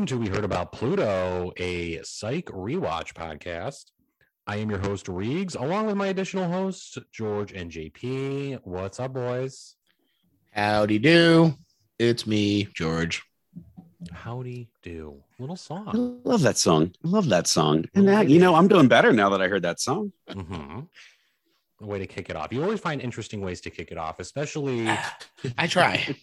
Welcome 0.00 0.18
to 0.18 0.30
We 0.30 0.34
Heard 0.34 0.46
About 0.46 0.72
Pluto, 0.72 1.52
a 1.58 2.00
psych 2.04 2.46
rewatch 2.46 3.12
podcast. 3.12 3.90
I 4.46 4.56
am 4.56 4.70
your 4.70 4.78
host, 4.78 5.08
Reegs, 5.08 5.60
along 5.60 5.88
with 5.88 5.96
my 5.96 6.06
additional 6.06 6.48
hosts, 6.50 6.96
George 7.12 7.52
and 7.52 7.70
JP. 7.70 8.60
What's 8.64 8.98
up, 8.98 9.12
boys? 9.12 9.76
Howdy 10.52 11.00
do. 11.00 11.52
It's 11.98 12.26
me, 12.26 12.64
George. 12.72 13.22
Howdy 14.10 14.70
do. 14.82 15.22
Little 15.38 15.54
song. 15.54 15.88
I 15.88 16.26
love 16.26 16.40
that 16.40 16.56
song. 16.56 16.94
I 17.04 17.08
love 17.08 17.28
that 17.28 17.46
song. 17.46 17.84
And 17.94 18.06
now, 18.06 18.22
you 18.22 18.38
know, 18.38 18.54
I'm 18.54 18.68
doing 18.68 18.88
better 18.88 19.12
now 19.12 19.28
that 19.28 19.42
I 19.42 19.48
heard 19.48 19.64
that 19.64 19.80
song. 19.80 20.14
hmm 20.32 20.80
A 21.82 21.86
way 21.86 21.98
to 21.98 22.06
kick 22.06 22.30
it 22.30 22.36
off. 22.36 22.54
You 22.54 22.62
always 22.62 22.80
find 22.80 23.02
interesting 23.02 23.42
ways 23.42 23.60
to 23.60 23.70
kick 23.70 23.92
it 23.92 23.98
off, 23.98 24.18
especially 24.18 24.88
I 25.58 25.66
try. 25.66 26.16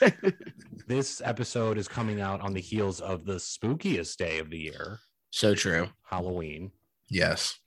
this 0.92 1.22
episode 1.24 1.78
is 1.78 1.88
coming 1.88 2.20
out 2.20 2.42
on 2.42 2.52
the 2.52 2.60
heels 2.60 3.00
of 3.00 3.24
the 3.24 3.36
spookiest 3.36 4.16
day 4.18 4.38
of 4.38 4.50
the 4.50 4.58
year, 4.58 4.98
So 5.30 5.54
true. 5.54 5.88
Halloween. 6.04 6.70
Yes. 7.08 7.58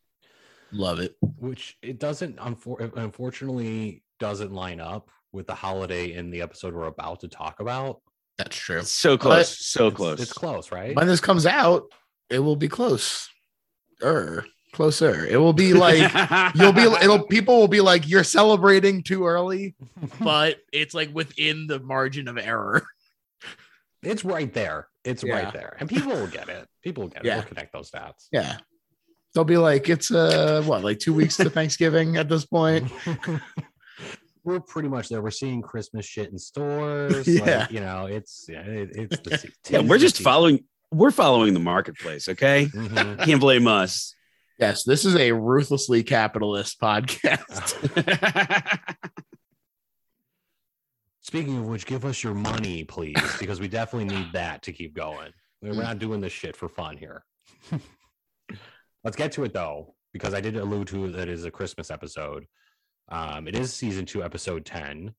Love 0.72 1.00
it. 1.00 1.16
which 1.40 1.76
it 1.82 2.00
doesn't 2.00 2.38
unfor- 2.38 2.96
unfortunately 2.96 4.04
doesn't 4.20 4.54
line 4.54 4.80
up 4.80 5.10
with 5.32 5.48
the 5.48 5.56
holiday 5.56 6.14
in 6.14 6.30
the 6.30 6.42
episode 6.44 6.76
we're 6.76 6.86
about 6.86 7.22
to 7.22 7.28
talk 7.28 7.60
about. 7.60 8.02
That's 8.38 8.56
true. 8.56 8.84
So 8.84 9.18
close. 9.18 9.58
so 9.66 9.88
It's- 9.88 9.98
close. 9.98 10.22
It's 10.22 10.34
close, 10.34 10.72
right? 10.72 10.96
When 10.96 11.08
this 11.08 11.20
comes 11.22 11.48
out, 11.48 11.84
it 12.30 12.40
will 12.40 12.56
be 12.56 12.68
close. 12.68 13.28
Er, 14.04 14.46
closer. 14.74 15.26
It 15.26 15.38
will 15.38 15.54
be 15.54 15.74
like 15.74 16.12
you'll 16.56 16.74
be 16.74 16.84
it'll 16.84 17.24
people 17.26 17.58
will 17.60 17.68
be 17.68 17.82
like, 17.82 18.08
you're 18.08 18.24
celebrating 18.24 19.02
too 19.02 19.26
early, 19.26 19.76
but 20.20 20.58
it's 20.72 20.94
like 20.94 21.10
within 21.14 21.66
the 21.66 21.80
margin 21.80 22.28
of 22.28 22.38
error. 22.38 22.86
It's 24.06 24.24
right 24.26 24.54
there. 24.54 24.88
It's 25.04 25.24
Yeah. 25.24 25.36
right 25.36 25.54
there, 25.54 25.76
and 25.80 25.90
people 25.90 26.12
will 26.12 26.28
get 26.28 26.50
it. 26.50 26.68
People 26.84 27.04
will 27.04 27.10
get 27.10 27.24
it. 27.24 27.28
Yeah. 27.28 27.36
They'll 27.36 27.44
connect 27.46 27.74
those 27.74 27.90
dots. 27.90 28.28
Yeah. 28.32 28.58
They'll 29.34 29.44
be 29.44 29.58
like, 29.58 29.90
it's 29.90 30.12
uh 30.12 30.64
what, 30.66 30.84
like 30.84 31.00
two 31.00 31.14
weeks 31.14 31.38
to 31.38 31.50
Thanksgiving 31.60 32.16
at 32.18 32.30
this 32.30 32.46
point. 32.46 32.90
we're 34.44 34.60
pretty 34.62 34.88
much 34.90 35.10
there. 35.10 35.22
We're 35.22 35.32
seeing 35.32 35.62
Christmas 35.62 36.06
shit 36.06 36.32
in 36.32 36.38
stores. 36.38 37.28
Yeah. 37.28 37.60
like, 37.62 37.72
you 37.72 37.80
know, 37.82 38.06
it's 38.06 38.46
yeah, 38.50 38.62
it, 38.62 38.90
it's 38.94 39.18
the 39.20 39.52
yeah, 39.70 39.82
we're 39.82 39.98
just 39.98 40.22
following. 40.22 40.64
We're 40.92 41.12
following 41.12 41.54
the 41.54 41.60
marketplace. 41.60 42.30
Okay, 42.30 42.68
Mhm. 42.68 43.26
can't 43.26 43.42
blame 43.42 43.68
us. 43.68 44.14
Yes, 44.58 44.84
this 44.86 45.04
is 45.04 45.16
a 45.18 45.34
ruthlessly 45.34 46.04
capitalist 46.04 46.80
podcast. 46.80 47.74
Speaking 51.26 51.58
of 51.58 51.66
which, 51.66 51.88
give 51.88 52.06
us 52.06 52.24
your 52.24 52.36
money, 52.36 52.84
please, 52.84 53.18
because 53.40 53.60
we 53.60 53.68
definitely 53.68 54.16
need 54.16 54.32
that 54.34 54.62
to 54.62 54.72
keep 54.72 54.94
going. 54.94 55.34
We're 55.60 55.74
not 55.74 55.98
doing 55.98 56.22
this 56.22 56.32
shit 56.32 56.56
for 56.56 56.70
fun 56.70 56.98
here. 56.98 57.26
Let's 59.04 59.18
get 59.18 59.32
to 59.32 59.44
it 59.44 59.52
though, 59.52 59.96
because 60.14 60.36
I 60.36 60.40
did 60.40 60.56
allude 60.56 60.88
to 60.90 61.12
that 61.14 61.28
it 61.28 61.30
is 61.30 61.44
a 61.44 61.50
Christmas 61.50 61.90
episode. 61.90 62.46
Um, 63.10 63.48
it 63.48 63.56
is 63.56 63.74
season 63.74 64.06
two, 64.06 64.24
episode 64.24 64.66
ten. 64.66 65.16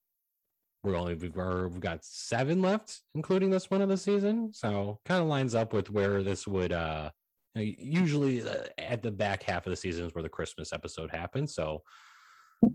We're 0.84 0.95
only 0.95 1.15
we've, 1.15 1.34
we've 1.34 1.81
got 1.81 2.05
seven 2.05 2.62
left, 2.62 3.01
including 3.17 3.51
this 3.51 3.69
one 3.69 3.83
of 3.83 3.89
the 3.89 3.97
season. 3.97 4.53
So 4.55 5.01
kind 5.07 5.21
of 5.21 5.27
lines 5.27 5.57
up 5.57 5.73
with 5.73 5.91
where 5.91 6.23
this 6.23 6.47
would 6.47 6.73
uh 6.73 7.11
usually 7.57 8.49
uh, 8.49 8.67
at 8.79 9.03
the 9.03 9.11
back 9.11 9.43
half 9.43 9.67
of 9.67 9.71
the 9.71 9.77
season 9.77 10.07
is 10.07 10.15
where 10.15 10.23
the 10.23 10.29
Christmas 10.29 10.73
episode 10.73 11.11
happens. 11.11 11.53
So 11.53 11.83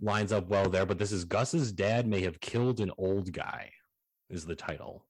lines 0.02 0.32
up 0.32 0.48
well 0.48 0.70
there. 0.70 0.86
But 0.86 0.98
this 1.00 1.12
is 1.12 1.26
Gus's 1.26 1.72
dad 1.72 2.08
may 2.08 2.22
have 2.22 2.40
killed 2.40 2.80
an 2.80 2.92
old 2.98 3.32
guy, 3.32 3.72
is 4.30 4.46
the 4.46 4.56
title. 4.56 5.06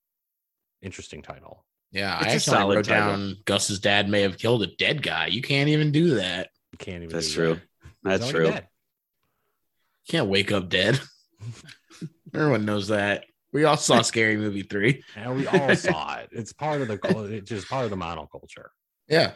Interesting 0.82 1.22
title. 1.22 1.66
Yeah, 1.92 2.18
It's 2.20 2.28
I 2.28 2.32
a 2.32 2.36
actually 2.59 2.76
wrote 2.78 2.86
title. 2.86 3.08
down 3.18 3.36
Gus's 3.46 3.80
dad 3.80 4.08
may 4.09 4.22
have 4.22 4.38
killed 4.38 4.64
a 4.64 4.68
dead 4.78 5.04
guy. 5.04 5.28
You 5.28 5.42
can't 5.42 5.70
even 5.70 5.92
do 5.92 6.16
that. 6.16 6.50
You 6.72 6.78
can't 6.78 7.04
even. 7.04 7.09
That's 7.09 7.28
do 7.28 7.34
true. 7.34 7.54
that. 8.04 8.20
That's 8.20 8.30
true. 8.30 8.46
dead. 8.48 8.68
You 10.08 10.12
can't 10.12 10.28
wake 10.30 10.52
up 10.52 10.70
dead. 10.70 11.00
Everyone 12.34 12.66
knows 12.66 12.88
that. 12.88 13.26
We 13.53 13.66
all 13.66 13.76
saw 13.78 14.02
Scary 14.03 14.38
Movie 14.38 14.64
3. 14.64 15.03
And 15.18 15.36
we 15.36 15.48
all 15.48 15.76
saw 15.76 16.16
it. 16.20 16.30
It's 16.32 16.53
part 16.53 16.82
of 16.82 16.88
the 16.88 16.98
cul- 16.98 17.26
it's 17.26 17.50
just 17.50 17.68
part 17.70 17.84
of 17.84 17.90
the 17.92 17.98
monoculture. 17.98 18.68
Yeah. 19.09 19.34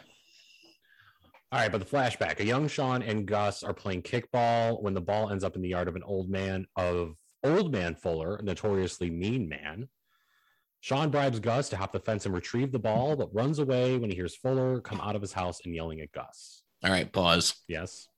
All 1.52 1.60
right, 1.60 1.70
but 1.70 1.78
the 1.78 1.86
flashback: 1.86 2.40
a 2.40 2.44
young 2.44 2.68
Sean 2.68 3.02
and 3.02 3.26
Gus 3.26 3.62
are 3.62 3.74
playing 3.74 4.02
kickball 4.02 4.82
when 4.82 4.94
the 4.94 5.00
ball 5.00 5.30
ends 5.30 5.44
up 5.44 5.56
in 5.56 5.62
the 5.62 5.68
yard 5.68 5.88
of 5.88 5.96
an 5.96 6.02
old 6.02 6.28
man 6.28 6.66
of 6.76 7.16
old 7.44 7.72
man 7.72 7.94
Fuller, 7.94 8.36
a 8.36 8.42
notoriously 8.42 9.10
mean 9.10 9.48
man. 9.48 9.88
Sean 10.80 11.10
bribes 11.10 11.40
Gus 11.40 11.68
to 11.70 11.76
hop 11.76 11.92
the 11.92 12.00
fence 12.00 12.26
and 12.26 12.34
retrieve 12.34 12.72
the 12.72 12.78
ball, 12.78 13.16
but 13.16 13.34
runs 13.34 13.58
away 13.58 13.96
when 13.96 14.10
he 14.10 14.16
hears 14.16 14.36
Fuller 14.36 14.80
come 14.80 15.00
out 15.00 15.16
of 15.16 15.22
his 15.22 15.32
house 15.32 15.60
and 15.64 15.74
yelling 15.74 16.00
at 16.00 16.12
Gus. 16.12 16.62
All 16.84 16.90
right, 16.90 17.10
pause. 17.10 17.54
Yes. 17.66 18.08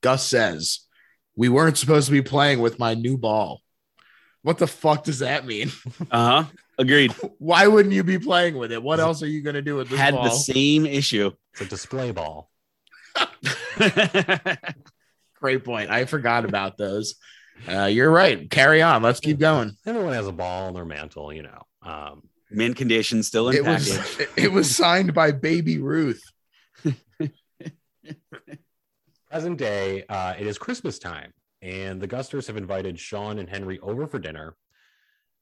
Gus 0.00 0.26
says, 0.26 0.80
We 1.36 1.48
weren't 1.48 1.78
supposed 1.78 2.06
to 2.06 2.12
be 2.12 2.22
playing 2.22 2.60
with 2.60 2.78
my 2.78 2.94
new 2.94 3.16
ball. 3.16 3.62
What 4.42 4.58
the 4.58 4.66
fuck 4.66 5.04
does 5.04 5.20
that 5.20 5.46
mean? 5.46 5.70
Uh 6.10 6.42
huh. 6.42 6.44
Agreed. 6.78 7.12
Why 7.38 7.66
wouldn't 7.66 7.94
you 7.94 8.04
be 8.04 8.18
playing 8.18 8.56
with 8.56 8.72
it? 8.72 8.82
What 8.82 9.00
else 9.00 9.22
are 9.22 9.28
you 9.28 9.42
going 9.42 9.54
to 9.54 9.62
do 9.62 9.76
with 9.76 9.88
this 9.88 9.98
ball? 9.98 10.04
Had 10.04 10.14
ball? 10.14 10.24
the 10.24 10.30
same 10.30 10.86
issue. 10.86 11.30
It's 11.52 11.62
a 11.62 11.66
display 11.66 12.10
ball. 12.10 12.50
Great 15.40 15.64
point. 15.64 15.90
I 15.90 16.04
forgot 16.06 16.44
about 16.44 16.76
those. 16.76 17.14
Uh, 17.68 17.84
you're 17.84 18.10
right. 18.10 18.50
Carry 18.50 18.82
on. 18.82 19.02
Let's 19.02 19.20
keep 19.20 19.38
going. 19.38 19.76
Everyone 19.86 20.12
has 20.14 20.26
a 20.26 20.32
ball 20.32 20.68
on 20.68 20.74
their 20.74 20.84
mantle, 20.84 21.32
you 21.32 21.42
know. 21.42 21.62
Um, 21.82 22.22
Mint 22.50 22.76
condition 22.76 23.22
still 23.22 23.48
in 23.48 23.56
It 23.56 23.64
was 23.64 24.20
it 24.36 24.52
was 24.52 24.74
signed 24.74 25.14
by 25.14 25.32
Baby 25.32 25.78
Ruth. 25.78 26.22
present 29.30 29.58
day, 29.58 30.04
uh, 30.08 30.34
it 30.38 30.46
is 30.46 30.58
Christmas 30.58 30.98
time, 30.98 31.32
and 31.60 32.00
the 32.00 32.06
Gusters 32.06 32.46
have 32.46 32.56
invited 32.56 32.98
Sean 32.98 33.38
and 33.38 33.48
Henry 33.48 33.78
over 33.80 34.06
for 34.06 34.18
dinner. 34.18 34.56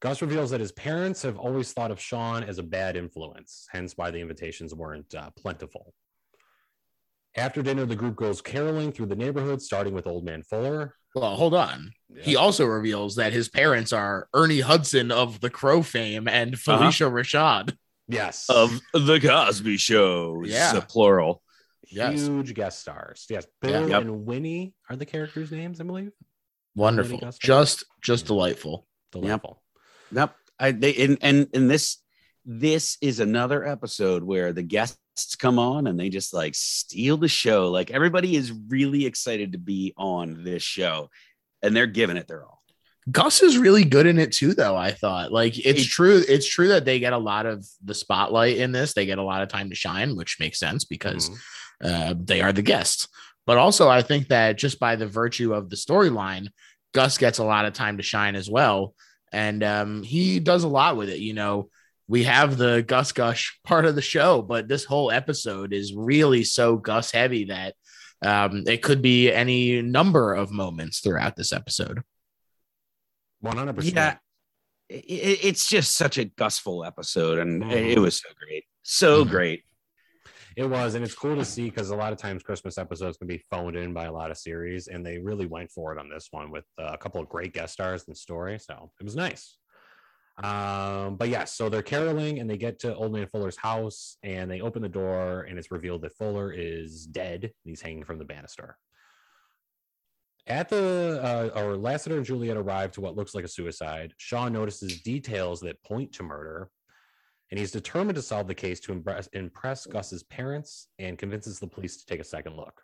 Gus 0.02 0.20
reveals 0.20 0.50
that 0.50 0.58
his 0.58 0.72
parents 0.72 1.22
have 1.22 1.38
always 1.38 1.72
thought 1.72 1.92
of 1.92 2.00
Sean 2.00 2.42
as 2.42 2.58
a 2.58 2.62
bad 2.64 2.96
influence, 2.96 3.68
hence 3.70 3.96
why 3.96 4.10
the 4.10 4.18
invitations 4.18 4.74
weren't 4.74 5.14
uh, 5.14 5.30
plentiful. 5.36 5.94
After 7.36 7.62
dinner, 7.62 7.86
the 7.86 7.94
group 7.94 8.16
goes 8.16 8.42
caroling 8.42 8.90
through 8.90 9.06
the 9.06 9.14
neighborhood, 9.14 9.62
starting 9.62 9.94
with 9.94 10.08
Old 10.08 10.24
Man 10.24 10.42
Fuller. 10.42 10.96
Well, 11.14 11.36
hold 11.36 11.54
on. 11.54 11.92
He 12.20 12.34
also 12.34 12.64
reveals 12.66 13.14
that 13.14 13.32
his 13.32 13.48
parents 13.48 13.92
are 13.92 14.28
Ernie 14.34 14.60
Hudson 14.60 15.12
of 15.12 15.40
the 15.40 15.50
Crow 15.50 15.82
fame 15.82 16.26
and 16.26 16.54
Phylicia 16.54 17.08
Rashad. 17.10 17.76
yes, 18.08 18.46
of 18.50 18.80
the 18.92 19.20
Cosby 19.20 19.76
Show. 19.76 20.42
Yeah. 20.44 20.80
plural. 20.88 21.42
Yes. 21.88 22.22
huge 22.22 22.54
guest 22.54 22.80
stars. 22.80 23.26
Yes, 23.30 23.46
Bill 23.60 23.88
Yep. 23.88 24.00
and 24.02 24.26
Winnie 24.26 24.74
are 24.90 24.96
the 24.96 25.06
characters' 25.06 25.52
names, 25.52 25.80
I 25.80 25.84
believe. 25.84 26.10
Wonderful. 26.74 27.20
Just 27.38 27.84
just 28.02 28.26
delightful. 28.26 28.88
Delightful. 29.12 29.50
Yep. 29.50 29.61
I 30.58 30.72
they 30.72 30.94
and 30.96 31.18
and 31.22 31.48
and 31.54 31.70
this 31.70 31.98
this 32.44 32.98
is 33.00 33.20
another 33.20 33.66
episode 33.66 34.22
where 34.22 34.52
the 34.52 34.62
guests 34.62 35.36
come 35.36 35.58
on 35.58 35.86
and 35.86 35.98
they 35.98 36.08
just 36.08 36.32
like 36.32 36.54
steal 36.54 37.16
the 37.16 37.28
show. 37.28 37.70
Like 37.70 37.90
everybody 37.90 38.36
is 38.36 38.52
really 38.68 39.06
excited 39.06 39.52
to 39.52 39.58
be 39.58 39.92
on 39.96 40.42
this 40.44 40.62
show, 40.62 41.10
and 41.62 41.74
they're 41.74 41.86
giving 41.86 42.16
it 42.16 42.28
their 42.28 42.44
all. 42.44 42.62
Gus 43.10 43.42
is 43.42 43.58
really 43.58 43.84
good 43.84 44.06
in 44.06 44.18
it 44.18 44.30
too, 44.30 44.54
though. 44.54 44.76
I 44.76 44.92
thought 44.92 45.32
like 45.32 45.58
it's 45.58 45.84
true. 45.84 46.22
It's 46.28 46.48
true 46.48 46.68
that 46.68 46.84
they 46.84 47.00
get 47.00 47.12
a 47.12 47.18
lot 47.18 47.46
of 47.46 47.66
the 47.84 47.94
spotlight 47.94 48.58
in 48.58 48.70
this. 48.70 48.94
They 48.94 49.06
get 49.06 49.19
a 49.19 49.25
lot 49.25 49.42
of 49.42 49.48
time 49.48 49.70
to 49.70 49.75
shine, 49.75 50.14
which 50.14 50.38
makes 50.38 50.60
sense 50.60 50.84
because 50.84 51.28
Mhm. 51.28 51.38
uh, 51.84 52.14
they 52.16 52.40
are 52.40 52.52
the 52.52 52.62
guests. 52.62 53.08
But 53.44 53.58
also, 53.58 53.88
I 53.88 54.02
think 54.02 54.28
that 54.28 54.56
just 54.56 54.78
by 54.78 54.94
the 54.94 55.08
virtue 55.08 55.52
of 55.52 55.69
the 55.69 55.75
storyline, 55.75 56.48
Gus 56.94 57.19
gets 57.19 57.38
a 57.38 57.44
lot 57.44 57.64
of 57.64 57.72
time 57.72 57.96
to 57.96 58.02
shine 58.04 58.37
as 58.37 58.48
well, 58.48 58.94
and 59.32 59.62
um, 59.64 60.02
he 60.02 60.38
does 60.40 60.64
a 60.64 60.69
lot 60.69 60.96
with 60.96 61.08
it. 61.08 61.19
You 61.20 61.32
know, 61.34 61.69
we 62.08 62.25
have 62.25 62.56
the 62.58 62.82
Gus 62.82 63.12
Gush 63.12 63.58
part 63.64 63.87
of 63.87 63.94
the 63.94 64.02
show, 64.02 64.43
but 64.43 64.69
this 64.69 64.84
whole 64.84 65.11
episode 65.11 65.73
is 65.73 65.94
really 65.94 66.44
so 66.44 66.76
Gus 66.76 67.11
heavy 67.11 67.44
that 67.46 67.75
um, 68.25 68.64
it 68.67 68.82
could 68.82 69.02
be 69.02 69.32
any 69.32 69.82
number 69.82 70.34
of 70.34 70.50
moments 70.50 71.00
throughout 71.00 71.34
this 71.37 71.52
episode. 71.52 72.02
100%. 73.43 73.93
Yeah, 73.94 74.17
I- 74.90 74.94
I- 74.94 75.38
it's 75.43 75.67
just 75.67 75.96
such 75.96 76.19
a 76.19 76.25
gustful 76.26 76.85
episode, 76.85 77.38
and 77.38 77.62
Mhm. 77.62 77.73
it 77.93 77.99
was 77.99 78.20
so 78.20 78.28
great, 78.38 78.64
so 78.82 79.25
Mhm. 79.25 79.31
great. 79.31 79.64
It 80.56 80.64
was, 80.64 80.94
and 80.94 81.04
it's 81.04 81.14
cool 81.14 81.37
to 81.37 81.44
see 81.44 81.70
because 81.70 81.90
a 81.90 81.96
lot 81.96 82.12
of 82.12 82.19
times 82.19 82.43
Christmas 82.43 82.78
episodes 82.78 83.16
can 83.16 83.26
be 83.26 83.38
phoned 83.50 83.76
in 83.76 83.93
by 83.93 84.04
a 84.04 84.12
lot 84.12 84.31
of 84.31 84.37
series, 84.37 84.88
and 84.88 85.04
they 85.04 85.19
really 85.19 85.46
went 85.46 85.70
for 85.70 85.93
it 85.93 85.99
on 85.99 86.08
this 86.08 86.28
one 86.31 86.50
with 86.50 86.64
uh, 86.78 86.90
a 86.93 86.99
couple 86.99 87.20
of 87.20 87.28
great 87.28 87.52
guest 87.52 87.72
stars 87.75 88.04
and 88.06 88.16
story. 88.16 88.58
So 88.58 88.90
it 89.00 89.04
was 89.04 89.16
nice. 89.16 89.56
Um, 90.43 91.16
but 91.16 91.28
yes, 91.28 91.54
so 91.54 91.69
they're 91.69 91.82
caroling 91.82 92.40
and 92.40 92.49
they 92.49 92.56
get 92.56 92.78
to 92.81 92.94
Old 92.94 93.12
Man 93.12 93.26
Fuller's 93.26 93.56
house 93.56 94.16
and 94.22 94.50
they 94.50 94.60
open 94.60 94.82
the 94.82 94.88
door, 94.88 95.43
and 95.43 95.58
it's 95.58 95.70
revealed 95.70 96.02
that 96.02 96.16
Fuller 96.16 96.52
is 96.52 97.06
dead. 97.06 97.44
And 97.44 97.52
he's 97.64 97.82
hanging 97.82 98.04
from 98.04 98.19
the 98.19 98.25
banister. 98.25 98.76
At 100.46 100.69
the 100.69 101.20
uh, 101.22 101.60
or 101.60 101.76
Lassiter 101.76 102.16
and 102.16 102.25
Juliet 102.25 102.56
arrive 102.56 102.90
to 102.93 103.00
what 103.00 103.14
looks 103.14 103.34
like 103.34 103.44
a 103.44 103.49
suicide. 103.49 104.12
Sean 104.16 104.52
notices 104.52 105.00
details 105.00 105.60
that 105.60 105.81
point 105.84 106.12
to 106.14 106.25
murder, 106.25 106.69
and 107.52 107.58
he's 107.58 107.70
determined 107.70 108.16
to 108.16 108.22
solve 108.22 108.49
the 108.49 108.54
case 108.54 108.81
to 108.81 108.93
impress, 108.93 109.26
impress 109.34 109.84
Gus's 109.84 110.22
parents 110.22 110.88
and 110.99 111.19
convinces 111.19 111.60
the 111.60 111.66
police 111.66 111.99
to 111.99 112.06
take 112.06 112.19
a 112.19 112.25
second 112.25 112.56
look. 112.56 112.81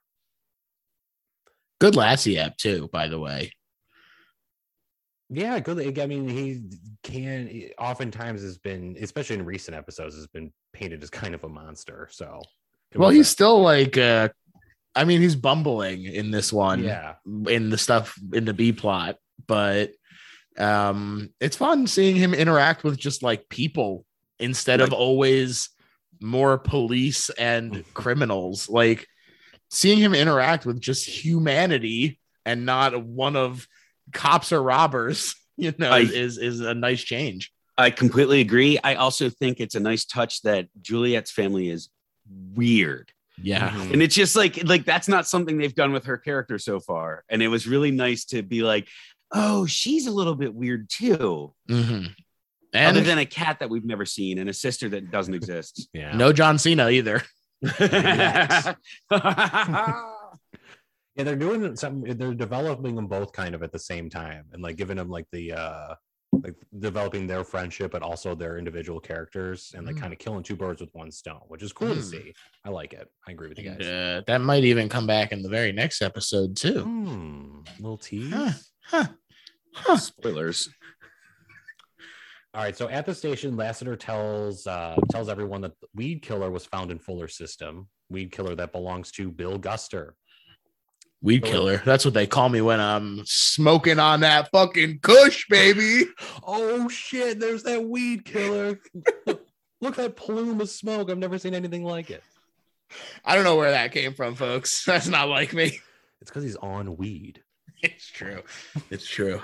Good 1.81 1.97
Lassie 1.97 2.38
app 2.38 2.59
too, 2.59 2.91
by 2.93 3.09
the 3.09 3.19
way. 3.19 3.50
Yeah, 5.31 5.59
good. 5.61 5.99
I 5.99 6.06
mean, 6.06 6.29
he 6.29 6.65
can 7.03 7.70
oftentimes 7.79 8.43
has 8.43 8.59
been, 8.59 8.94
especially 9.00 9.37
in 9.37 9.47
recent 9.47 9.75
episodes, 9.75 10.15
has 10.17 10.26
been 10.26 10.53
painted 10.75 11.03
as 11.03 11.09
kind 11.09 11.35
of 11.35 11.44
a 11.44 11.49
monster. 11.49 12.06
So, 12.12 12.43
Well, 12.94 13.09
he's 13.09 13.26
a- 13.29 13.31
still 13.31 13.62
like 13.62 13.97
uh 13.97 14.29
I 14.94 15.05
mean, 15.05 15.23
he's 15.23 15.37
bumbling 15.37 16.05
in 16.05 16.31
this 16.31 16.53
one. 16.53 16.85
yeah, 16.85 17.15
in 17.47 17.70
the 17.70 17.79
stuff 17.79 18.19
in 18.35 18.44
the 18.44 18.53
B 18.53 18.73
plot, 18.73 19.17
but 19.47 19.93
um 20.59 21.31
it's 21.41 21.56
fun 21.56 21.87
seeing 21.87 22.17
him 22.17 22.35
interact 22.35 22.85
with 22.85 22.99
just 22.99 23.23
like 23.23 23.49
people 23.49 24.05
instead 24.40 24.81
of 24.81 24.93
always 24.93 25.70
more 26.20 26.58
police 26.58 27.31
and 27.31 27.85
criminals. 27.94 28.69
Like 28.69 29.06
seeing 29.70 29.99
him 29.99 30.14
interact 30.14 30.67
with 30.67 30.81
just 30.81 31.06
humanity 31.06 32.19
and 32.44 32.64
not 32.67 33.02
one 33.05 33.37
of 33.37 33.67
cops 34.12 34.52
or 34.52 34.62
robbers, 34.62 35.35
you 35.56 35.73
know, 35.79 35.90
I- 35.90 36.00
is 36.00 36.38
is 36.38 36.61
a 36.61 36.75
nice 36.75 37.02
change. 37.02 37.52
I 37.76 37.90
completely 37.90 38.40
agree. 38.40 38.76
I 38.82 38.96
also 38.96 39.31
think 39.31 39.61
it's 39.61 39.76
a 39.76 39.81
nice 39.81 40.05
touch 40.05 40.43
that 40.43 40.67
Juliet's 40.82 41.31
family 41.31 41.69
is 41.70 41.88
weird. 42.55 43.12
Yeah. 43.41 43.70
Mhm. 43.70 43.93
And 43.93 44.02
it's 44.02 44.17
just 44.17 44.34
like 44.34 44.64
like 44.64 44.84
that's 44.84 45.06
not 45.06 45.29
something 45.29 45.58
they've 45.58 45.75
done 45.75 45.93
with 45.93 46.06
her 46.06 46.19
character 46.19 46.58
so 46.58 46.81
far. 46.81 47.23
And 47.29 47.41
it 47.41 47.46
was 47.46 47.69
really 47.69 47.93
nice 47.93 48.25
to 48.26 48.43
be 48.43 48.62
like, 48.62 48.88
oh, 49.31 49.64
she's 49.67 50.08
a 50.08 50.11
little 50.11 50.34
bit 50.34 50.52
weird 50.52 50.91
too. 50.91 51.55
Mhm. 52.75 52.87
Other 52.88 52.99
And 52.99 53.06
than 53.09 53.19
a 53.19 53.26
cat 53.26 53.59
that 53.61 53.70
we've 53.70 53.85
never 53.85 54.05
seen 54.05 54.38
and 54.38 54.49
a 54.50 54.53
sister 54.55 54.88
that 54.91 55.11
doesn't 55.11 55.35
exist. 55.35 55.88
yeah. 55.94 56.15
no 56.17 56.32
John 56.32 56.59
Cena 56.59 56.88
either. 56.91 57.23
Yeah, 61.17 61.25
they're 61.25 61.35
doing 61.35 61.75
something. 61.75 62.17
They're 62.17 62.32
developing 62.32 62.94
them 62.94 63.09
both 63.09 63.32
kind 63.32 63.56
of 63.56 63.65
at 63.65 63.73
the 63.73 63.79
same 63.79 64.09
time, 64.09 64.44
and 64.53 64.62
like 64.62 64.76
giving 64.76 64.97
them 64.97 65.09
like 65.09 65.26
the 65.32 65.53
uh 65.53 65.94
like 66.31 66.55
developing 66.79 67.26
their 67.26 67.43
friendship, 67.43 67.91
but 67.91 68.03
also 68.03 68.37
their 68.37 68.56
individual 68.59 69.00
characters, 69.00 69.73
and 69.75 69.85
like 69.85 69.97
Mm. 69.97 70.00
kind 70.00 70.12
of 70.12 70.20
killing 70.20 70.44
two 70.44 70.55
birds 70.55 70.81
with 70.81 70.91
one 70.93 71.11
stone, 71.11 71.41
which 71.49 71.62
is 71.65 71.73
cool 71.73 71.88
to 71.88 72.00
Mm. 72.00 72.05
see. 72.05 72.35
I 72.65 72.69
like 72.70 72.93
it. 72.93 73.09
I 73.26 73.32
agree 73.32 73.49
with 73.49 73.59
you 73.59 73.65
guys. 73.70 73.85
uh, 73.85 74.20
that 74.29 74.41
might 74.43 74.62
even 74.62 74.88
come 74.88 75.09
back 75.09 75.32
in 75.32 75.43
the 75.43 75.49
very 75.49 75.73
next 75.73 76.03
episode 76.03 76.55
too. 76.56 76.82
Hmm, 76.85 77.62
little 77.81 77.99
tease. 77.99 78.32
Huh. 78.32 78.53
Huh. 78.85 79.06
Huh. 79.75 79.97
Spoilers. 79.97 80.69
All 82.55 82.62
right, 82.62 82.77
so 82.77 82.89
at 82.89 83.05
the 83.05 83.15
station, 83.15 83.56
Lassiter 83.56 83.95
tells 83.95 84.67
uh, 84.67 84.97
tells 85.11 85.29
everyone 85.29 85.61
that 85.61 85.79
the 85.81 85.87
weed 85.95 86.23
killer 86.23 86.50
was 86.50 86.65
found 86.65 86.91
in 86.91 86.99
Fuller's 86.99 87.37
system. 87.37 87.89
Weed 88.09 88.33
killer 88.33 88.55
that 88.55 88.73
belongs 88.73 89.11
to 89.12 89.31
Bill 89.31 89.59
Guster. 89.59 90.12
Weed 91.21 91.45
killer. 91.45 91.83
That's 91.85 92.05
what 92.05 92.15
they 92.15 92.27
call 92.27 92.49
me 92.49 92.61
when 92.61 92.81
I'm 92.81 93.23
smoking 93.27 93.99
on 93.99 94.21
that 94.21 94.50
fucking 94.50 95.00
kush, 95.00 95.47
baby. 95.49 96.05
Oh 96.50 96.89
shit! 96.89 97.39
There's 97.39 97.65
that 97.65 97.85
weed 97.85 98.25
killer. 98.25 98.81
look, 99.27 99.47
look 99.83 99.99
at 99.99 100.03
that 100.03 100.17
plume 100.17 100.61
of 100.61 100.71
smoke. 100.71 101.11
I've 101.11 101.19
never 101.19 101.39
seen 101.39 101.55
anything 101.55 101.85
like 101.85 102.11
it. 102.11 102.23
I 103.25 103.35
don't 103.35 103.44
know 103.44 103.56
where 103.56 103.73
that 103.73 103.93
came 103.93 104.15
from, 104.15 104.35
folks. 104.35 104.85
That's 104.87 105.09
not 105.09 105.29
like 105.29 105.53
me. 105.53 105.79
It's 106.21 106.31
because 106.31 106.44
he's 106.44 106.56
on 106.56 106.97
weed. 106.97 107.43
It's 107.83 108.09
true. 108.09 108.43
It's 108.91 109.06
true. 109.06 109.43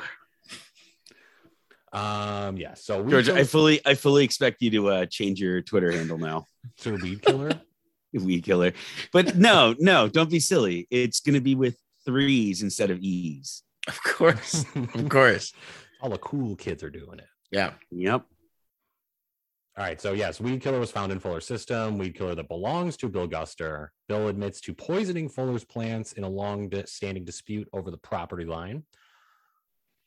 Um, 1.94 2.56
yeah. 2.56 2.74
So 2.74 3.02
weed 3.02 3.10
George, 3.12 3.26
killer, 3.26 3.38
I 3.38 3.44
fully 3.44 3.80
I 3.86 3.94
fully 3.94 4.24
expect 4.24 4.60
you 4.60 4.70
to 4.72 4.88
uh, 4.88 5.06
change 5.06 5.40
your 5.40 5.62
Twitter 5.62 5.92
handle 5.92 6.18
now. 6.18 6.44
to 6.78 6.96
weed 6.96 7.22
killer. 7.22 7.50
Weed 8.12 8.44
killer. 8.44 8.74
But 9.12 9.34
no, 9.34 9.74
no, 9.80 10.08
don't 10.08 10.30
be 10.30 10.38
silly. 10.38 10.86
It's 10.88 11.18
gonna 11.18 11.40
be 11.40 11.56
with 11.56 11.76
threes 12.04 12.62
instead 12.62 12.92
of 12.92 13.00
E's. 13.00 13.64
Of 13.88 14.00
course. 14.04 14.64
Of 14.94 15.08
course. 15.08 15.52
All 16.00 16.10
the 16.10 16.18
cool 16.18 16.54
kids 16.54 16.84
are 16.84 16.90
doing 16.90 17.18
it. 17.18 17.26
Yeah. 17.50 17.72
Yep. 17.90 18.24
All 19.76 19.84
right, 19.84 20.00
so 20.00 20.12
yes, 20.12 20.40
weed 20.40 20.62
killer 20.62 20.78
was 20.78 20.92
found 20.92 21.10
in 21.10 21.18
Fuller's 21.18 21.46
system. 21.46 21.98
Weed 21.98 22.14
killer 22.14 22.36
that 22.36 22.46
belongs 22.46 22.96
to 22.98 23.08
Bill 23.08 23.26
Guster. 23.26 23.88
Bill 24.06 24.28
admits 24.28 24.60
to 24.60 24.72
poisoning 24.72 25.28
Fuller's 25.28 25.64
plants 25.64 26.12
in 26.12 26.22
a 26.22 26.28
long-standing 26.28 27.24
dispute 27.24 27.68
over 27.72 27.90
the 27.90 27.96
property 27.96 28.44
line. 28.44 28.84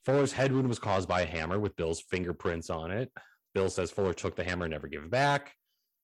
Fuller's 0.07 0.31
head 0.31 0.53
wound 0.53 0.69
was 0.69 0.79
caused 0.79 1.09
by 1.09 1.21
a 1.21 1.25
hammer 1.25 1.59
with 1.59 1.75
Bill's 1.75 1.99
fingerprints 1.99 2.69
on 2.69 2.91
it. 2.91 3.11
Bill 3.53 3.69
says 3.69 3.91
Fuller 3.91 4.13
took 4.13 4.37
the 4.37 4.43
hammer 4.45 4.63
and 4.63 4.71
never 4.71 4.87
gave 4.87 5.03
it 5.03 5.11
back. 5.11 5.53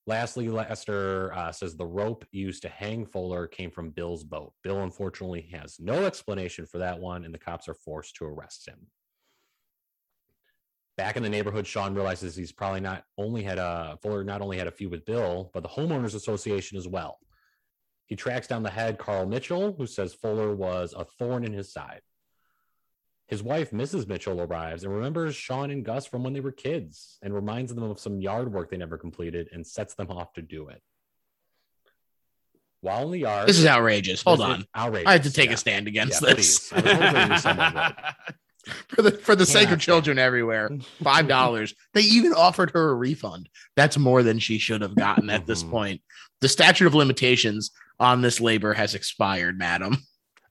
Lastly, 0.05 0.50
Lester 0.50 1.33
uh, 1.33 1.53
says 1.53 1.77
the 1.77 1.85
rope 1.85 2.25
used 2.33 2.63
to 2.63 2.67
hang 2.67 3.05
Fuller 3.05 3.47
came 3.47 3.71
from 3.71 3.91
Bill's 3.91 4.25
boat. 4.25 4.51
Bill 4.61 4.83
unfortunately 4.83 5.47
has 5.53 5.77
no 5.79 6.03
explanation 6.03 6.65
for 6.65 6.79
that 6.79 7.00
one, 7.00 7.23
and 7.23 7.33
the 7.33 7.39
cops 7.39 7.69
are 7.69 7.73
forced 7.73 8.17
to 8.17 8.25
arrest 8.25 8.67
him 8.67 8.88
back 10.97 11.17
in 11.17 11.23
the 11.23 11.29
neighborhood, 11.29 11.65
Sean 11.65 11.95
realizes 11.95 12.35
he's 12.35 12.51
probably 12.51 12.79
not 12.79 13.03
only 13.17 13.41
had 13.41 13.57
a 13.57 13.97
Fuller 14.01 14.23
not 14.23 14.41
only 14.41 14.57
had 14.57 14.67
a 14.67 14.71
feud 14.71 14.91
with 14.91 15.05
Bill, 15.05 15.50
but 15.53 15.63
the 15.63 15.69
homeowners 15.69 16.13
association 16.13 16.77
as 16.77 16.88
well. 16.88 17.17
He 18.05 18.15
tracks 18.15 18.47
down 18.47 18.61
the 18.61 18.69
head 18.69 19.00
Carl 19.00 19.25
Mitchell, 19.25 19.73
who 19.75 19.88
says 19.88 20.13
Fuller 20.13 20.55
was 20.55 20.94
a 20.95 21.03
thorn 21.03 21.44
in 21.44 21.53
his 21.53 21.73
side. 21.73 22.01
His 23.28 23.42
wife, 23.42 23.72
Mrs. 23.72 24.08
Mitchell, 24.08 24.42
arrives 24.42 24.84
and 24.84 24.94
remembers 24.94 25.36
Sean 25.36 25.72
and 25.72 25.84
Gus 25.84 26.06
from 26.06 26.24
when 26.24 26.34
they 26.34 26.40
were 26.42 26.52
kids 26.52 27.18
and 27.22 27.34
reminds 27.34 27.74
them 27.74 27.84
of 27.84 28.00
some 28.00 28.20
yard 28.20 28.52
work 28.52 28.70
they 28.70 28.78
never 28.78 28.98
completed 28.98 29.50
and 29.54 29.66
sets 29.66 29.94
them 29.96 30.12
off 30.12 30.34
to 30.34 30.42
do 30.42 30.68
it. 30.70 30.81
While 32.81 33.06
in 33.06 33.12
the 33.12 33.20
yard, 33.20 33.48
This 33.48 33.58
is 33.60 33.66
outrageous. 33.66 34.22
Hold 34.24 34.42
on. 34.42 34.66
outrageous. 34.75 35.08
I 35.08 35.14
have 35.14 35.24
to 35.24 35.31
take 35.31 35.48
yeah. 35.48 35.54
a 35.54 35.58
stand 35.58 35.88
against 35.88 36.22
Yeah, 36.22 36.34
this. 36.34 36.70
please. 36.70 36.74
I 36.74 36.81
was 36.81 37.12
hoping 37.14 37.38
someone 37.38 37.74
would. 37.75 37.96
for 38.90 39.02
the 39.02 39.12
for 39.12 39.36
the 39.36 39.46
sake 39.46 39.72
of 39.72 39.80
children 39.80 40.20
everywhere. 40.20 40.70
Five 41.02 41.28
dollars. 41.30 41.74
They 41.94 42.02
even 42.02 42.34
offered 42.34 42.72
her 42.72 42.90
a 42.90 42.96
refund. 42.96 43.50
That's 43.78 43.98
more 43.98 44.22
than 44.22 44.40
she 44.40 44.58
should 44.58 44.81
have 44.81 44.96
gotten 44.96 45.30
at 45.30 45.46
this 45.46 45.64
Mhm. 45.64 45.70
point. 45.72 46.02
The 46.42 46.50
statute 46.50 46.88
of 46.88 46.94
limitations 46.94 47.72
on 48.00 48.22
this 48.22 48.42
labor 48.42 48.74
has 48.74 48.96
expired, 48.96 49.58
madam. 49.58 49.98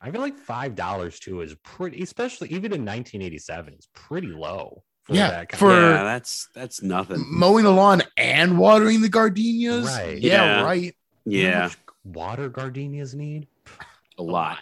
I 0.03 0.11
feel 0.11 0.21
like 0.21 0.37
five 0.37 0.75
dollars 0.75 1.19
too 1.21 1.41
is 1.43 1.55
pretty, 1.63 2.03
especially 2.03 2.49
even 2.49 2.73
in 2.73 2.81
1987, 2.85 3.75
is 3.75 3.89
pretty 3.95 4.27
low. 4.29 4.83
For 5.05 5.15
Yeah, 5.15 5.31
that 5.31 5.57
for- 5.57 5.71
yeah, 5.71 6.03
that's 6.05 6.49
that's 6.55 6.83
nothing. 6.83 7.25
Mowing 7.29 7.65
the 7.65 7.71
lawn 7.71 8.03
and 8.17 8.59
watering 8.59 9.01
the 9.01 9.09
gardenias. 9.09 9.87
Right. 9.87 10.19
Yeah, 10.19 10.59
Yeah. 10.59 10.63
right. 10.65 10.95
You 11.25 11.43
how 11.45 11.49
Yeah, 11.51 11.63
much 11.65 11.77
water 12.05 12.49
gardenias 12.49 13.15
need. 13.15 13.47
a 14.19 14.23
lot, 14.23 14.59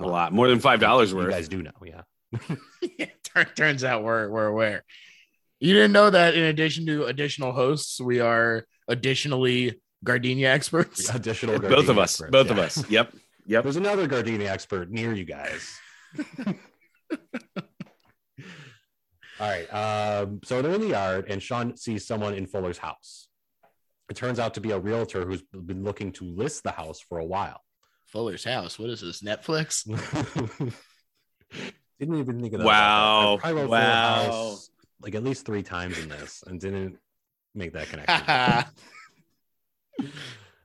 a 0.00 0.06
lot 0.06 0.32
more 0.32 0.48
than 0.48 0.60
five 0.60 0.80
dollars 0.80 1.12
worth. 1.14 1.26
You 1.26 1.30
guys 1.32 1.48
do 1.48 1.62
know, 1.62 1.72
yeah. 1.84 3.06
Tur- 3.22 3.44
Turns 3.56 3.84
out 3.84 4.02
we're 4.04 4.28
we're 4.28 4.46
aware. 4.46 4.84
You 5.60 5.72
didn't 5.74 5.92
know 5.92 6.10
that 6.10 6.34
in 6.34 6.44
addition 6.44 6.86
to 6.86 7.04
additional 7.06 7.52
hosts, 7.52 8.00
we 8.00 8.20
are 8.20 8.66
additionally 8.88 9.80
gardenia 10.04 10.48
experts. 10.52 11.08
Additional 11.14 11.58
both 11.58 11.88
of 11.88 11.98
us, 11.98 12.12
experts, 12.20 12.30
both 12.32 12.50
of 12.50 12.58
us. 12.58 12.88
Yep, 12.90 13.12
yep. 13.46 13.62
There's 13.62 13.76
another 13.76 14.06
gardenia 14.06 14.50
expert 14.50 14.90
near 14.90 15.12
you 15.12 15.24
guys. 15.24 15.78
All 19.38 19.46
right. 19.48 19.66
Um, 19.72 20.40
so 20.44 20.62
they're 20.62 20.72
in 20.72 20.80
the 20.80 20.88
yard, 20.88 21.26
and 21.28 21.42
Sean 21.42 21.76
sees 21.76 22.06
someone 22.06 22.34
in 22.34 22.46
Fuller's 22.46 22.78
house. 22.78 23.28
It 24.08 24.16
turns 24.16 24.38
out 24.38 24.54
to 24.54 24.60
be 24.60 24.70
a 24.70 24.78
realtor 24.78 25.26
who's 25.26 25.42
been 25.42 25.84
looking 25.84 26.12
to 26.12 26.24
list 26.24 26.62
the 26.62 26.70
house 26.70 27.00
for 27.00 27.18
a 27.18 27.24
while. 27.24 27.60
Fuller's 28.06 28.44
house. 28.44 28.78
What 28.78 28.88
is 28.90 29.00
this? 29.00 29.20
Netflix? 29.20 29.84
didn't 31.98 32.18
even 32.18 32.40
think 32.40 32.54
of 32.54 32.60
that. 32.60 32.66
Wow. 32.66 33.34
I 33.34 33.38
probably 33.38 33.60
wrote 33.62 33.68
Fuller 33.68 33.80
Wow. 33.80 34.24
House, 34.24 34.70
like 35.00 35.14
at 35.14 35.24
least 35.24 35.44
three 35.44 35.62
times 35.62 35.98
in 35.98 36.08
this, 36.08 36.44
and 36.46 36.60
didn't 36.60 36.98
make 37.54 37.72
that 37.72 37.88
connection. 37.88 38.24
I'm 40.00 40.12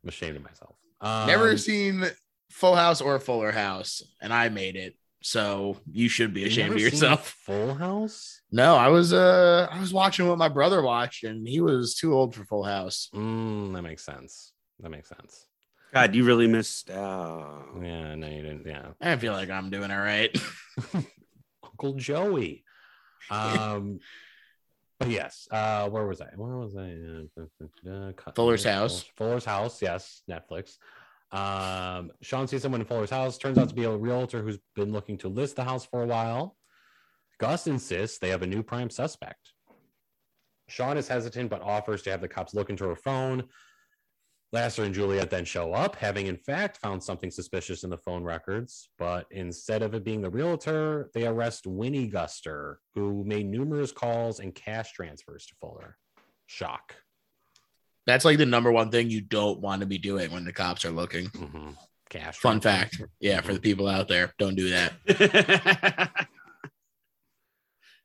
ashamed 0.07 0.37
of 0.37 0.43
myself. 0.43 0.75
Um, 1.01 1.27
Never 1.27 1.57
seen 1.57 2.05
Full 2.51 2.75
House 2.75 3.01
or 3.01 3.19
Fuller 3.19 3.51
House, 3.51 4.01
and 4.21 4.33
I 4.33 4.49
made 4.49 4.75
it. 4.75 4.95
So 5.23 5.77
you 5.91 6.09
should 6.09 6.33
be 6.33 6.45
ashamed 6.45 6.69
never 6.69 6.75
of 6.75 6.81
yourself. 6.81 7.27
Full 7.45 7.75
House. 7.75 8.41
No, 8.51 8.75
I 8.75 8.87
was 8.87 9.13
uh 9.13 9.67
I 9.71 9.79
was 9.79 9.93
watching 9.93 10.27
what 10.27 10.37
my 10.37 10.49
brother 10.49 10.81
watched, 10.81 11.23
and 11.23 11.47
he 11.47 11.61
was 11.61 11.95
too 11.95 12.13
old 12.13 12.35
for 12.35 12.43
Full 12.45 12.63
House. 12.63 13.09
Mm, 13.13 13.73
that 13.73 13.83
makes 13.83 14.03
sense. 14.03 14.53
That 14.79 14.89
makes 14.89 15.09
sense. 15.09 15.45
God, 15.93 16.15
you 16.15 16.23
really 16.23 16.47
missed 16.47 16.89
out. 16.89 17.65
Yeah, 17.81 18.15
no, 18.15 18.27
you 18.27 18.41
didn't. 18.41 18.65
Yeah, 18.65 18.87
I 19.01 19.15
feel 19.17 19.33
like 19.33 19.49
I'm 19.49 19.69
doing 19.69 19.91
it 19.91 19.95
right. 19.95 20.35
Uncle 21.63 21.93
Joey. 21.95 22.63
Um, 23.29 23.99
but 24.99 25.09
yes, 25.09 25.47
uh, 25.51 25.89
where 25.89 26.05
was 26.05 26.21
I? 26.21 26.29
Where 26.35 26.57
was 26.57 26.75
I? 26.75 26.93
Uh, 27.89 27.91
uh, 27.91 28.31
Fuller's 28.35 28.63
house. 28.63 29.03
Fuller's 29.17 29.45
house. 29.45 29.81
Yes, 29.81 30.21
Netflix. 30.29 30.77
Um, 31.31 32.11
Sean 32.21 32.47
sees 32.47 32.61
someone 32.61 32.81
in 32.81 32.87
Fuller's 32.87 33.09
house. 33.09 33.37
Turns 33.37 33.57
out 33.57 33.69
to 33.69 33.75
be 33.75 33.85
a 33.85 33.95
realtor 33.95 34.41
who's 34.41 34.59
been 34.75 34.91
looking 34.91 35.17
to 35.19 35.29
list 35.29 35.55
the 35.55 35.63
house 35.63 35.85
for 35.85 36.03
a 36.03 36.07
while. 36.07 36.57
Gus 37.39 37.67
insists 37.67 38.19
they 38.19 38.29
have 38.29 38.43
a 38.43 38.47
new 38.47 38.61
prime 38.61 38.89
suspect. 38.89 39.53
Sean 40.67 40.97
is 40.97 41.07
hesitant 41.07 41.49
but 41.49 41.61
offers 41.61 42.01
to 42.03 42.11
have 42.11 42.21
the 42.21 42.27
cops 42.27 42.53
look 42.53 42.69
into 42.69 42.85
her 42.85 42.95
phone. 42.95 43.43
Lasser 44.53 44.83
and 44.83 44.93
Juliet 44.93 45.29
then 45.29 45.45
show 45.45 45.71
up, 45.73 45.95
having 45.95 46.27
in 46.27 46.35
fact 46.35 46.77
found 46.77 47.01
something 47.01 47.31
suspicious 47.31 47.85
in 47.85 47.89
the 47.89 47.97
phone 47.97 48.23
records. 48.23 48.89
But 48.97 49.25
instead 49.31 49.81
of 49.81 49.93
it 49.93 50.03
being 50.03 50.21
the 50.21 50.29
realtor, 50.29 51.09
they 51.13 51.25
arrest 51.25 51.65
Winnie 51.65 52.09
Guster, 52.09 52.75
who 52.93 53.23
made 53.23 53.45
numerous 53.45 53.93
calls 53.93 54.41
and 54.41 54.53
cash 54.53 54.91
transfers 54.91 55.45
to 55.45 55.55
Fuller. 55.61 55.97
Shock. 56.47 56.95
That's 58.07 58.25
like 58.25 58.37
the 58.37 58.45
number 58.45 58.71
one 58.71 58.89
thing 58.89 59.09
you 59.09 59.21
don't 59.21 59.59
want 59.59 59.81
to 59.81 59.85
be 59.85 59.97
doing 59.97 60.31
when 60.31 60.43
the 60.45 60.53
cops 60.53 60.85
are 60.85 60.91
looking. 60.91 61.27
Mhm. 61.27 61.75
Cash. 62.09 62.37
Fun 62.39 62.59
transfers. 62.59 62.99
fact. 62.99 63.11
Yeah, 63.19 63.41
for 63.41 63.53
the 63.53 63.59
people 63.59 63.87
out 63.87 64.07
there, 64.07 64.33
don't 64.37 64.55
do 64.55 64.69
that. 64.69 64.93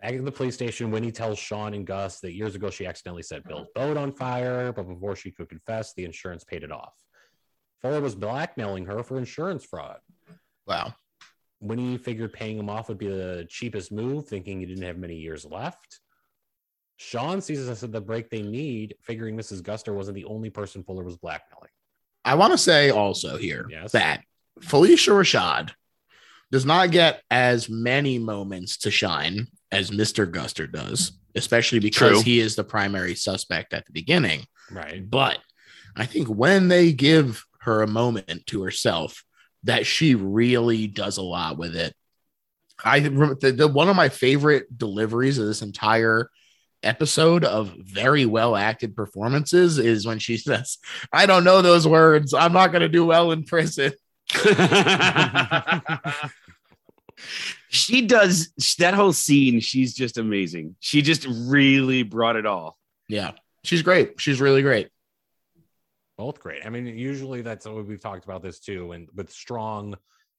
Back 0.02 0.12
at 0.14 0.24
the 0.24 0.30
police 0.30 0.54
station, 0.54 0.90
Winnie 0.90 1.10
tells 1.10 1.38
Sean 1.38 1.74
and 1.74 1.86
Gus 1.86 2.20
that 2.20 2.34
years 2.34 2.54
ago 2.54 2.70
she 2.70 2.86
accidentally 2.86 3.22
set 3.22 3.42
Bill's 3.48 3.66
boat 3.74 3.96
on 3.96 4.12
fire, 4.12 4.70
but 4.72 4.84
before 4.86 5.16
she 5.16 5.30
could 5.32 5.48
confess, 5.48 5.94
the 5.94 6.04
insurance 6.04 6.44
paid 6.44 6.62
it 6.62 6.70
off. 6.70 6.94
Fuller 7.82 8.00
was 8.00 8.14
blackmailing 8.14 8.84
her 8.86 9.02
for 9.02 9.18
insurance 9.18 9.64
fraud. 9.64 9.98
Wow. 10.66 10.94
Winnie 11.60 11.96
figured 11.96 12.32
paying 12.34 12.58
him 12.58 12.68
off 12.68 12.88
would 12.88 12.98
be 12.98 13.08
the 13.08 13.46
cheapest 13.48 13.90
move, 13.90 14.28
thinking 14.28 14.60
he 14.60 14.66
didn't 14.66 14.84
have 14.84 14.98
many 14.98 15.16
years 15.16 15.44
left. 15.44 16.00
Sean 16.96 17.40
sees 17.40 17.68
us 17.68 17.82
at 17.82 17.92
the 17.92 18.00
break 18.00 18.30
they 18.30 18.42
need, 18.42 18.94
figuring 19.02 19.36
Mrs. 19.36 19.60
Guster 19.62 19.94
wasn't 19.94 20.14
the 20.14 20.24
only 20.24 20.50
person 20.50 20.82
Fuller 20.82 21.04
was 21.04 21.16
blackmailing. 21.16 21.70
I 22.24 22.34
want 22.34 22.52
to 22.52 22.58
say 22.58 22.90
also 22.90 23.36
here 23.36 23.66
Yes. 23.70 23.92
that 23.92 24.22
Phylicia 24.60 25.12
Rashad 25.12 25.70
does 26.50 26.64
not 26.64 26.90
get 26.90 27.22
as 27.30 27.68
many 27.68 28.18
moments 28.18 28.78
to 28.78 28.90
shine 28.90 29.46
as 29.70 29.90
Mr. 29.90 30.30
Guster 30.30 30.70
does, 30.70 31.12
especially 31.34 31.78
because 31.80 32.12
True. 32.12 32.22
he 32.22 32.40
is 32.40 32.56
the 32.56 32.64
primary 32.64 33.14
suspect 33.14 33.74
at 33.74 33.84
the 33.86 33.92
beginning. 33.92 34.46
Right. 34.70 35.08
But 35.08 35.38
I 35.96 36.06
think 36.06 36.28
when 36.28 36.68
they 36.68 36.92
give 36.92 37.44
her 37.60 37.82
a 37.82 37.86
moment 37.86 38.46
to 38.46 38.62
herself, 38.62 39.22
that 39.64 39.86
she 39.86 40.14
really 40.14 40.86
does 40.86 41.16
a 41.18 41.22
lot 41.22 41.58
with 41.58 41.76
it. 41.76 41.94
I 42.84 43.00
rem- 43.00 43.36
the, 43.40 43.52
the 43.52 43.68
one 43.68 43.88
of 43.88 43.96
my 43.96 44.08
favorite 44.08 44.76
deliveries 44.78 45.38
of 45.38 45.46
this 45.46 45.62
entire 45.62 46.30
episode 46.86 47.44
of 47.44 47.74
very 47.78 48.24
well 48.26 48.56
acted 48.56 48.96
performances 48.96 49.78
is 49.78 50.06
when 50.06 50.18
she 50.18 50.36
says, 50.46 50.78
"I 51.12 51.26
don't 51.26 51.44
know 51.44 51.62
those 51.62 51.86
words. 51.86 52.32
I'm 52.34 52.52
not 52.52 52.72
going 52.72 52.82
to 52.82 52.88
do 52.88 53.04
well 53.04 53.32
in 53.32 53.44
prison." 53.44 53.92
she 57.68 58.02
does 58.02 58.52
that 58.78 58.94
whole 58.94 59.12
scene. 59.12 59.60
She's 59.60 59.94
just 59.94 60.18
amazing. 60.18 60.76
She 60.80 61.02
just 61.02 61.26
really 61.28 62.02
brought 62.02 62.36
it 62.36 62.46
all. 62.46 62.78
Yeah, 63.08 63.32
she's 63.64 63.82
great. 63.82 64.20
She's 64.20 64.40
really 64.40 64.62
great. 64.62 64.88
Both 66.16 66.40
great. 66.40 66.64
I 66.64 66.70
mean, 66.70 66.86
usually 66.86 67.42
that's 67.42 67.66
what 67.66 67.86
we've 67.86 68.00
talked 68.00 68.24
about 68.24 68.42
this 68.42 68.58
too. 68.58 68.92
And 68.92 69.08
with 69.14 69.30
strong 69.30 69.96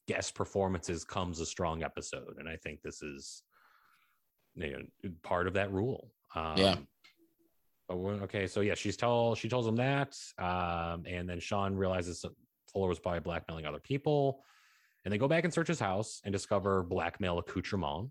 guest 0.07 0.33
performances 0.33 1.03
comes 1.03 1.39
a 1.39 1.45
strong 1.45 1.83
episode. 1.83 2.37
And 2.39 2.49
I 2.49 2.55
think 2.55 2.81
this 2.81 3.03
is 3.03 3.43
you 4.55 4.71
know, 5.03 5.11
part 5.21 5.47
of 5.47 5.53
that 5.53 5.71
rule. 5.71 6.11
Um, 6.37 6.57
Yeah. 6.57 6.75
Okay, 7.89 8.47
so 8.47 8.59
yeah, 8.59 8.75
she's 8.75 8.97
tell 8.97 9.33
she 9.35 9.47
tells 9.47 9.65
him 9.65 9.77
that, 9.77 10.17
um, 10.37 11.05
and 11.07 11.29
then 11.29 11.39
Sean 11.39 11.73
realizes 11.75 12.21
that 12.21 12.33
Fuller 12.73 12.89
was 12.89 12.99
probably 12.99 13.21
blackmailing 13.21 13.65
other 13.65 13.79
people, 13.79 14.43
and 15.05 15.13
they 15.13 15.17
go 15.17 15.27
back 15.29 15.45
and 15.45 15.53
search 15.53 15.69
his 15.69 15.79
house 15.79 16.21
and 16.25 16.33
discover 16.33 16.83
blackmail 16.83 17.37
accoutrement. 17.37 18.09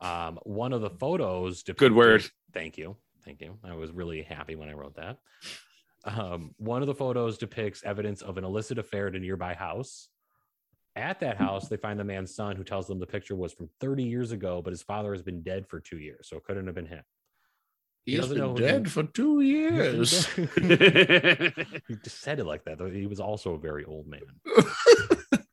Um, 0.00 0.38
one 0.44 0.72
of 0.72 0.80
the 0.80 0.90
photos. 0.90 1.64
Good 1.64 1.92
word. 1.92 2.24
Thank 2.52 2.78
you, 2.78 2.96
thank 3.24 3.40
you. 3.40 3.58
I 3.64 3.74
was 3.74 3.90
really 3.90 4.22
happy 4.22 4.54
when 4.54 4.68
I 4.68 4.74
wrote 4.74 4.94
that. 4.94 5.18
Um, 6.04 6.54
one 6.58 6.80
of 6.80 6.86
the 6.86 6.94
photos 6.94 7.36
depicts 7.36 7.82
evidence 7.82 8.22
of 8.22 8.38
an 8.38 8.44
illicit 8.44 8.78
affair 8.78 9.08
at 9.08 9.16
a 9.16 9.18
nearby 9.18 9.54
house. 9.54 10.08
At 10.94 11.18
that 11.20 11.36
house, 11.36 11.68
they 11.68 11.76
find 11.76 11.98
the 11.98 12.04
man's 12.04 12.34
son 12.34 12.56
who 12.56 12.64
tells 12.64 12.86
them 12.86 12.98
the 13.00 13.06
picture 13.06 13.36
was 13.36 13.52
from 13.52 13.68
30 13.80 14.04
years 14.04 14.30
ago, 14.32 14.62
but 14.62 14.70
his 14.72 14.82
father 14.82 15.12
has 15.12 15.22
been 15.22 15.42
dead 15.42 15.66
for 15.66 15.80
two 15.80 15.98
years, 15.98 16.28
so 16.28 16.36
it 16.36 16.44
couldn't 16.44 16.66
have 16.66 16.74
been 16.74 16.86
him. 16.86 17.02
He 18.08 18.14
He's 18.14 18.22
doesn't 18.22 18.38
been 18.38 18.54
dead 18.54 18.90
for 18.90 19.02
two 19.02 19.42
years. 19.42 20.24
he 20.34 21.96
just 22.02 22.22
said 22.22 22.38
it 22.38 22.46
like 22.46 22.64
that. 22.64 22.80
He 22.90 23.06
was 23.06 23.20
also 23.20 23.52
a 23.52 23.58
very 23.58 23.84
old 23.84 24.06
man. 24.06 24.22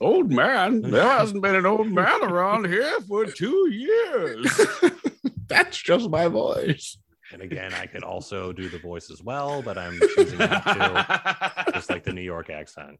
Old 0.00 0.30
man, 0.30 0.82
there 0.82 1.08
hasn't 1.08 1.40
been 1.40 1.54
an 1.54 1.64
old 1.64 1.88
man 1.88 2.22
around 2.22 2.66
here 2.66 3.00
for 3.08 3.24
two 3.24 3.70
years. 3.70 4.60
That's 5.48 5.80
just 5.80 6.10
my 6.10 6.28
voice. 6.28 6.98
And 7.32 7.40
again, 7.40 7.72
I 7.72 7.86
could 7.86 8.02
also 8.02 8.52
do 8.52 8.68
the 8.68 8.76
voice 8.76 9.10
as 9.10 9.22
well, 9.22 9.62
but 9.62 9.78
I'm 9.78 9.98
choosing 10.14 10.40
not 10.40 10.64
to, 10.64 11.72
just 11.72 11.88
like 11.88 12.04
the 12.04 12.12
New 12.12 12.20
York 12.20 12.50
accent. 12.50 12.98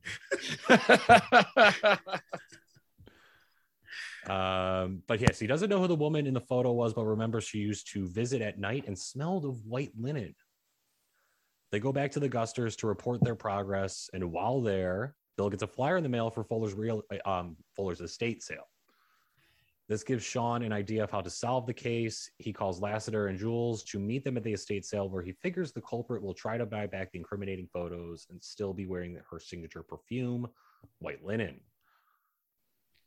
Um, 4.28 5.02
but 5.06 5.20
yes, 5.20 5.38
he 5.38 5.46
doesn't 5.46 5.68
know 5.68 5.80
who 5.80 5.88
the 5.88 5.94
woman 5.94 6.26
in 6.26 6.34
the 6.34 6.40
photo 6.40 6.72
was, 6.72 6.94
but 6.94 7.04
remembers 7.04 7.44
she 7.44 7.58
used 7.58 7.92
to 7.92 8.06
visit 8.08 8.42
at 8.42 8.58
night 8.58 8.84
and 8.86 8.98
smelled 8.98 9.44
of 9.44 9.64
white 9.64 9.92
linen. 9.98 10.34
They 11.70 11.80
go 11.80 11.92
back 11.92 12.12
to 12.12 12.20
the 12.20 12.28
Gusters 12.28 12.76
to 12.76 12.86
report 12.86 13.22
their 13.22 13.34
progress, 13.34 14.08
and 14.12 14.30
while 14.30 14.60
there, 14.60 15.16
Bill 15.36 15.50
gets 15.50 15.62
a 15.62 15.66
flyer 15.66 15.96
in 15.96 16.02
the 16.02 16.08
mail 16.08 16.30
for 16.30 16.44
Fuller's 16.44 16.74
real 16.74 17.02
um, 17.24 17.56
Fuller's 17.74 18.00
estate 18.00 18.42
sale. 18.42 18.68
This 19.88 20.02
gives 20.02 20.24
Sean 20.24 20.62
an 20.62 20.72
idea 20.72 21.04
of 21.04 21.10
how 21.10 21.20
to 21.20 21.28
solve 21.28 21.66
the 21.66 21.74
case. 21.74 22.30
He 22.38 22.54
calls 22.54 22.80
Lassiter 22.80 23.26
and 23.26 23.38
Jules 23.38 23.82
to 23.84 23.98
meet 23.98 24.24
them 24.24 24.38
at 24.38 24.42
the 24.42 24.52
estate 24.52 24.86
sale, 24.86 25.10
where 25.10 25.22
he 25.22 25.32
figures 25.32 25.72
the 25.72 25.82
culprit 25.82 26.22
will 26.22 26.32
try 26.32 26.56
to 26.56 26.64
buy 26.64 26.86
back 26.86 27.12
the 27.12 27.18
incriminating 27.18 27.68
photos 27.70 28.26
and 28.30 28.42
still 28.42 28.72
be 28.72 28.86
wearing 28.86 29.18
her 29.30 29.38
signature 29.38 29.82
perfume, 29.82 30.48
white 31.00 31.22
linen. 31.22 31.60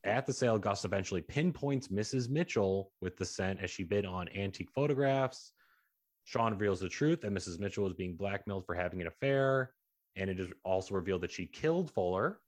At 0.04 0.25
the 0.25 0.34
sale, 0.34 0.58
Gus 0.58 0.86
eventually 0.86 1.22
pinpoints 1.22 1.89
Mrs. 1.89 2.30
Mitchell 2.30 2.92
with 3.01 3.18
the 3.18 3.25
scent 3.25 3.60
as 3.62 3.70
she 3.70 3.84
bid 3.84 4.06
on 4.06 4.30
antique 4.30 4.70
photographs. 4.74 5.51
Sean 6.24 6.54
reveals 6.54 6.80
the 6.80 6.89
truth 6.89 7.22
that 7.22 7.32
Mrs. 7.34 7.60
Mitchell 7.60 7.84
was 7.84 7.94
being 7.94 8.16
blackmailed 8.16 8.66
for 8.66 8.75
having 8.75 9.01
an 9.01 9.08
affair, 9.08 9.72
and 10.16 10.30
it 10.30 10.39
is 10.39 10.48
also 10.63 10.94
revealed 10.96 11.22
that 11.22 11.32
she 11.32 11.46
killed 11.46 11.92
Fuller. 11.92 12.39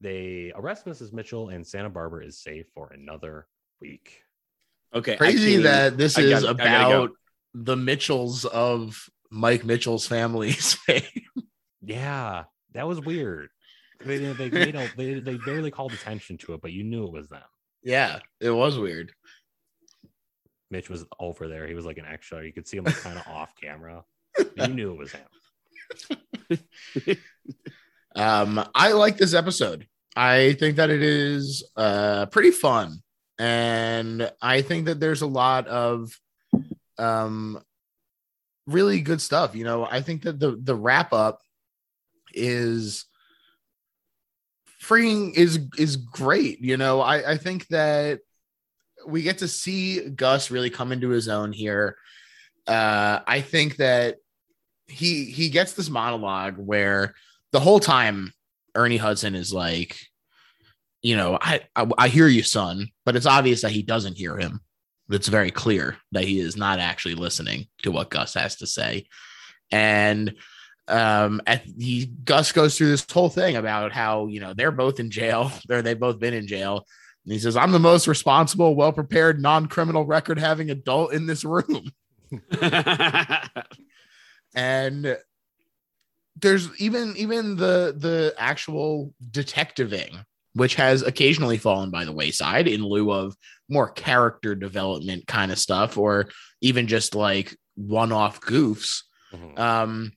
They 0.00 0.52
arrest 0.54 0.84
Mrs. 0.86 1.12
Mitchell, 1.12 1.48
and 1.48 1.66
Santa 1.66 1.90
Barbara 1.90 2.24
is 2.24 2.38
safe 2.42 2.66
for 2.74 2.90
another 2.92 3.46
week. 3.80 4.22
okay. 4.94 5.16
Crazy 5.16 5.36
actually, 5.56 5.62
that 5.64 5.96
this 5.98 6.18
I 6.18 6.22
is 6.22 6.42
gotta- 6.44 6.54
go. 6.54 6.62
about 6.62 7.10
the 7.54 7.76
Mitchells 7.76 8.44
of 8.44 9.08
Mike 9.30 9.64
Mitchell's 9.64 10.06
family's 10.06 10.74
fame. 10.86 11.02
Yeah, 11.82 12.44
that 12.72 12.86
was 12.86 13.00
weird. 13.00 13.48
They 14.04 14.18
they 14.18 14.48
they, 14.48 14.72
don't, 14.72 14.90
they 14.96 15.20
they 15.20 15.36
barely 15.38 15.70
called 15.70 15.92
attention 15.92 16.38
to 16.38 16.54
it, 16.54 16.62
but 16.62 16.72
you 16.72 16.84
knew 16.84 17.04
it 17.06 17.12
was 17.12 17.28
them. 17.28 17.42
yeah, 17.82 18.18
it 18.40 18.50
was 18.50 18.78
weird. 18.78 19.12
Mitch 20.70 20.90
was 20.90 21.04
over 21.18 21.48
there. 21.48 21.66
He 21.66 21.74
was 21.74 21.86
like 21.86 21.98
an 21.98 22.04
extra. 22.06 22.44
You 22.44 22.52
could 22.52 22.68
see 22.68 22.76
him 22.76 22.84
like 22.84 23.00
kind 23.00 23.18
of 23.18 23.26
off 23.26 23.54
camera. 23.60 24.04
You 24.56 24.68
knew 24.68 24.92
it 24.92 24.98
was 24.98 25.12
him. 25.12 26.58
Um, 28.16 28.64
I 28.74 28.92
like 28.92 29.16
this 29.16 29.34
episode. 29.34 29.86
I 30.16 30.54
think 30.54 30.76
that 30.76 30.90
it 30.90 31.02
is 31.02 31.62
uh 31.76 32.26
pretty 32.26 32.50
fun, 32.50 33.02
and 33.38 34.30
I 34.42 34.62
think 34.62 34.86
that 34.86 34.98
there's 34.98 35.22
a 35.22 35.26
lot 35.26 35.68
of 35.68 36.10
um 36.98 37.60
really 38.66 39.00
good 39.00 39.20
stuff. 39.20 39.54
You 39.54 39.64
know, 39.64 39.86
I 39.88 40.00
think 40.00 40.22
that 40.22 40.40
the 40.40 40.58
the 40.60 40.74
wrap 40.74 41.12
up 41.12 41.42
is 42.34 43.04
freeing 44.88 45.34
is 45.34 45.60
is 45.76 45.96
great. 45.96 46.60
You 46.60 46.78
know, 46.78 47.00
I 47.02 47.32
I 47.32 47.36
think 47.36 47.66
that 47.68 48.20
we 49.06 49.22
get 49.22 49.38
to 49.38 49.48
see 49.48 50.08
Gus 50.08 50.50
really 50.50 50.70
come 50.70 50.92
into 50.92 51.10
his 51.10 51.28
own 51.28 51.52
here. 51.52 51.96
Uh, 52.66 53.20
I 53.26 53.42
think 53.42 53.76
that 53.76 54.16
he 54.86 55.26
he 55.26 55.50
gets 55.50 55.74
this 55.74 55.90
monologue 55.90 56.56
where 56.56 57.14
the 57.52 57.60
whole 57.60 57.80
time 57.80 58.32
Ernie 58.74 58.96
Hudson 58.96 59.34
is 59.34 59.52
like, 59.52 59.98
you 61.02 61.16
know, 61.16 61.38
I, 61.40 61.60
I 61.76 61.86
I 61.98 62.08
hear 62.08 62.26
you, 62.26 62.42
son, 62.42 62.88
but 63.04 63.14
it's 63.14 63.26
obvious 63.26 63.62
that 63.62 63.72
he 63.72 63.82
doesn't 63.82 64.16
hear 64.16 64.38
him. 64.38 64.60
It's 65.10 65.28
very 65.28 65.50
clear 65.50 65.98
that 66.12 66.24
he 66.24 66.40
is 66.40 66.56
not 66.56 66.78
actually 66.78 67.14
listening 67.14 67.66
to 67.82 67.92
what 67.92 68.10
Gus 68.10 68.34
has 68.34 68.56
to 68.56 68.66
say, 68.66 69.06
and 69.70 70.34
um, 70.88 71.40
at 71.46 71.62
he 71.64 72.06
Gus 72.24 72.52
goes 72.52 72.76
through 72.76 72.90
this 72.90 73.06
whole 73.10 73.28
thing 73.28 73.56
about 73.56 73.92
how 73.92 74.26
you 74.26 74.40
know 74.40 74.54
they're 74.54 74.70
both 74.70 75.00
in 75.00 75.10
jail, 75.10 75.52
or 75.70 75.82
they've 75.82 75.98
both 75.98 76.18
been 76.18 76.34
in 76.34 76.46
jail. 76.46 76.86
And 77.24 77.32
he 77.32 77.38
says, 77.38 77.56
"I'm 77.56 77.72
the 77.72 77.78
most 77.78 78.06
responsible, 78.08 78.74
well 78.74 78.92
prepared, 78.92 79.40
non 79.40 79.66
criminal 79.66 80.04
record 80.04 80.38
having 80.38 80.70
adult 80.70 81.12
in 81.12 81.26
this 81.26 81.44
room." 81.44 81.92
and 84.54 85.16
there's 86.36 86.80
even 86.80 87.14
even 87.16 87.56
the 87.56 87.94
the 87.96 88.34
actual 88.38 89.14
detectiving 89.30 90.18
which 90.54 90.74
has 90.74 91.02
occasionally 91.02 91.56
fallen 91.56 91.90
by 91.90 92.04
the 92.04 92.12
wayside 92.12 92.66
in 92.66 92.82
lieu 92.84 93.12
of 93.12 93.36
more 93.68 93.90
character 93.90 94.54
development 94.56 95.26
kind 95.26 95.52
of 95.52 95.58
stuff, 95.58 95.96
or 95.96 96.28
even 96.60 96.88
just 96.88 97.14
like 97.14 97.56
one 97.76 98.10
off 98.12 98.40
goofs. 98.40 99.02
Mhm. 99.32 99.58
Um, 99.58 100.12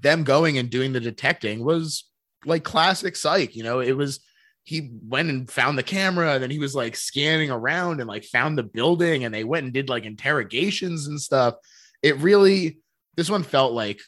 them 0.00 0.24
going 0.24 0.58
and 0.58 0.70
doing 0.70 0.92
the 0.92 1.00
detecting 1.00 1.64
was 1.64 2.04
like 2.44 2.64
classic 2.64 3.16
psych. 3.16 3.54
You 3.56 3.62
know, 3.64 3.80
it 3.80 3.92
was 3.96 4.20
he 4.64 4.90
went 5.06 5.30
and 5.30 5.50
found 5.50 5.78
the 5.78 5.82
camera, 5.82 6.34
and 6.34 6.42
then 6.42 6.50
he 6.50 6.58
was 6.58 6.74
like 6.74 6.94
scanning 6.94 7.50
around 7.50 8.00
and 8.00 8.08
like 8.08 8.24
found 8.24 8.58
the 8.58 8.62
building, 8.62 9.24
and 9.24 9.34
they 9.34 9.44
went 9.44 9.64
and 9.64 9.72
did 9.72 9.88
like 9.88 10.04
interrogations 10.04 11.06
and 11.06 11.20
stuff. 11.20 11.54
It 12.02 12.16
really, 12.18 12.78
this 13.16 13.30
one 13.30 13.42
felt 13.42 13.72
like 13.72 14.00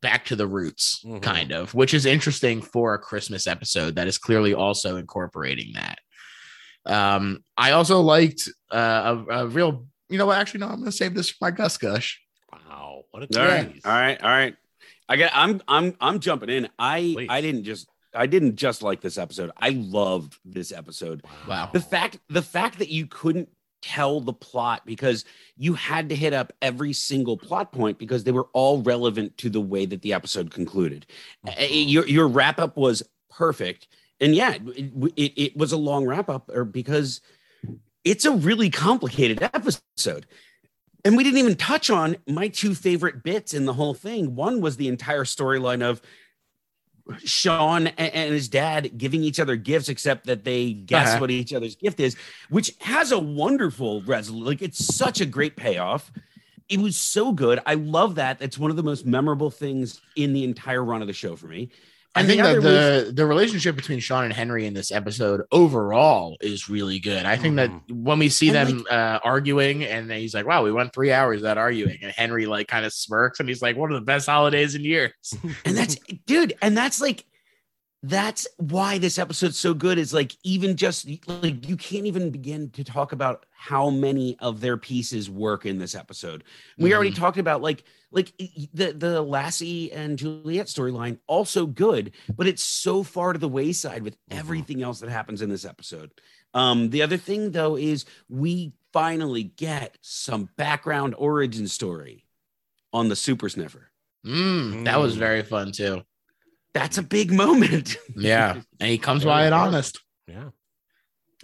back 0.00 0.24
to 0.26 0.36
the 0.36 0.46
roots, 0.46 1.00
Mhm. 1.04 1.20
kind 1.22 1.52
of, 1.52 1.74
which 1.74 1.94
is 1.94 2.06
interesting 2.06 2.62
for 2.62 2.94
a 2.94 2.98
Christmas 2.98 3.46
episode 3.46 3.96
that 3.96 4.06
is 4.08 4.18
clearly 4.18 4.54
also 4.54 4.96
incorporating 4.96 5.72
that. 5.74 5.98
Um, 6.86 7.44
I 7.56 7.72
also 7.72 8.00
liked 8.00 8.48
uh, 8.72 9.24
a, 9.30 9.32
a 9.42 9.46
real, 9.46 9.86
you 10.08 10.18
know 10.18 10.26
what? 10.26 10.38
Actually, 10.38 10.60
no, 10.60 10.66
I'm 10.68 10.76
going 10.76 10.86
to 10.86 10.92
save 10.92 11.14
this 11.14 11.28
for 11.30 11.36
my 11.42 11.50
Gus 11.52 11.76
Gush. 11.76 12.20
Wow, 12.52 13.02
what 13.12 13.22
a 13.24 13.40
All 13.40 13.46
right, 13.46 13.72
tease. 13.72 13.82
all 13.84 13.92
right, 13.92 14.20
all 14.22 14.30
right. 14.30 14.56
I 15.08 15.16
got. 15.16 15.30
I'm. 15.34 15.60
I'm. 15.68 15.94
I'm 16.00 16.20
jumping 16.20 16.48
in. 16.48 16.68
I. 16.78 17.12
Please. 17.14 17.28
I 17.30 17.40
didn't 17.40 17.64
just. 17.64 17.88
I 18.14 18.26
didn't 18.26 18.56
just 18.56 18.82
like 18.82 19.00
this 19.00 19.16
episode. 19.16 19.50
I 19.56 19.70
loved 19.70 20.36
this 20.44 20.70
episode. 20.72 21.24
Wow. 21.48 21.70
The 21.72 21.80
fact. 21.80 22.18
The 22.28 22.42
fact 22.42 22.78
that 22.78 22.88
you 22.90 23.06
couldn't 23.06 23.48
tell 23.82 24.20
the 24.20 24.32
plot 24.32 24.82
because 24.86 25.24
you 25.56 25.74
had 25.74 26.08
to 26.08 26.14
hit 26.14 26.32
up 26.32 26.52
every 26.62 26.92
single 26.92 27.36
plot 27.36 27.72
point 27.72 27.98
because 27.98 28.22
they 28.22 28.30
were 28.30 28.48
all 28.52 28.80
relevant 28.82 29.36
to 29.38 29.50
the 29.50 29.60
way 29.60 29.84
that 29.84 30.02
the 30.02 30.12
episode 30.12 30.50
concluded. 30.52 31.04
Mhm. 31.46 31.90
Your 31.90 32.06
your 32.06 32.28
wrap 32.28 32.58
up 32.60 32.76
was 32.76 33.02
perfect, 33.28 33.88
and 34.20 34.34
yeah, 34.34 34.54
it, 34.54 34.92
it, 35.16 35.32
it 35.42 35.56
was 35.56 35.72
a 35.72 35.76
long 35.76 36.06
wrap 36.06 36.28
up, 36.28 36.48
or 36.48 36.64
because 36.64 37.20
it's 38.04 38.24
a 38.24 38.32
really 38.32 38.70
complicated 38.70 39.42
episode. 39.42 40.26
And 41.04 41.16
we 41.16 41.24
didn't 41.24 41.38
even 41.40 41.56
touch 41.56 41.90
on 41.90 42.16
my 42.28 42.48
two 42.48 42.74
favorite 42.74 43.22
bits 43.24 43.54
in 43.54 43.64
the 43.64 43.72
whole 43.72 43.94
thing. 43.94 44.34
One 44.36 44.60
was 44.60 44.76
the 44.76 44.88
entire 44.88 45.24
storyline 45.24 45.82
of 45.82 46.00
Sean 47.24 47.88
and 47.88 48.32
his 48.32 48.48
dad 48.48 48.96
giving 48.96 49.24
each 49.24 49.40
other 49.40 49.56
gifts, 49.56 49.88
except 49.88 50.26
that 50.26 50.44
they 50.44 50.72
guess 50.72 51.08
Uh-huh. 51.08 51.18
what 51.20 51.30
each 51.32 51.52
other's 51.52 51.74
gift 51.74 51.98
is, 51.98 52.14
which 52.50 52.72
has 52.80 53.10
a 53.10 53.18
wonderful 53.18 54.02
resolution. 54.02 54.46
Like 54.46 54.62
it's 54.62 54.94
such 54.94 55.20
a 55.20 55.26
great 55.26 55.56
payoff. 55.56 56.12
It 56.68 56.78
was 56.78 56.96
so 56.96 57.32
good. 57.32 57.58
I 57.66 57.74
love 57.74 58.14
that. 58.14 58.40
It's 58.40 58.56
one 58.56 58.70
of 58.70 58.76
the 58.76 58.84
most 58.84 59.04
memorable 59.04 59.50
things 59.50 60.00
in 60.14 60.32
the 60.32 60.44
entire 60.44 60.84
run 60.84 61.00
of 61.02 61.08
the 61.08 61.12
show 61.12 61.34
for 61.34 61.48
me. 61.48 61.70
I 62.14 62.24
think 62.24 62.42
the 62.42 62.60
that 62.60 62.60
the 62.60 63.12
the 63.12 63.26
relationship 63.26 63.74
between 63.74 63.98
Sean 63.98 64.24
and 64.24 64.32
Henry 64.32 64.66
in 64.66 64.74
this 64.74 64.92
episode 64.92 65.42
overall 65.50 66.36
is 66.40 66.68
really 66.68 66.98
good. 66.98 67.24
I 67.24 67.36
think 67.36 67.56
that 67.56 67.70
when 67.88 68.18
we 68.18 68.28
see 68.28 68.50
And, 68.50 68.80
them 68.80 68.84
uh, 68.90 69.18
arguing, 69.24 69.84
and 69.84 70.10
he's 70.12 70.34
like, 70.34 70.46
"Wow, 70.46 70.62
we 70.62 70.72
went 70.72 70.92
three 70.92 71.10
hours 71.10 71.40
without 71.40 71.56
arguing," 71.56 71.98
and 72.02 72.12
Henry 72.12 72.44
like 72.44 72.68
kind 72.68 72.84
of 72.84 72.92
smirks, 72.92 73.40
and 73.40 73.48
he's 73.48 73.62
like, 73.62 73.76
"One 73.76 73.90
of 73.90 73.94
the 73.98 74.04
best 74.04 74.28
holidays 74.28 74.74
in 74.74 74.84
years." 74.84 75.12
and 75.64 75.76
that's 75.76 75.96
dude 76.26 76.52
and 76.60 76.76
that's 76.76 77.00
like 77.00 77.24
that's 78.02 78.48
why 78.58 78.98
this 78.98 79.18
episode's 79.18 79.58
so 79.58 79.72
good 79.72 79.96
is 79.96 80.12
like 80.12 80.32
even 80.42 80.76
just 80.76 81.08
like 81.26 81.68
you 81.68 81.76
can't 81.76 82.06
even 82.06 82.30
begin 82.30 82.68
to 82.70 82.82
talk 82.82 83.12
about 83.12 83.46
how 83.52 83.90
many 83.90 84.36
of 84.40 84.60
their 84.60 84.76
pieces 84.76 85.30
work 85.30 85.66
in 85.66 85.78
this 85.78 85.94
episode 85.94 86.42
we 86.78 86.92
already 86.92 87.12
talked 87.12 87.38
about 87.38 87.62
like 87.62 87.84
like 88.12 88.32
the 88.72 88.92
the 88.92 89.20
lassie 89.22 89.90
and 89.92 90.18
juliet 90.18 90.66
storyline 90.66 91.18
also 91.26 91.66
good 91.66 92.12
but 92.36 92.46
it's 92.46 92.62
so 92.62 93.02
far 93.02 93.32
to 93.32 93.38
the 93.38 93.48
wayside 93.48 94.02
with 94.02 94.14
Mhm. 94.30 94.38
everything 94.38 94.82
else 94.82 95.00
that 95.00 95.10
happens 95.10 95.42
in 95.42 95.48
this 95.50 95.64
episode 95.64 96.10
um 96.54 96.90
the 96.90 97.02
other 97.02 97.16
thing 97.16 97.50
though 97.52 97.76
is 97.76 98.04
we 98.28 98.72
finally 98.92 99.42
get 99.44 99.96
some 100.02 100.48
background 100.56 101.14
origin 101.18 101.66
story 101.66 102.24
on 102.92 103.08
the 103.08 103.16
super 103.16 103.48
sniffer 103.48 103.88
Mm, 104.24 104.84
that 104.84 105.00
was 105.00 105.16
very 105.16 105.42
fun 105.42 105.72
too. 105.72 106.02
that's 106.74 106.96
a 106.98 107.02
big 107.02 107.32
moment 107.32 107.96
Yeah, 108.16 108.60
and 108.78 108.88
he 108.90 108.96
comes 108.98 109.24
Very 109.24 109.32
by 109.34 109.46
it 109.48 109.52
honest. 109.52 109.98
Yeah. 110.28 110.50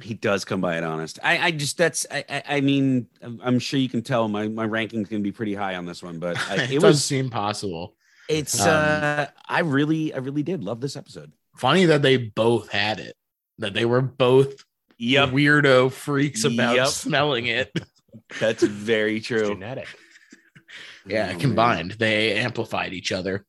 He 0.01 0.15
does 0.15 0.45
come 0.45 0.61
by 0.61 0.79
it 0.79 0.85
honest. 0.85 1.19
I, 1.25 1.39
I 1.39 1.51
just 1.51 1.77
that's 1.77 2.07
I, 2.11 2.25
I, 2.29 2.43
I 2.57 2.61
mean 2.61 3.09
I'm, 3.21 3.41
I'm 3.43 3.59
sure 3.59 3.81
you 3.81 3.89
can 3.89 4.03
tell 4.03 4.29
my 4.29 4.47
my 4.49 4.65
ranking's 4.65 5.09
gonna 5.09 5.23
be 5.23 5.33
pretty 5.33 5.55
high 5.55 5.75
on 5.75 5.87
this 5.87 6.03
one, 6.03 6.19
but 6.21 6.37
I, 6.49 6.55
it, 6.65 6.71
it 6.71 6.75
does 6.75 6.83
was 6.83 7.05
seem 7.05 7.31
possible. 7.31 7.97
it's 8.29 8.61
Um, 8.61 8.69
uh 8.69 9.27
I 9.47 9.61
really 9.61 10.15
I 10.15 10.19
really 10.19 10.43
did 10.45 10.63
love 10.63 10.81
this 10.81 10.97
episode. 10.97 11.33
Funny 11.57 11.87
that 11.87 12.03
they 12.03 12.17
both 12.17 12.69
had 12.71 13.01
it. 13.01 13.17
That 13.59 13.75
they 13.75 13.85
were 13.85 14.01
both 14.03 14.65
weirdo 15.01 15.91
freaks 15.91 16.45
about 16.45 16.77
Yep. 16.77 16.87
smelling 16.89 17.47
it. 17.47 17.73
that's 18.41 18.63
very 18.63 19.17
It's 19.17 19.27
true. 19.27 19.49
genetic. 19.49 19.89
yeah, 21.07 21.33
Oh, 21.35 21.39
combined, 21.41 21.93
they 21.93 22.35
amplified 22.39 22.93
each 22.93 23.11
other. 23.11 23.45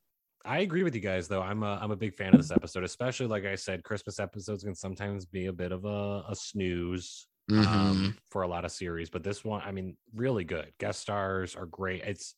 I 0.50 0.60
agree 0.60 0.82
with 0.84 0.96
you 0.96 1.02
guys 1.02 1.28
though. 1.28 1.44
I'm 1.44 1.62
a 1.62 1.78
I'm 1.82 1.92
a 1.92 1.96
big 1.96 2.16
fan 2.16 2.34
of 2.34 2.40
this 2.40 2.50
episode, 2.52 2.84
especially 2.84 3.28
like 3.28 3.46
I 3.46 3.54
said, 3.56 3.84
Christmas 3.84 4.20
episodes 4.20 4.64
can 4.64 4.74
sometimes 4.74 5.26
be 5.26 5.46
a 5.46 5.54
bit 5.54 5.72
of 5.72 5.86
a, 5.86 6.24
a 6.28 6.36
snooze 6.36 7.28
Mhm. 7.50 7.66
um, 7.68 8.18
for 8.30 8.44
a 8.44 8.48
lot 8.48 8.66
of 8.66 8.72
series, 8.72 9.10
but 9.10 9.24
this 9.24 9.44
one, 9.44 9.62
I 9.64 9.72
mean, 9.72 9.98
really 10.14 10.44
good. 10.44 10.72
Guest 10.80 11.02
stars 11.02 11.56
are 11.56 11.66
great. 11.66 12.04
It's 12.04 12.36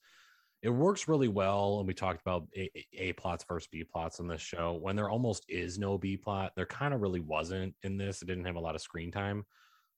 it 0.61 0.69
works 0.69 1.07
really 1.07 1.29
well, 1.29 1.79
and 1.79 1.87
we 1.87 1.93
talked 1.93 2.21
about 2.21 2.47
A, 2.55 2.69
A 2.93 3.13
plots 3.13 3.45
versus 3.47 3.67
B 3.71 3.83
plots 3.83 4.19
on 4.19 4.27
this 4.27 4.41
show. 4.41 4.73
When 4.75 4.95
there 4.95 5.09
almost 5.09 5.45
is 5.49 5.79
no 5.79 5.97
B 5.97 6.17
plot, 6.17 6.53
there 6.55 6.65
kind 6.67 6.93
of 6.93 7.01
really 7.01 7.21
wasn't 7.21 7.75
in 7.83 7.97
this. 7.97 8.21
It 8.21 8.27
didn't 8.27 8.45
have 8.45 8.57
a 8.57 8.61
lot 8.61 8.75
of 8.75 8.81
screen 8.81 9.11
time. 9.11 9.45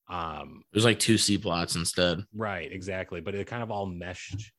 Um, 0.09 0.63
It 0.71 0.77
was 0.77 0.85
like 0.85 0.99
two 0.99 1.17
C 1.17 1.37
plots 1.37 1.75
instead. 1.75 2.25
right, 2.33 2.71
exactly, 2.71 3.21
but 3.21 3.35
it 3.35 3.47
kind 3.47 3.63
of 3.63 3.71
all 3.71 3.85
meshed 3.87 4.51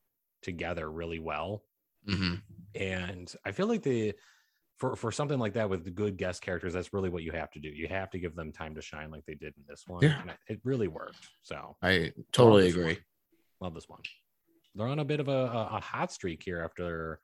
together 0.42 0.90
really 0.90 1.18
well. 1.18 1.64
Hmm 2.06 2.34
and 2.74 3.32
I 3.44 3.52
feel 3.52 3.66
like 3.68 3.82
the 3.82 4.14
for 4.78 4.96
for 4.96 5.12
something 5.12 5.38
like 5.38 5.52
that 5.54 5.70
with 5.70 5.84
the 5.84 5.90
good 5.90 6.16
guest 6.16 6.42
characters, 6.42 6.72
that's 6.72 6.92
really 6.92 7.08
what 7.08 7.22
you 7.22 7.30
have 7.32 7.50
to 7.52 7.60
do. 7.60 7.68
You 7.68 7.86
have 7.88 8.10
to 8.10 8.18
give 8.18 8.34
them 8.34 8.50
time 8.52 8.74
to 8.74 8.82
shine, 8.82 9.10
like 9.10 9.24
they 9.26 9.34
did 9.34 9.54
in 9.56 9.62
this 9.68 9.84
one. 9.86 10.02
Yeah. 10.02 10.20
and 10.20 10.32
it 10.48 10.60
really 10.64 10.88
worked. 10.88 11.28
So 11.42 11.76
I 11.82 12.12
totally 12.32 12.64
this 12.64 12.72
agree. 12.74 12.84
one. 12.94 12.96
love 13.60 13.74
this 13.74 13.88
one. 13.88 14.00
They're 14.74 14.88
on 14.88 14.98
a 14.98 15.04
bit 15.04 15.20
of 15.20 15.28
a, 15.28 15.30
a, 15.30 15.68
a 15.76 15.80
hot 15.80 16.10
streak 16.10 16.42
here 16.44 16.60
after 16.62 17.20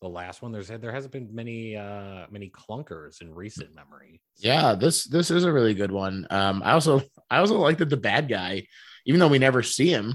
the 0.00 0.08
last 0.08 0.40
one. 0.40 0.52
There's 0.52 0.68
there 0.68 0.90
hasn't 0.92 1.12
been 1.12 1.28
many 1.34 1.76
uh 1.76 2.24
many 2.30 2.48
clunkers 2.50 3.20
in 3.20 3.34
recent 3.34 3.74
memory. 3.74 4.22
So- 4.36 4.48
Yeah, 4.48 4.74
this 4.74 5.04
this 5.04 5.30
is 5.30 5.44
a 5.44 5.52
really 5.52 5.74
good 5.74 5.92
one. 5.92 6.26
Um, 6.30 6.62
I 6.64 6.72
also 6.72 7.02
I 7.28 7.38
also 7.38 7.58
like 7.58 7.76
that 7.78 7.90
the 7.90 7.96
bad 7.98 8.28
guy, 8.30 8.66
even 9.04 9.20
though 9.20 9.28
we 9.28 9.38
never 9.38 9.62
see 9.62 9.88
him, 9.90 10.14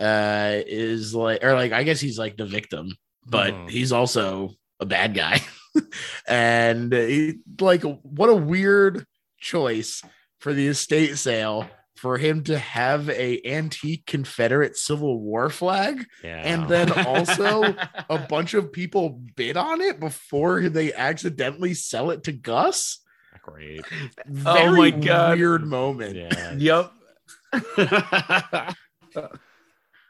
uh, 0.00 0.54
is 0.66 1.14
like 1.14 1.44
or 1.44 1.52
like 1.54 1.72
I 1.72 1.82
guess 1.82 2.00
he's 2.00 2.18
like 2.18 2.38
the 2.38 2.46
victim, 2.46 2.92
but 3.26 3.54
Mhm. 3.54 3.70
he's 3.70 3.92
also 3.92 4.50
a 4.80 4.86
bad 4.86 5.14
guy, 5.14 5.40
and 6.28 6.92
he, 6.92 7.38
like 7.60 7.82
what 7.82 8.28
a 8.30 8.34
weird 8.34 9.06
choice 9.40 10.02
for 10.40 10.52
the 10.52 10.66
estate 10.68 11.16
sale 11.16 11.68
for 11.96 12.18
him 12.18 12.42
to 12.42 12.58
have 12.58 13.08
a 13.10 13.40
antique 13.46 14.04
Confederate 14.06 14.76
Civil 14.76 15.20
War 15.20 15.48
flag 15.50 16.04
yeah, 16.24 16.42
and 16.44 16.68
then 16.68 16.90
also 17.06 17.76
a 18.10 18.18
bunch 18.18 18.54
of 18.54 18.72
people 18.72 19.22
bid 19.36 19.56
on 19.56 19.80
it 19.80 20.00
before 20.00 20.68
they 20.68 20.92
accidentally 20.92 21.74
sell 21.74 22.10
it 22.10 22.24
to 22.24 22.32
Gus. 22.32 22.98
great. 23.42 23.84
Oh 24.46 24.74
my 24.76 24.90
God. 24.90 25.38
weird 25.38 25.64
moment. 25.64 26.16
Yeah, 26.16 26.54
Yep. 26.56 26.92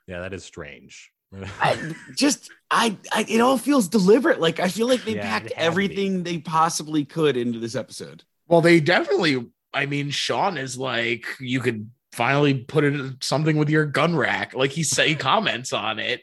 yeah, 0.06 0.20
that 0.20 0.32
is 0.32 0.44
strange. 0.44 1.11
I 1.60 1.94
just 2.16 2.50
I, 2.70 2.96
I 3.12 3.24
it 3.28 3.40
all 3.40 3.58
feels 3.58 3.88
deliberate. 3.88 4.40
Like 4.40 4.60
I 4.60 4.68
feel 4.68 4.88
like 4.88 5.04
they 5.04 5.14
Yeah, 5.16 5.22
packed 5.22 5.44
had 5.44 5.50
to 5.50 5.56
be. 5.56 5.60
everything 5.60 6.22
they 6.22 6.38
possibly 6.38 7.04
could 7.04 7.36
into 7.36 7.58
this 7.58 7.74
episode. 7.74 8.24
Well, 8.48 8.60
they 8.60 8.80
definitely. 8.80 9.46
I 9.74 9.86
mean, 9.86 10.10
Sean 10.10 10.58
is 10.58 10.76
like, 10.76 11.24
you 11.40 11.60
could 11.60 11.90
finally 12.12 12.52
put 12.52 12.84
it 12.84 12.94
in 12.94 13.16
something 13.22 13.56
with 13.56 13.70
your 13.70 13.86
gun 13.86 14.14
rack. 14.14 14.52
Like 14.52 14.70
he 14.70 14.82
say, 14.82 15.14
comments 15.14 15.72
on 15.72 15.98
it. 15.98 16.20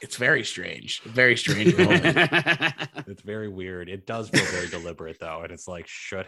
It's 0.00 0.16
very 0.16 0.42
strange. 0.44 1.02
Very 1.02 1.36
strange 1.36 1.76
moment. 1.76 2.16
it's 3.06 3.20
very 3.22 3.48
weird. 3.48 3.90
It 3.90 4.06
does 4.06 4.30
feel 4.30 4.44
very 4.46 4.68
deliberate 4.68 5.18
though, 5.20 5.42
and 5.42 5.52
it's 5.52 5.68
like, 5.68 5.86
should 5.86 6.24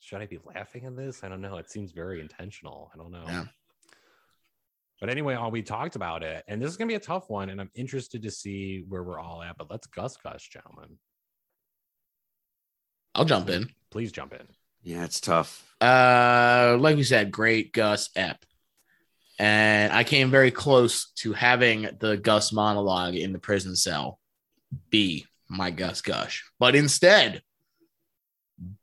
should 0.00 0.22
I 0.22 0.26
be 0.26 0.38
laughing 0.44 0.86
at 0.86 0.96
this? 0.96 1.22
I 1.24 1.28
don't 1.28 1.42
know. 1.42 1.56
It 1.58 1.70
seems 1.70 1.92
very 1.92 2.20
intentional. 2.20 2.90
I 2.94 2.96
don't 2.96 3.10
know. 3.10 3.24
Yeah. 3.26 3.44
But 5.00 5.10
anyway, 5.10 5.34
all 5.34 5.50
we 5.50 5.62
talked 5.62 5.96
about 5.96 6.22
it, 6.22 6.44
and 6.48 6.60
this 6.60 6.70
is 6.70 6.76
gonna 6.76 6.88
be 6.88 6.94
a 6.94 7.00
tough 7.00 7.30
one, 7.30 7.50
and 7.50 7.60
I'm 7.60 7.70
interested 7.74 8.22
to 8.22 8.30
see 8.30 8.84
where 8.88 9.02
we're 9.02 9.20
all 9.20 9.42
at. 9.42 9.56
But 9.56 9.70
let's 9.70 9.86
Gus 9.86 10.16
Gus, 10.16 10.42
gentlemen. 10.42 10.98
I'll 13.14 13.24
jump 13.24 13.48
in. 13.48 13.70
Please 13.90 14.12
jump 14.12 14.32
in. 14.32 14.46
yeah, 14.82 15.04
it's 15.04 15.20
tough. 15.20 15.64
Uh, 15.80 16.76
like 16.78 16.96
we 16.96 17.02
said, 17.02 17.30
great 17.30 17.72
Gus 17.72 18.10
ep. 18.16 18.44
And 19.38 19.92
I 19.92 20.02
came 20.04 20.30
very 20.30 20.50
close 20.50 21.12
to 21.18 21.32
having 21.32 21.88
the 22.00 22.16
Gus 22.16 22.52
monologue 22.52 23.14
in 23.14 23.32
the 23.32 23.38
prison 23.38 23.76
cell 23.76 24.18
be 24.90 25.26
my 25.48 25.70
Gus 25.70 26.00
gush. 26.00 26.44
But 26.58 26.74
instead, 26.74 27.42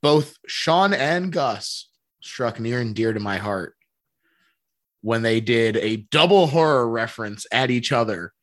both 0.02 0.38
Sean 0.48 0.94
and 0.94 1.32
Gus 1.32 1.90
struck 2.22 2.60
near 2.60 2.80
and 2.80 2.96
dear 2.96 3.14
to 3.14 3.20
my 3.20 3.38
heart 3.38 3.75
when 5.06 5.22
they 5.22 5.40
did 5.40 5.78
a 5.78 5.98
double 6.10 6.48
horror 6.48 6.90
reference 6.90 7.46
at 7.52 7.70
each 7.70 7.92
other. 7.92 8.34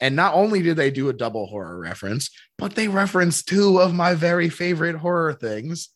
And 0.00 0.14
not 0.14 0.34
only 0.34 0.60
did 0.60 0.76
they 0.76 0.90
do 0.90 1.08
a 1.08 1.14
double 1.14 1.46
horror 1.46 1.80
reference, 1.80 2.28
but 2.58 2.74
they 2.74 2.88
referenced 2.88 3.48
two 3.48 3.80
of 3.80 3.94
my 3.94 4.12
very 4.12 4.50
favorite 4.50 4.96
horror 4.96 5.32
things. 5.32 5.88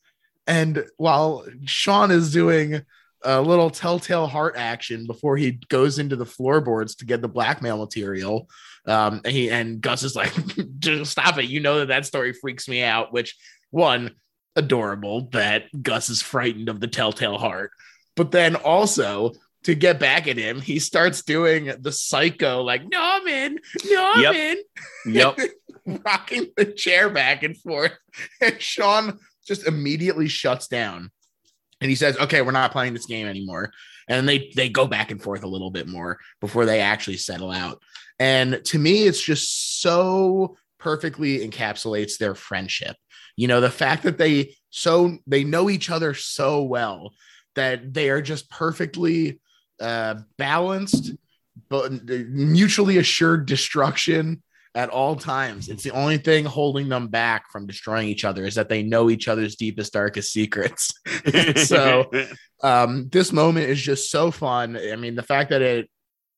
And 0.47 0.87
while 0.97 1.45
Sean 1.67 2.11
is 2.11 2.33
doing 2.33 2.81
a 3.23 3.43
little 3.43 3.69
telltale 3.69 4.27
heart 4.27 4.55
action 4.57 5.07
before 5.07 5.37
he 5.37 5.61
goes 5.69 5.99
into 5.99 6.17
the 6.17 6.25
floorboards 6.25 6.95
to 6.97 7.05
get 7.05 7.21
the 7.21 7.29
blackmail 7.29 7.77
material, 7.77 8.49
um, 8.87 9.21
and, 9.27 9.33
he, 9.35 9.51
and 9.51 9.83
Gus 9.83 10.03
is 10.05 10.17
like, 10.17 10.33
just 10.79 11.11
stop 11.11 11.37
it. 11.37 11.51
You 11.51 11.61
know 11.61 11.81
that 11.81 11.89
that 11.89 12.07
story 12.07 12.33
freaks 12.33 12.67
me 12.67 12.83
out, 12.83 13.13
which 13.13 13.37
one, 13.71 14.13
adorable 14.57 15.29
that 15.33 15.65
Gus 15.83 16.09
is 16.09 16.23
frightened 16.23 16.71
of 16.71 16.81
the 16.81 16.89
telltale 16.89 17.37
heart. 17.37 17.73
But 18.17 18.31
then 18.31 18.57
also 18.57 19.33
to 19.65 19.75
get 19.75 19.99
back 19.99 20.29
at 20.29 20.37
him, 20.37 20.61
he 20.61 20.79
starts 20.79 21.23
doing 21.23 21.73
the 21.81 21.93
psycho, 21.93 22.63
like, 22.63 22.83
no 22.89 23.15
Norman, 23.19 23.59
Norman. 23.91 24.57
Yep. 25.07 25.39
rocking 26.05 26.47
the 26.57 26.67
chair 26.67 27.11
back 27.11 27.43
and 27.43 27.57
forth. 27.57 27.93
And 28.41 28.61
Sean 28.61 29.19
just 29.47 29.67
immediately 29.67 30.29
shuts 30.29 30.69
down. 30.69 31.11
And 31.81 31.91
he 31.91 31.97
says, 31.97 32.19
Okay, 32.19 32.43
we're 32.43 32.53
not 32.53 32.73
playing 32.73 32.95
this 32.95 33.07
game 33.07 33.27
anymore. 33.27 33.71
And 34.09 34.29
they 34.29 34.53
they 34.55 34.69
go 34.69 34.87
back 34.87 35.11
and 35.11 35.23
forth 35.23 35.45
a 35.45 35.49
little 35.49 35.71
bit 35.71 35.89
more 35.89 36.19
before 36.41 36.67
they 36.67 36.81
actually 36.81 37.17
settle 37.17 37.51
out. 37.51 37.83
And 38.19 38.65
to 38.67 38.79
me, 38.79 39.03
it's 39.03 39.23
just 39.23 39.81
so 39.81 40.57
perfectly 40.79 41.47
encapsulates 41.47 42.19
their 42.19 42.35
friendship. 42.35 42.97
You 43.37 43.49
know, 43.49 43.61
the 43.61 43.71
fact 43.71 44.05
that 44.05 44.19
they 44.19 44.57
so 44.71 45.19
they 45.27 45.45
know 45.45 45.69
each 45.69 45.91
other 45.91 46.15
so 46.15 46.63
well 46.63 47.13
that 47.55 47.93
they 47.95 48.11
are 48.11 48.23
just 48.23 48.51
perfectly 48.51 49.41
uh 49.85 50.15
balanced 50.39 51.13
but 51.69 51.93
mutually 52.09 52.99
assured 52.99 53.47
destruction 53.47 54.43
at 54.75 54.89
all 54.91 55.15
times. 55.15 55.69
It's 55.69 55.85
the 55.85 55.93
only 55.93 56.19
thing 56.19 56.45
holding 56.45 56.89
them 56.89 57.09
back 57.09 57.51
from 57.51 57.67
destroying 57.67 58.09
each 58.09 58.25
other 58.25 58.45
is 58.45 58.57
that 58.57 58.69
they 58.69 58.83
know 58.83 59.09
each 59.09 59.29
other's 59.29 59.55
deepest, 59.57 59.93
darkest 59.93 60.33
secrets. 60.33 60.93
so 61.57 62.11
um, 62.63 63.09
this 63.11 63.33
moment 63.33 63.71
is 63.71 63.81
just 63.81 64.11
so 64.11 64.31
fun. 64.31 64.77
I 64.77 64.97
mean, 64.97 65.15
the 65.15 65.23
fact 65.23 65.51
that 65.51 65.63
it 65.63 65.89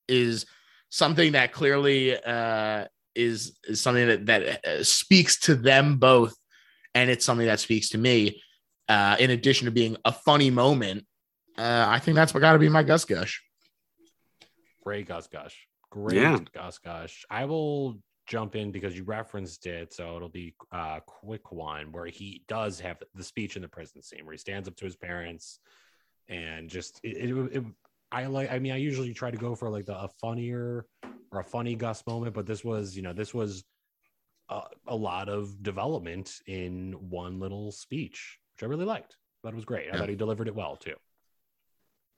is 0.07 0.45
something 0.91 1.33
that 1.33 1.53
clearly 1.53 2.17
uh, 2.23 2.85
is, 3.15 3.59
is 3.65 3.81
something 3.81 4.07
that, 4.07 4.27
that 4.27 4.67
uh, 4.67 4.85
speaks 4.85 5.41
to 5.41 5.55
them 5.55 5.97
both, 5.97 6.35
and 6.95 7.09
it's 7.09 7.25
something 7.25 7.47
that 7.47 7.61
speaks 7.61 7.91
to 7.91 7.99
me. 7.99 8.43
Uh, 8.89 9.17
in 9.19 9.31
addition 9.31 9.65
to 9.65 9.73
being 9.73 9.97
a 10.05 10.13
funny 10.13 10.49
moment, 10.49 11.05
uh, 11.59 11.87
I 11.89 11.99
think 11.99 12.15
that's 12.15 12.33
what 12.35 12.41
got 12.41 12.53
to 12.53 12.59
be 12.59 12.69
my 12.69 12.83
Gus 12.83 13.05
Gush. 13.05 13.43
Great 14.83 15.09
Gus 15.09 15.27
Gush. 15.27 15.67
Great 15.91 16.17
Yeah. 16.17 16.39
Gus 16.55 16.79
Gush. 16.79 17.25
I 17.31 17.45
will 17.45 17.99
jump 18.27 18.57
in 18.57 18.73
because 18.73 18.97
you 18.97 19.05
referenced 19.05 19.67
it, 19.67 19.93
so 19.93 20.17
it'll 20.17 20.29
be 20.29 20.55
a 20.73 21.01
quick 21.07 21.53
one 21.53 21.93
where 21.93 22.07
he 22.07 22.45
does 22.49 22.81
have 22.81 22.99
the 23.15 23.25
speech 23.25 23.57
in 23.57 23.63
the 23.63 23.69
prison 23.69 24.03
scene 24.03 24.25
where 24.25 24.33
he 24.33 24.39
stands 24.39 24.69
up 24.69 24.77
to 24.77 24.85
his 24.85 24.97
parents 24.97 25.61
and 26.29 26.69
just 26.69 27.01
it, 27.05 27.31
it, 27.31 27.57
it 27.57 27.65
I 28.11 28.27
like 28.27 28.51
I 28.51 28.59
mean 28.59 28.73
I 28.73 28.77
usually 28.77 29.15
try 29.15 29.31
to 29.31 29.37
go 29.37 29.55
for 29.55 29.71
like 29.71 29.87
the 29.87 29.97
a 29.97 30.09
funnier 30.21 30.87
or 31.33 31.41
a 31.41 31.45
funny 31.45 31.75
Gus 31.75 32.05
moment, 32.07 32.35
but 32.35 32.47
this 32.47 32.65
was, 32.65 32.97
you 32.97 33.03
know, 33.03 33.13
this 33.13 33.33
was 33.35 33.65
a, 34.49 34.63
a 34.87 34.95
lot 34.95 35.29
of 35.29 35.61
development 35.63 36.33
in 36.47 36.93
one 37.11 37.41
little 37.41 37.73
speech, 37.73 38.39
which 38.55 38.63
I 38.63 38.67
really 38.67 38.85
liked. 38.85 39.17
Thought 39.43 39.53
it 39.53 39.57
was 39.57 39.65
great. 39.65 39.89
I 39.89 39.93
Yeah. 39.93 39.99
thought 39.99 40.09
he 40.09 40.15
delivered 40.17 40.47
it 40.49 40.55
well 40.55 40.77
too. 40.77 40.95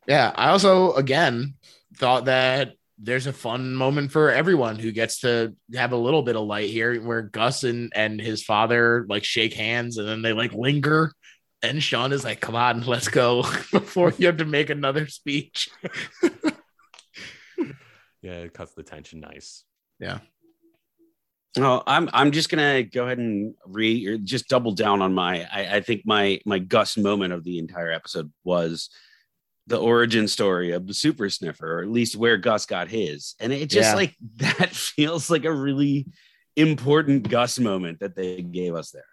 Yeah, 0.09 0.33
I 0.35 0.49
also 0.49 0.94
again 0.94 1.55
thought 1.94 2.25
that 2.25 2.73
there's 2.99 3.29
a 3.29 3.33
fun 3.33 3.75
moment 3.75 4.11
for 4.11 4.31
everyone 4.31 4.77
who 4.77 4.90
gets 4.90 5.21
to 5.21 5.55
have 5.75 5.92
a 5.92 5.97
little 5.97 6.23
bit 6.23 6.35
of 6.35 6.47
light 6.47 6.71
here 6.71 7.01
where 7.01 7.23
Gus 7.23 7.62
and, 7.62 7.92
and 7.94 8.21
his 8.21 8.42
father 8.42 9.07
like 9.09 9.23
shake 9.23 9.55
hands 9.55 9.99
and 9.99 10.09
then 10.09 10.23
they 10.23 10.33
like 10.33 10.53
linger 10.53 11.12
and 11.62 11.83
Sean 11.83 12.12
is 12.12 12.25
like, 12.25 12.40
come 12.40 12.57
on, 12.57 12.83
let's 12.87 13.09
go 13.09 13.42
before 13.73 14.12
you 14.18 14.27
have 14.27 14.38
to 14.38 14.44
make 14.44 14.71
another 14.71 15.07
speech. 15.07 15.71
Yeah, 18.21 18.33
it 18.33 18.53
cuts 18.53 18.75
the 18.75 18.83
tension 18.83 19.21
nice. 19.21 19.64
Yeah. 20.01 20.18
Oh, 21.57 21.83
I'm 21.87 22.09
I'm 22.12 22.33
just 22.33 22.51
gonna 22.51 22.83
go 22.83 23.05
ahead 23.05 23.18
and 23.18 23.55
re 23.64 24.18
just 24.18 24.49
double 24.49 24.73
down 24.73 25.03
on 25.03 25.14
my 25.14 25.49
I, 25.51 25.77
I 25.77 25.81
think 25.81 26.03
my 26.05 26.40
my 26.44 26.59
Gus 26.59 26.97
moment 26.97 27.33
of 27.33 27.44
the 27.44 27.59
entire 27.59 27.90
episode 27.90 28.33
was 28.44 28.90
the 29.68 29.78
origin 29.78 30.26
story 30.26 30.72
of 30.72 30.87
the 30.87 30.94
super 30.94 31.28
sniffer, 31.31 31.78
or 31.78 31.83
at 31.83 31.90
least 31.90 32.16
where 32.16 32.37
Gus 32.38 32.66
got 32.66 32.88
his. 32.88 33.35
And 33.38 33.52
it 33.52 33.68
just 33.70 33.90
Yeah. 33.90 33.94
like 33.94 34.16
that 34.37 34.70
feels 34.70 35.31
like 35.31 35.44
a 35.44 35.52
really 35.52 36.07
important 36.57 37.28
Gus 37.28 37.59
moment 37.59 38.00
that 38.00 38.16
they 38.16 38.42
gave 38.42 38.74
us 38.74 38.90
there. 38.90 39.04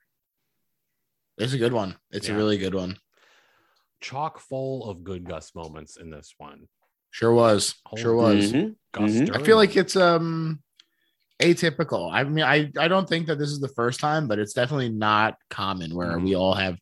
It's 1.38 1.54
a 1.54 1.58
good 1.58 1.74
one. 1.74 1.96
It's 2.12 2.28
Yeah. 2.28 2.36
a 2.36 2.38
really 2.38 2.58
good 2.58 2.74
one. 2.74 2.98
Chock 4.02 4.40
full 4.40 4.90
of 4.90 5.04
good 5.04 5.26
Gus 5.26 5.54
moments 5.54 5.98
in 5.98 6.10
this 6.10 6.34
one. 6.38 6.68
Sure 7.12 7.34
was. 7.34 7.76
Sure 7.98 8.16
was. 8.16 8.52
Mhm. 8.54 8.76
Gus 8.94 9.12
Mhm. 9.12 9.36
I 9.36 9.44
feel 9.44 9.58
like 9.58 9.76
it's 9.76 9.96
um 9.96 10.62
atypical. 11.42 12.10
I 12.14 12.24
mean, 12.24 12.46
I 12.46 12.72
I 12.78 12.88
don't 12.88 13.08
think 13.10 13.28
that 13.28 13.38
this 13.40 13.50
is 13.50 13.60
the 13.60 13.68
first 13.70 14.00
time, 14.00 14.28
but 14.28 14.40
it's 14.40 14.54
definitely 14.54 14.90
not 14.90 15.38
common 15.50 15.94
where 15.94 16.18
we 16.18 16.34
all 16.36 16.54
have 16.54 16.78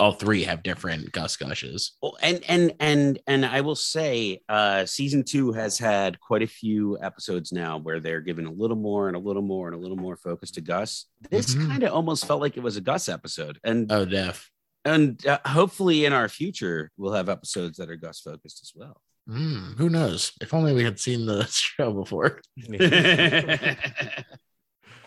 all 0.00 0.12
three 0.12 0.44
have 0.44 0.62
different 0.62 1.10
Gus 1.12 1.36
gushes. 1.36 1.92
Well, 2.02 2.16
and 2.22 2.42
and 2.48 2.72
and 2.80 3.18
and 3.26 3.44
I 3.44 3.60
will 3.62 3.74
say, 3.74 4.40
uh, 4.48 4.86
season 4.86 5.24
two 5.24 5.52
has 5.52 5.78
had 5.78 6.20
quite 6.20 6.42
a 6.42 6.46
few 6.46 6.98
episodes 7.02 7.52
now 7.52 7.78
where 7.78 8.00
they're 8.00 8.20
giving 8.20 8.46
a 8.46 8.52
little 8.52 8.76
more 8.76 9.08
and 9.08 9.16
a 9.16 9.20
little 9.20 9.42
more 9.42 9.66
and 9.68 9.76
a 9.76 9.78
little 9.78 9.96
more 9.96 10.16
focus 10.16 10.50
to 10.52 10.60
Gus. 10.60 11.06
This 11.30 11.54
Mhm. 11.54 11.66
kind 11.68 11.82
of 11.82 11.92
almost 11.92 12.26
felt 12.26 12.40
like 12.40 12.56
it 12.56 12.62
was 12.62 12.76
a 12.76 12.80
Gus 12.80 13.08
episode, 13.08 13.58
and 13.64 13.90
Oh, 13.90 14.04
def. 14.04 14.50
and 14.84 15.24
uh, 15.26 15.38
hopefully 15.46 16.04
in 16.04 16.12
our 16.12 16.28
future 16.28 16.90
we'll 16.96 17.12
have 17.14 17.28
episodes 17.28 17.78
that 17.78 17.90
are 17.90 17.96
Gus 17.96 18.20
focused 18.20 18.60
as 18.62 18.72
well. 18.74 19.00
Hmm, 19.26 19.72
who 19.76 19.90
knows? 19.90 20.32
If 20.40 20.54
only 20.54 20.72
we 20.72 20.84
had 20.84 20.98
seen 20.98 21.26
the 21.26 21.44
show 21.50 21.92
before. 21.92 22.40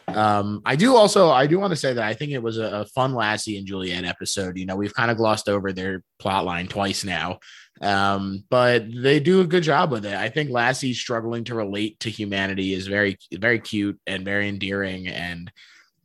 Um, 0.08 0.62
I 0.66 0.76
do 0.76 0.96
also 0.96 1.30
I 1.30 1.48
do 1.48 1.60
want 1.60 1.72
to 1.72 1.78
say 1.78 1.94
that 1.94 2.04
I 2.04 2.14
think 2.14 2.32
it 2.32 2.44
was 2.44 2.58
a, 2.58 2.82
a 2.82 2.86
fun 2.86 3.14
Lassie 3.14 3.58
and 3.58 3.68
Juliet 3.68 4.04
episode. 4.04 4.58
You 4.58 4.66
know, 4.66 4.76
we've 4.76 4.94
kind 4.94 5.12
of 5.12 5.18
glossed 5.18 5.48
over 5.48 5.72
their 5.72 6.04
plot 6.20 6.46
line 6.46 6.68
twice 6.68 7.04
now. 7.04 7.40
Um, 7.82 8.44
but 8.50 8.86
they 8.94 9.20
do 9.20 9.42
a 9.42 9.48
good 9.48 9.64
job 9.64 9.92
with 9.92 10.06
it. 10.06 10.14
I 10.14 10.30
think 10.30 10.52
Lassie 10.52 10.94
struggling 10.94 11.46
to 11.46 11.56
relate 11.56 12.00
to 12.02 12.12
humanity 12.12 12.74
is 12.74 12.88
very, 12.88 13.18
very 13.34 13.60
cute 13.60 14.00
and 14.06 14.24
very 14.24 14.48
endearing. 14.48 15.08
And 15.08 15.52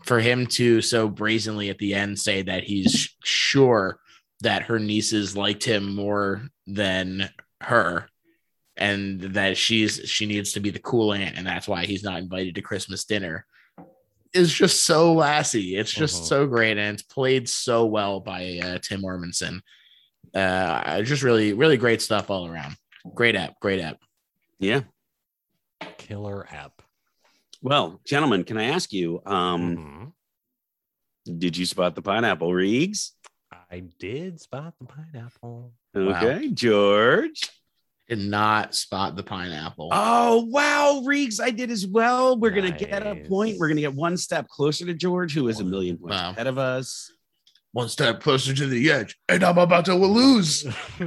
for 0.05 0.21
him 0.21 0.47
to 0.47 0.81
so 0.81 1.09
brazenly 1.09 1.69
at 1.69 1.79
the 1.79 1.95
end 1.95 2.19
say 2.19 2.43
that 2.43 2.65
he's 2.65 3.15
sure 3.25 3.99
that 4.41 4.63
her 4.63 4.79
nieces 4.79 5.37
liked 5.37 5.65
him 5.65 5.95
more 5.95 6.43
than 6.67 7.29
her 7.61 8.09
and 8.77 9.21
that 9.21 9.57
she's 9.57 10.01
she 10.05 10.27
needs 10.27 10.53
to 10.53 10.61
be 10.61 10.71
the 10.71 10.79
cool 10.79 11.13
aunt 11.13 11.37
and 11.37 11.47
that's 11.47 11.67
why 11.67 11.87
he's 11.87 12.05
not 12.05 12.19
invited 12.19 12.55
to 12.55 12.61
christmas 12.61 13.05
dinner 13.05 13.47
is 14.33 14.53
just 14.53 14.85
so 14.85 15.13
Lassie. 15.15 15.77
It's 15.77 15.93
just 15.93 16.23
Mhm. 16.23 16.27
so 16.27 16.47
great, 16.47 16.79
and 16.79 16.95
it's 16.95 17.03
played 17.03 17.49
so 17.49 17.87
well 17.87 18.21
by 18.21 18.59
uh, 18.63 18.79
Tim 18.79 19.03
Omundson. 19.03 19.61
Uh, 20.35 21.03
just 21.03 21.23
really, 21.23 21.53
really 21.53 21.77
great 21.77 22.03
stuff 22.03 22.31
all 22.31 22.47
around. 22.47 22.77
Great 23.15 23.37
app, 23.37 23.59
great 23.61 23.81
app. 23.81 23.99
yeah. 24.59 24.83
killer 25.99 26.47
app. 26.51 26.83
Well, 27.63 28.01
gentlemen, 28.07 28.45
can 28.45 28.57
I 28.59 28.65
ask 28.65 28.93
you? 28.93 29.21
Um, 29.27 30.15
Mhm. 31.27 31.39
did 31.39 31.57
you 31.57 31.67
spot 31.67 31.95
the 31.95 32.03
pineapple, 32.03 32.49
Reegs? 32.49 33.11
I 33.71 33.81
did 33.99 34.41
spot 34.41 34.75
the 34.79 34.87
pineapple. 34.87 35.73
Okay, 35.95 36.49
George. 36.51 37.51
Did 38.09 38.19
not 38.21 38.75
spot 38.75 39.17
the 39.17 39.23
pineapple. 39.25 39.89
Oh 39.93 40.45
wow, 40.49 41.03
Reegs, 41.05 41.41
I 41.41 41.51
did 41.51 41.71
as 41.73 41.87
well. 41.87 42.39
We're 42.39 42.51
gonna 42.53 42.71
get 42.71 43.05
a 43.05 43.17
point. 43.29 43.59
We're 43.59 43.69
gonna 43.69 43.81
get 43.81 43.95
one 43.95 44.17
step 44.17 44.47
closer 44.49 44.87
to 44.87 44.95
George, 44.95 45.35
who 45.35 45.49
is 45.49 45.59
a 45.59 45.65
million 45.65 45.97
points 45.99 46.15
Wow. 46.17 46.31
ahead 46.31 46.47
of 46.47 46.57
us. 46.57 47.11
One 47.73 47.89
step 47.89 48.21
closer 48.21 48.55
to 48.55 48.67
the 48.67 48.91
edge, 48.93 49.19
and 49.29 49.43
I'm 49.43 49.59
about 49.59 49.87
to 49.87 49.95
lose. 49.95 50.65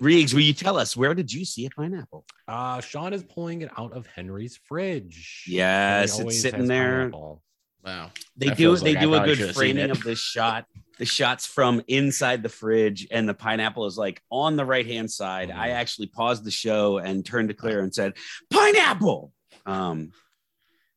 Reegs, 0.00 0.32
will 0.32 0.40
you 0.40 0.54
tell 0.54 0.78
us 0.78 0.96
where 0.96 1.14
did 1.14 1.30
you 1.30 1.44
see 1.44 1.66
a 1.66 1.70
pineapple? 1.70 2.24
uh, 2.48 2.80
Sean 2.80 3.12
is 3.12 3.22
pulling 3.22 3.60
it 3.60 3.70
out 3.76 3.92
of 3.92 4.06
Henry's 4.06 4.58
fridge. 4.64 5.44
Yes, 5.46 6.16
Henry 6.16 6.32
it's 6.32 6.40
sitting 6.40 6.66
there. 6.66 7.00
pineapple. 7.10 7.42
Wow. 7.84 8.10
They 8.36 8.48
That 8.48 8.58
do 8.58 8.76
they 8.76 8.92
like 8.94 9.00
do 9.00 9.14
a 9.14 9.24
good 9.24 9.54
framing 9.54 9.90
of 9.90 10.02
the 10.02 10.14
shot. 10.14 10.66
The 10.98 11.06
shots 11.06 11.46
from 11.46 11.80
inside 11.88 12.42
the 12.42 12.50
fridge, 12.50 13.06
and 13.10 13.26
the 13.26 13.32
pineapple 13.32 13.86
is 13.86 13.96
like 13.96 14.22
on 14.30 14.56
the 14.56 14.66
right 14.66 14.86
hand 14.86 15.10
side. 15.10 15.48
Mhm. 15.48 15.56
I 15.56 15.70
actually 15.70 16.08
paused 16.08 16.44
the 16.44 16.50
show 16.50 16.98
and 16.98 17.24
turned 17.24 17.48
to 17.48 17.54
Claire 17.54 17.80
and 17.80 17.94
said, 17.94 18.18
"Pineapple," 18.50 19.32
um, 19.64 20.12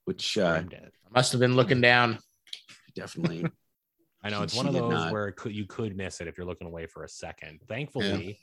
which 0.04 0.38
uh, 0.38 0.62
I 0.70 0.90
must 1.10 1.32
have 1.32 1.40
been 1.40 1.56
looking 1.56 1.80
down. 1.80 2.20
definitely 2.96 3.46
I 4.24 4.30
know 4.30 4.44
it's 4.44 4.54
She 4.54 4.58
one 4.58 4.68
of 4.68 4.74
those 4.74 4.92
not. 4.92 5.12
where 5.12 5.28
it 5.28 5.36
could 5.36 5.54
you 5.54 5.66
could 5.66 5.96
miss 5.98 6.22
it 6.22 6.28
if 6.28 6.38
you're 6.38 6.48
looking 6.48 6.68
away 6.68 6.86
for 6.86 7.04
a 7.04 7.10
second. 7.10 7.60
Thankfully, 7.68 8.40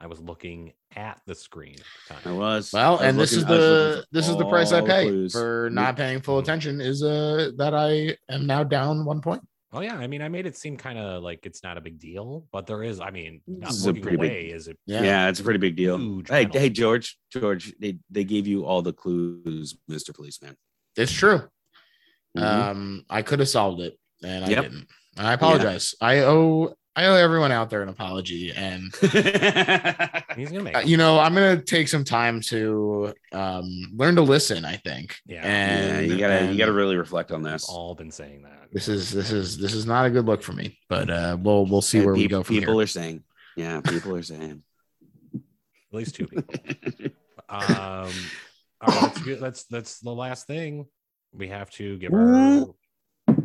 I 0.00 0.06
was 0.06 0.20
looking 0.20 0.72
at 0.94 1.20
the 1.26 1.34
screen. 1.34 1.76
At 2.10 2.22
the 2.22 2.30
I 2.30 2.32
was. 2.32 2.72
Well, 2.72 2.86
I 2.86 2.90
was 2.92 3.00
and 3.02 3.18
this 3.18 3.32
looking- 3.36 3.44
is 3.46 3.50
I 3.50 3.50
was 3.50 3.60
looking 3.60 4.00
the 4.00 4.06
this 4.12 4.28
is 4.28 4.36
the 4.36 4.46
price 4.48 4.72
I 4.72 4.80
pay 4.80 5.04
clues. 5.08 5.32
for 5.32 5.70
not 5.72 5.96
paying 5.96 6.20
full 6.20 6.38
attention 6.38 6.80
is 6.80 7.02
uh 7.02 7.50
that 7.56 7.74
I 7.74 8.16
am 8.32 8.46
now 8.46 8.62
down 8.64 9.04
one 9.04 9.20
point. 9.20 9.42
Oh 9.72 9.80
yeah, 9.80 9.96
I 9.96 10.06
mean, 10.06 10.22
I 10.22 10.28
made 10.28 10.46
it 10.46 10.56
seem 10.56 10.76
kind 10.78 10.98
of 10.98 11.22
like 11.22 11.44
it's 11.44 11.62
not 11.62 11.76
a 11.76 11.80
big 11.82 11.98
deal, 11.98 12.46
but 12.52 12.66
there 12.66 12.82
is. 12.82 13.00
I 13.00 13.10
mean, 13.10 13.42
not 13.46 13.68
This 13.70 13.76
is 13.78 13.84
a 13.84 13.88
looking 13.88 14.02
pretty 14.02 14.16
big- 14.16 14.30
away 14.30 14.46
is 14.46 14.68
it? 14.68 14.78
Yeah. 14.86 15.02
Yeah. 15.02 15.28
it's 15.28 15.40
a 15.40 15.44
pretty 15.44 15.58
big 15.58 15.76
deal. 15.76 15.98
Hey, 15.98 16.22
penalty. 16.46 16.58
hey, 16.58 16.70
George, 16.70 17.18
George, 17.30 17.74
they, 17.78 17.98
they 18.08 18.24
gave 18.24 18.46
you 18.46 18.64
all 18.64 18.80
the 18.80 18.94
clues, 18.94 19.76
Mr. 19.90 20.14
Policeman. 20.14 20.56
It's 20.96 21.12
true. 21.12 21.42
Mhm. 22.36 22.42
Um, 22.42 23.04
I 23.10 23.20
could 23.20 23.40
have 23.40 23.48
solved 23.50 23.80
it, 23.82 23.98
and 24.22 24.44
I 24.44 24.48
Yep. 24.48 24.62
didn't. 24.62 24.88
I 25.18 25.32
apologize. 25.34 25.94
I 26.00 26.20
owe 26.20 26.74
I 26.98 27.06
owe 27.06 27.14
everyone 27.14 27.52
out 27.52 27.70
there 27.70 27.80
an 27.82 27.88
apology, 27.88 28.50
and 28.50 28.92
He's 29.00 30.50
gonna 30.50 30.62
make. 30.64 30.74
uh, 30.76 30.80
you 30.80 30.96
know 30.96 31.20
I'm 31.20 31.32
gonna 31.32 31.62
take 31.62 31.86
some 31.86 32.02
time 32.02 32.40
to 32.42 33.14
um 33.32 33.70
learn 33.94 34.16
to 34.16 34.22
listen. 34.22 34.64
I 34.64 34.76
think. 34.76 35.16
Yeah. 35.24 35.44
yeah, 35.44 35.48
and 35.98 36.06
you 36.08 36.18
gotta 36.18 36.34
and 36.34 36.52
you 36.52 36.58
gotta 36.58 36.72
really 36.72 36.96
reflect 36.96 37.30
on 37.30 37.42
We've 37.44 37.52
this. 37.52 37.68
all 37.68 37.94
been 37.94 38.10
saying 38.10 38.42
that. 38.42 38.66
This 38.72 38.88
is 38.88 39.12
this 39.12 39.30
is 39.30 39.56
this 39.58 39.74
is 39.74 39.86
not 39.86 40.06
a 40.06 40.10
good 40.10 40.26
look 40.26 40.42
for 40.42 40.52
me, 40.54 40.76
but 40.88 41.08
uh, 41.08 41.36
we'll 41.40 41.66
we'll 41.66 41.82
see 41.82 41.98
Yeah, 41.98 42.04
where 42.06 42.14
we 42.14 42.26
go 42.26 42.42
from 42.42 42.56
people 42.56 42.74
here. 42.74 42.82
are 42.82 42.86
saying, 42.88 43.22
yeah, 43.56 43.80
people 43.80 44.16
are 44.16 44.22
saying. 44.22 44.62
At 45.34 45.40
least 45.92 46.16
two 46.16 46.26
people. 46.26 46.52
um. 47.48 48.12
All 48.80 48.94
right, 48.94 49.02
let's 49.02 49.22
get, 49.22 49.40
that's 49.40 49.64
that's 49.64 50.00
the 50.00 50.10
last 50.10 50.46
thing. 50.48 50.86
We 51.32 51.46
have 51.48 51.70
to 51.72 51.96
give 51.98 52.12
our 52.12 52.66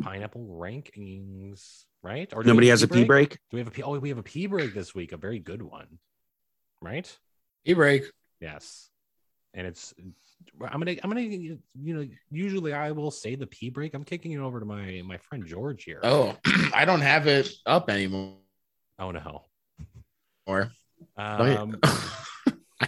pineapple 0.02 0.46
rankings, 0.60 1.84
right? 2.02 2.32
Or 2.34 2.42
Nobody 2.42 2.68
have 2.68 2.74
has 2.80 2.82
a 2.82 2.88
pee 2.88 3.04
break. 3.04 3.30
Do 3.32 3.38
we 3.52 3.58
have 3.60 3.68
a 3.68 3.70
pee? 3.70 3.82
Oh, 3.82 3.98
we 3.98 4.08
have 4.08 4.18
a 4.18 4.22
pee 4.22 4.46
break 4.46 4.74
this 4.74 4.94
week. 4.94 5.12
A 5.12 5.16
very 5.16 5.38
good 5.38 5.62
one, 5.62 5.98
right? 6.80 7.10
E 7.64 7.72
break. 7.74 8.04
Yes, 8.40 8.88
and 9.54 9.66
it's. 9.66 9.94
I'm 10.60 10.78
gonna. 10.80 10.96
I'm 11.02 11.10
gonna. 11.10 11.22
You 11.22 11.58
know, 11.74 12.06
usually 12.30 12.72
I 12.72 12.90
will 12.92 13.10
say 13.10 13.34
the 13.34 13.46
pee 13.46 13.70
break. 13.70 13.94
I'm 13.94 14.04
kicking 14.04 14.32
it 14.32 14.38
over 14.38 14.60
to 14.60 14.66
my 14.66 15.02
my 15.04 15.16
friend 15.18 15.46
George 15.46 15.84
here. 15.84 16.00
Oh, 16.02 16.36
I 16.74 16.84
don't 16.84 17.00
have 17.00 17.26
it 17.26 17.50
up 17.66 17.88
anymore. 17.90 18.34
Oh 18.98 19.10
no. 19.10 19.44
Let 20.46 20.70
me- 21.16 21.56
Um, 21.56 21.80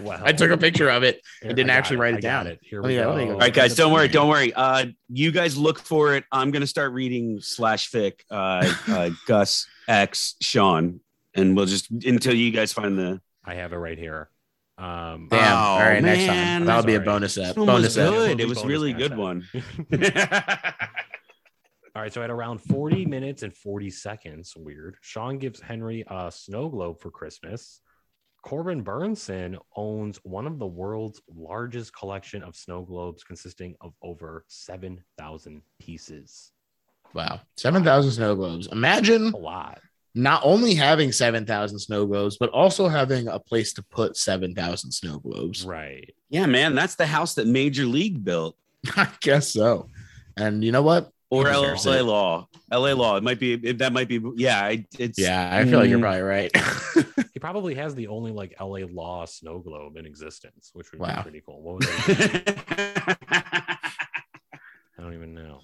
well, 0.03 0.21
I 0.25 0.33
took 0.33 0.51
a 0.51 0.57
picture 0.59 0.89
of 0.89 1.03
it. 1.03 1.21
here, 1.43 1.51
didn't 1.53 1.71
I 1.71 1.75
got 1.75 1.79
actually 1.79 1.97
write 1.99 2.15
it 2.15 2.19
I 2.19 2.21
down. 2.21 2.47
It. 2.47 2.59
Here 2.63 2.81
Oh, 2.83 2.87
we 2.87 2.95
yeah, 2.97 3.05
go. 3.05 3.17
go. 3.27 3.33
All 3.33 3.39
right, 3.39 3.53
guys, 3.55 3.75
don't 3.75 3.93
worry, 3.93 4.09
don't 4.09 4.29
worry. 4.29 4.53
Uh, 4.55 4.87
you 5.09 5.31
guys 5.33 5.57
look 5.57 5.79
for 5.79 6.15
it. 6.15 6.25
I'm 6.33 6.51
gonna 6.51 6.67
start 6.67 6.93
reading 6.93 7.41
slash 7.41 7.91
fic, 7.91 8.21
uh, 8.31 8.73
uh, 8.89 9.11
Gus 9.27 9.67
X 9.89 10.35
Sean, 10.41 11.01
and 11.35 11.57
we'll 11.57 11.67
just 11.67 11.91
until 11.91 12.35
you 12.35 12.51
guys 12.51 12.73
find 12.73 12.99
the. 12.99 13.21
I 13.45 13.55
have 13.55 13.73
it 13.73 13.77
right 13.77 13.99
here. 13.99 14.29
Um, 14.79 15.29
Damn. 15.31 15.53
Oh, 15.53 15.57
All 15.57 15.79
right, 15.81 16.03
next 16.03 16.27
time. 16.27 16.65
That'll 16.67 16.85
be 16.85 16.97
a 16.97 17.01
bonus 17.01 17.39
ep. 17.39 17.49
This 17.49 17.57
was 17.57 17.67
Bonus 17.67 17.97
ep. 17.97 18.11
good. 18.11 18.31
It 18.33 18.41
It 18.41 18.45
was 18.49 18.57
was 18.57 18.59
bonus 18.65 18.71
really 18.71 18.93
content. 18.93 19.11
good 19.11 19.19
one. 19.19 19.49
All 21.95 22.03
right, 22.03 22.13
so 22.13 22.23
at 22.23 22.29
around 22.29 22.59
40 22.59 23.07
minutes 23.07 23.43
and 23.43 23.55
40 23.57 23.89
seconds, 23.89 24.53
weird. 24.55 24.97
Sean 25.01 25.39
gives 25.39 25.61
Henry 25.63 26.05
a 26.07 26.31
snow 26.31 26.69
globe 26.69 27.01
for 27.01 27.11
Christmas. 27.11 27.81
Corbin 28.47 28.85
Bernsen 28.85 29.59
owns 29.75 30.19
one 30.23 30.47
of 30.47 30.61
the 30.61 30.67
world's 30.67 31.21
largest 31.29 31.93
collection 31.97 32.45
of 32.45 32.55
snow 32.55 32.83
globes, 32.83 33.25
consisting 33.25 33.75
of 33.81 33.93
over 34.03 34.45
7,000 34.47 35.63
pieces. 35.81 36.53
Wow, 37.13 37.41
seven 37.57 37.83
thousand 37.83 38.13
snow 38.13 38.37
globes. 38.37 38.69
Imagine 38.69 39.33
A 39.33 39.37
lot. 39.37 39.81
not 40.15 40.43
only 40.45 40.75
having 40.75 41.11
seven 41.13 41.45
thousand 41.47 41.79
snow 41.79 42.05
globes, 42.07 42.37
but 42.39 42.51
also 42.51 42.89
having 42.89 43.27
a 43.29 43.39
place 43.39 43.73
to 43.75 43.83
put 43.83 44.17
seven 44.17 44.55
thousand 44.55 44.93
snow 44.93 45.19
globes. 45.19 45.65
Right. 45.65 46.15
yeah, 46.29 46.47
man, 46.47 46.75
that's 46.75 46.95
the 46.97 47.07
house 47.07 47.35
that 47.35 47.47
Major 47.47 47.85
League 47.87 48.23
built, 48.25 48.57
I 48.97 49.09
guess 49.21 49.53
so. 49.53 49.89
And 50.37 50.63
you 50.63 50.71
know 50.73 50.83
what? 50.83 51.11
or 51.31 51.45
LA 51.45 51.73
it. 51.75 52.03
Law. 52.03 52.47
LA 52.73 52.93
Law. 52.93 53.17
It 53.17 53.23
might 53.25 53.41
be. 53.41 53.55
It, 53.55 53.79
that 53.79 53.93
might 53.93 54.07
be. 54.09 54.21
Yeah, 54.37 54.61
I- 54.63 54.85
it's. 54.99 55.19
Yeah, 55.19 55.49
I 55.53 55.65
feel 55.65 55.79
like 55.81 55.89
you're 55.91 55.99
Mm. 55.99 56.03
probably 56.03 56.21
right. 56.23 56.51
He 57.47 57.53
probably 57.53 57.77
has 57.77 57.95
the 57.95 58.09
only 58.09 58.33
like 58.33 58.57
LA 58.61 58.81
Law 58.91 59.25
snow 59.25 59.61
globe 59.61 59.97
in 59.97 60.05
existence, 60.05 60.71
which 60.73 60.91
would 60.91 61.01
Wow. 61.01 61.19
be 61.19 61.23
pretty 61.23 61.43
cool. 61.47 61.63
What 61.63 61.77
was? 61.77 61.87
I 63.39 63.77
don't 64.99 65.15
even 65.15 65.33
know. 65.33 65.61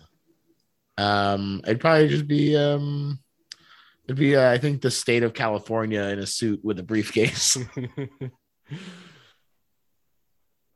um, 0.96 1.60
it'd 1.64 1.80
probably 1.80 2.06
just 2.06 2.28
be 2.28 2.56
um, 2.56 3.18
it'd 4.06 4.16
be 4.16 4.36
uh, 4.36 4.48
I 4.48 4.58
think 4.58 4.80
the 4.80 4.92
state 4.92 5.24
of 5.24 5.34
California 5.34 6.02
in 6.02 6.20
a 6.20 6.26
suit 6.26 6.60
with 6.62 6.78
a 6.78 6.84
briefcase. 6.84 7.56
All 7.76 8.06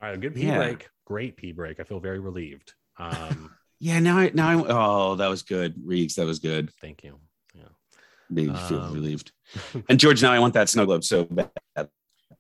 right, 0.03 0.21
good 0.21 0.35
pee 0.35 0.47
Yeah. 0.47 0.57
break. 0.57 0.89
Great 1.05 1.37
pee 1.37 1.53
break. 1.53 1.79
I 1.79 1.85
feel 1.85 2.01
very 2.01 2.19
relieved. 2.19 2.73
Um, 2.99 3.53
yeah. 3.79 4.01
Now 4.01 4.19
I. 4.19 4.33
Now 4.35 4.49
I. 4.49 4.65
Oh, 4.69 5.15
that 5.15 5.29
was 5.29 5.43
good, 5.43 5.77
Reegs. 5.87 6.15
That 6.17 6.27
was 6.27 6.41
good. 6.41 6.73
thank 6.81 7.05
you. 7.05 7.21
Yeah. 8.31 8.35
Made 8.35 8.53
me 8.53 8.59
feel 8.69 8.81
Um, 8.81 8.95
relieved. 8.95 9.33
And 9.89 10.01
George, 10.01 10.23
now 10.23 10.33
I 10.33 10.39
want 10.39 10.55
that 10.55 10.69
snow 10.69 10.87
globe 10.87 11.05
so 11.05 11.25
bad. 11.25 11.51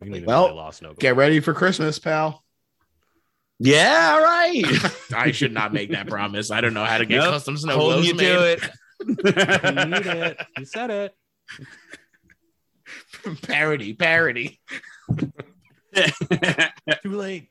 Well, 0.00 0.58
a 0.58 0.72
snow 0.72 0.88
globe. 0.88 0.98
Get 0.98 1.16
ready 1.16 1.40
for 1.40 1.54
Christmas, 1.54 1.98
pal. 1.98 2.42
Yeah, 3.58 4.12
all 4.16 4.22
right. 4.22 4.64
I 5.16 5.30
should 5.30 5.52
not 5.52 5.72
make 5.72 5.90
that 5.92 6.08
promise. 6.08 6.50
I 6.50 6.60
don't 6.60 6.74
know 6.74 6.84
how 6.84 6.98
to 6.98 7.06
get 7.06 7.18
Nope. 7.18 7.30
custom 7.32 7.56
snow 7.56 7.74
Holding 7.76 8.02
globes 8.02 8.08
you 8.08 8.14
made. 8.14 8.58
to 8.58 8.72
You 9.06 9.14
need 9.86 10.06
it. 10.06 10.06
it. 10.06 10.46
You 10.58 10.64
said 10.66 10.90
it. 10.90 11.14
parody, 13.42 13.94
parody. 13.94 14.60
Too 15.16 15.32
late. 17.16 17.48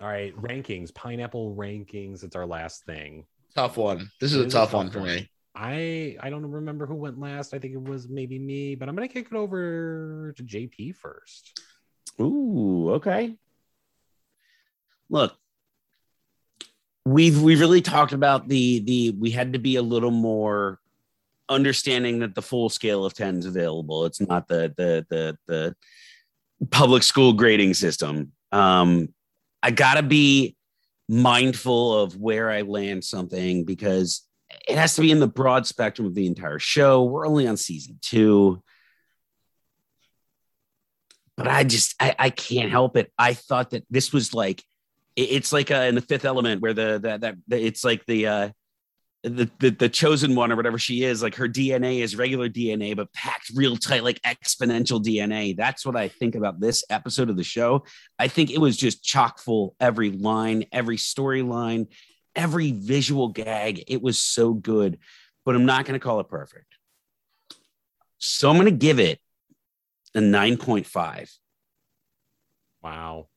All 0.00 0.08
right, 0.08 0.34
rankings, 0.34 0.94
pineapple 0.94 1.54
rankings. 1.54 2.24
It's 2.24 2.34
our 2.36 2.46
last 2.46 2.86
thing. 2.86 3.26
Tough 3.54 3.76
one. 3.76 4.10
This 4.20 4.32
It 4.32 4.36
is 4.36 4.42
a 4.44 4.46
is 4.46 4.52
tough 4.54 4.72
one 4.72 4.90
for 4.90 5.00
me. 5.00 5.28
I 5.54 6.16
I 6.20 6.30
don't 6.30 6.46
remember 6.46 6.86
who 6.86 6.94
went 6.94 7.18
last. 7.18 7.54
I 7.54 7.58
think 7.58 7.74
it 7.74 7.82
was 7.82 8.08
maybe 8.08 8.38
me, 8.38 8.74
but 8.74 8.88
I'm 8.88 8.94
gonna 8.94 9.08
kick 9.08 9.28
it 9.30 9.36
over 9.36 10.32
to 10.36 10.42
JP 10.42 10.96
first. 10.96 11.60
Ooh, 12.20 12.90
okay. 12.92 13.34
Look, 15.08 15.36
we've 17.04 17.40
we 17.40 17.56
really 17.56 17.80
talked 17.80 18.12
about 18.12 18.48
the 18.48 18.80
the 18.80 19.10
we 19.18 19.30
had 19.30 19.52
to 19.54 19.58
be 19.58 19.76
a 19.76 19.82
little 19.82 20.10
more 20.10 20.78
understanding 21.48 22.20
that 22.20 22.34
the 22.34 22.42
full 22.42 22.68
scale 22.68 23.04
of 23.04 23.12
10 23.14 23.38
is 23.38 23.46
available. 23.46 24.04
It's 24.04 24.20
not 24.20 24.46
the 24.46 24.72
the 24.76 25.06
the 25.08 25.38
the 25.46 25.76
public 26.70 27.02
school 27.02 27.32
grading 27.32 27.74
system. 27.74 28.32
Um 28.52 29.12
I 29.62 29.70
got 29.70 29.94
to 29.94 30.02
be 30.02 30.56
mindful 31.08 31.98
of 32.00 32.16
where 32.16 32.50
I 32.50 32.62
land 32.62 33.04
something 33.04 33.64
because 33.64 34.22
it 34.68 34.76
has 34.76 34.94
to 34.96 35.00
be 35.02 35.10
in 35.10 35.20
the 35.20 35.26
broad 35.26 35.66
spectrum 35.66 36.06
of 36.06 36.14
the 36.14 36.26
entire 36.26 36.58
show. 36.58 37.04
We're 37.04 37.26
only 37.26 37.46
on 37.46 37.56
season 37.56 37.98
2 38.02 38.62
but 41.40 41.48
I 41.48 41.64
just 41.64 41.94
I, 41.98 42.14
I 42.18 42.30
can't 42.30 42.70
help 42.70 42.98
it. 42.98 43.10
I 43.18 43.32
thought 43.32 43.70
that 43.70 43.84
this 43.88 44.12
was 44.12 44.34
like 44.34 44.62
it's 45.16 45.54
like 45.54 45.70
uh, 45.70 45.86
in 45.88 45.94
the 45.94 46.02
Fifth 46.02 46.26
Element 46.26 46.60
where 46.60 46.74
the 46.74 47.00
that 47.02 47.20
that 47.22 47.36
it's 47.48 47.82
like 47.82 48.04
the 48.04 48.26
uh 48.26 48.48
the, 49.22 49.50
the 49.58 49.70
the 49.70 49.88
chosen 49.88 50.34
one 50.34 50.52
or 50.52 50.56
whatever 50.56 50.78
she 50.78 51.02
is 51.02 51.22
like 51.22 51.36
her 51.36 51.48
DNA 51.48 52.00
is 52.00 52.14
regular 52.14 52.50
DNA 52.50 52.94
but 52.94 53.10
packed 53.14 53.52
real 53.54 53.78
tight 53.78 54.04
like 54.04 54.20
exponential 54.20 55.02
DNA. 55.02 55.56
That's 55.56 55.86
what 55.86 55.96
I 55.96 56.08
think 56.08 56.34
about 56.34 56.60
this 56.60 56.84
episode 56.90 57.30
of 57.30 57.38
the 57.38 57.44
show. 57.44 57.84
I 58.18 58.28
think 58.28 58.50
it 58.50 58.60
was 58.60 58.76
just 58.76 59.02
chock 59.02 59.38
full 59.38 59.74
every 59.80 60.10
line, 60.10 60.66
every 60.72 60.98
storyline, 60.98 61.86
every 62.34 62.72
visual 62.72 63.28
gag. 63.28 63.84
It 63.86 64.02
was 64.02 64.18
so 64.18 64.52
good, 64.52 64.98
but 65.44 65.54
I'm 65.54 65.66
not 65.66 65.84
going 65.84 65.98
to 65.98 66.04
call 66.04 66.20
it 66.20 66.28
perfect. 66.28 66.76
So 68.18 68.50
I'm 68.50 68.56
going 68.56 68.66
to 68.66 68.70
give 68.72 69.00
it 69.00 69.20
a 70.14 70.20
9.5. 70.20 71.30
Wow. 72.82 73.28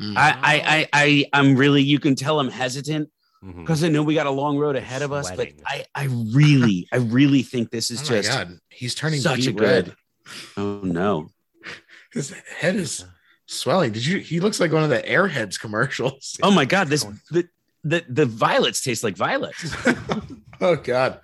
Mm. 0.00 0.16
I, 0.16 0.30
I, 0.30 0.36
I, 0.42 0.88
I, 0.92 1.24
I'm 1.32 1.56
really, 1.56 1.82
you 1.82 1.98
can 1.98 2.14
tell 2.14 2.40
I'm 2.40 2.50
hesitant 2.50 3.10
because 3.56 3.82
I 3.82 3.88
know 3.88 4.04
we 4.04 4.14
got 4.14 4.26
a 4.26 4.30
long 4.30 4.56
road 4.56 4.76
ahead 4.76 5.02
of 5.02 5.12
us, 5.12 5.30
but 5.32 5.48
I, 5.66 5.84
I 5.94 6.04
really, 6.04 6.86
I 6.92 6.98
really 6.98 7.42
think 7.42 7.70
this 7.70 7.90
is 7.90 8.00
oh 8.00 8.14
my 8.14 8.20
just 8.20 8.30
god, 8.30 8.58
he's 8.68 8.94
turning 8.94 9.20
such 9.20 9.40
deep 9.40 9.56
a 9.56 9.58
good. 9.58 9.96
Oh 10.56 10.80
no. 10.84 11.28
His 12.12 12.30
head 12.30 12.76
is 12.76 13.04
swelling. 13.46 13.92
Did 13.92 14.06
you? 14.06 14.18
He 14.18 14.38
looks 14.38 14.60
like 14.60 14.72
one 14.72 14.84
of 14.84 14.90
the 14.90 15.02
Airheads 15.02 15.58
commercials. 15.58 16.38
Oh 16.42 16.52
my 16.52 16.64
God. 16.64 16.86
This, 16.86 17.04
the, 17.30 17.48
the, 17.84 18.04
the 18.08 18.26
violets 18.26 18.80
taste 18.82 19.02
like 19.04 19.16
violets. 19.16 19.74
oh 20.60 20.76
god. 20.76 21.20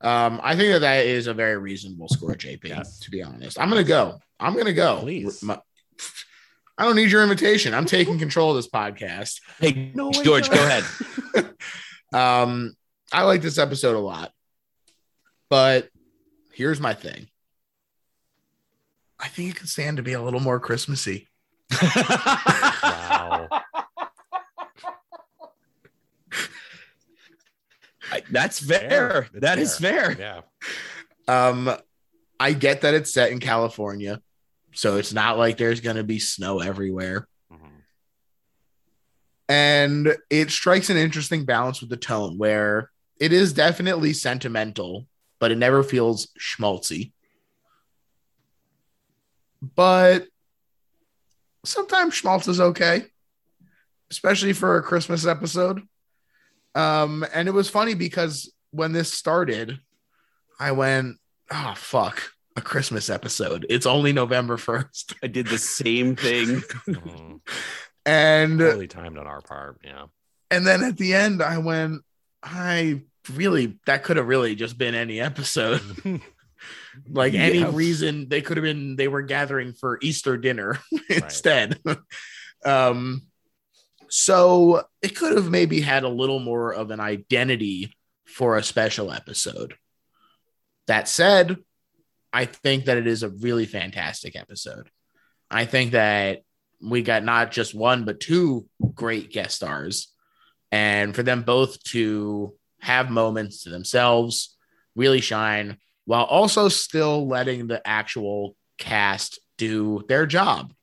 Um, 0.00 0.40
I 0.42 0.56
think 0.56 0.72
that 0.72 0.80
that 0.80 1.06
is 1.06 1.28
a 1.28 1.34
very 1.34 1.56
reasonable 1.56 2.08
score, 2.08 2.34
JP. 2.34 2.64
Yes. 2.64 2.98
To 3.00 3.10
be 3.10 3.22
honest, 3.22 3.58
I'm 3.60 3.68
gonna 3.68 3.84
go. 3.84 4.18
I'm 4.40 4.56
gonna 4.56 4.72
go. 4.72 5.00
Please. 5.00 5.42
My- 5.42 5.60
I 6.78 6.84
don't 6.84 6.96
need 6.96 7.10
your 7.10 7.22
invitation. 7.22 7.74
I'm 7.74 7.84
taking 7.84 8.18
control 8.18 8.50
of 8.50 8.56
this 8.56 8.68
podcast. 8.68 9.40
Hey, 9.60 9.92
No 9.94 10.06
way, 10.06 10.22
George, 10.24 10.50
go 10.50 10.56
ahead. 10.64 10.84
Um, 12.14 12.74
I 13.10 13.22
like 13.22 13.40
this 13.40 13.56
episode 13.56 13.96
a 13.96 13.98
lot. 13.98 14.32
But 15.48 15.88
here's 16.52 16.78
my 16.78 16.92
thing. 16.92 17.28
I 19.18 19.28
think 19.28 19.48
it 19.50 19.56
could 19.56 19.68
stand 19.70 19.96
to 19.96 20.02
be 20.02 20.12
a 20.12 20.20
little 20.20 20.40
more 20.40 20.60
Christmassy. 20.60 21.28
Wow. 21.80 23.48
I- 23.50 23.58
That's 28.30 28.58
fair. 28.58 28.88
Fair. 28.88 29.28
It's 29.32 29.40
That 29.40 29.58
is 29.58 29.78
fair. 29.78 30.12
Yeah. 30.18 30.40
Um, 31.28 31.70
I 32.38 32.52
get 32.52 32.80
that 32.82 32.94
it's 32.94 33.12
set 33.12 33.30
in 33.32 33.38
California, 33.38 34.20
so 34.74 34.96
it's 34.96 35.12
not 35.12 35.38
like 35.38 35.56
there's 35.56 35.80
gonna 35.80 36.02
be 36.02 36.18
snow 36.18 36.60
everywhere. 36.60 37.28
Mhm. 37.52 37.70
And 39.48 40.16
it 40.30 40.50
strikes 40.50 40.90
an 40.90 40.96
interesting 40.96 41.44
balance 41.44 41.80
with 41.80 41.90
the 41.90 41.96
tone 41.96 42.38
where 42.38 42.90
it 43.20 43.32
is 43.32 43.52
definitely 43.52 44.12
sentimental, 44.12 45.06
but 45.38 45.52
it 45.52 45.58
never 45.58 45.82
feels 45.82 46.28
schmaltzy. 46.40 47.12
But 49.76 50.26
sometimes 51.64 52.14
schmaltz 52.14 52.48
is 52.48 52.60
okay, 52.60 53.06
especially 54.10 54.52
for 54.52 54.76
a 54.76 54.82
Christmas 54.82 55.24
episode. 55.24 55.86
Um, 56.74 57.24
and 57.34 57.48
it 57.48 57.52
was 57.52 57.68
funny 57.68 57.94
because 57.94 58.52
when 58.70 58.92
this 58.92 59.12
started, 59.12 59.78
I 60.58 60.72
went, 60.72 61.16
oh, 61.50 61.74
fuck, 61.76 62.22
a 62.56 62.60
Christmas 62.62 63.10
episode. 63.10 63.66
It's 63.68 63.86
only 63.86 64.12
November 64.12 64.56
1st. 64.56 65.14
I 65.22 65.26
did 65.26 65.46
the 65.48 65.58
same 65.58 66.16
thing. 66.16 66.62
Mhm. 66.88 67.40
And 68.04 68.58
Totally 68.58 68.88
timed 68.88 69.16
on 69.18 69.26
our 69.28 69.40
part. 69.42 69.78
Yeah. 69.84 70.06
And 70.50 70.66
then 70.66 70.82
at 70.82 70.96
the 70.96 71.14
end, 71.14 71.40
I 71.40 71.58
went, 71.58 72.02
I 72.42 73.02
really, 73.32 73.78
that 73.86 74.02
could 74.02 74.16
have 74.16 74.26
really 74.26 74.56
just 74.56 74.76
been 74.76 74.96
any 74.96 75.20
episode. 75.20 75.80
like 77.08 77.34
any 77.34 77.60
Yeah. 77.60 77.70
reason 77.72 78.28
they 78.28 78.40
could 78.42 78.56
have 78.56 78.64
been, 78.64 78.96
they 78.96 79.06
were 79.06 79.22
gathering 79.22 79.72
for 79.72 79.98
Easter 80.02 80.36
dinner 80.36 80.80
instead. 81.08 81.78
um, 82.64 83.22
so 84.14 84.82
it 85.00 85.16
could 85.16 85.34
have 85.34 85.48
maybe 85.48 85.80
had 85.80 86.04
a 86.04 86.08
little 86.08 86.38
more 86.38 86.74
of 86.74 86.90
an 86.90 87.00
identity 87.00 87.96
for 88.26 88.58
a 88.58 88.62
special 88.62 89.10
episode. 89.10 89.72
That 90.86 91.08
said, 91.08 91.56
I 92.30 92.44
think 92.44 92.84
that 92.84 92.98
it 92.98 93.06
is 93.06 93.22
a 93.22 93.30
really 93.30 93.64
fantastic 93.64 94.36
episode. 94.36 94.90
I 95.50 95.64
think 95.64 95.92
that 95.92 96.42
we 96.78 97.00
got 97.00 97.24
not 97.24 97.52
just 97.52 97.74
one, 97.74 98.04
but 98.04 98.20
two 98.20 98.68
great 98.92 99.32
guest 99.32 99.56
stars. 99.56 100.12
And 100.70 101.16
for 101.16 101.22
them 101.22 101.42
both 101.42 101.82
to 101.84 102.52
have 102.82 103.10
moments 103.10 103.62
to 103.62 103.70
themselves, 103.70 104.58
really 104.94 105.22
shine, 105.22 105.78
while 106.04 106.24
also 106.24 106.68
still 106.68 107.26
letting 107.26 107.66
the 107.66 107.80
actual 107.88 108.56
cast 108.76 109.40
do 109.56 110.04
their 110.06 110.26
job. 110.26 110.74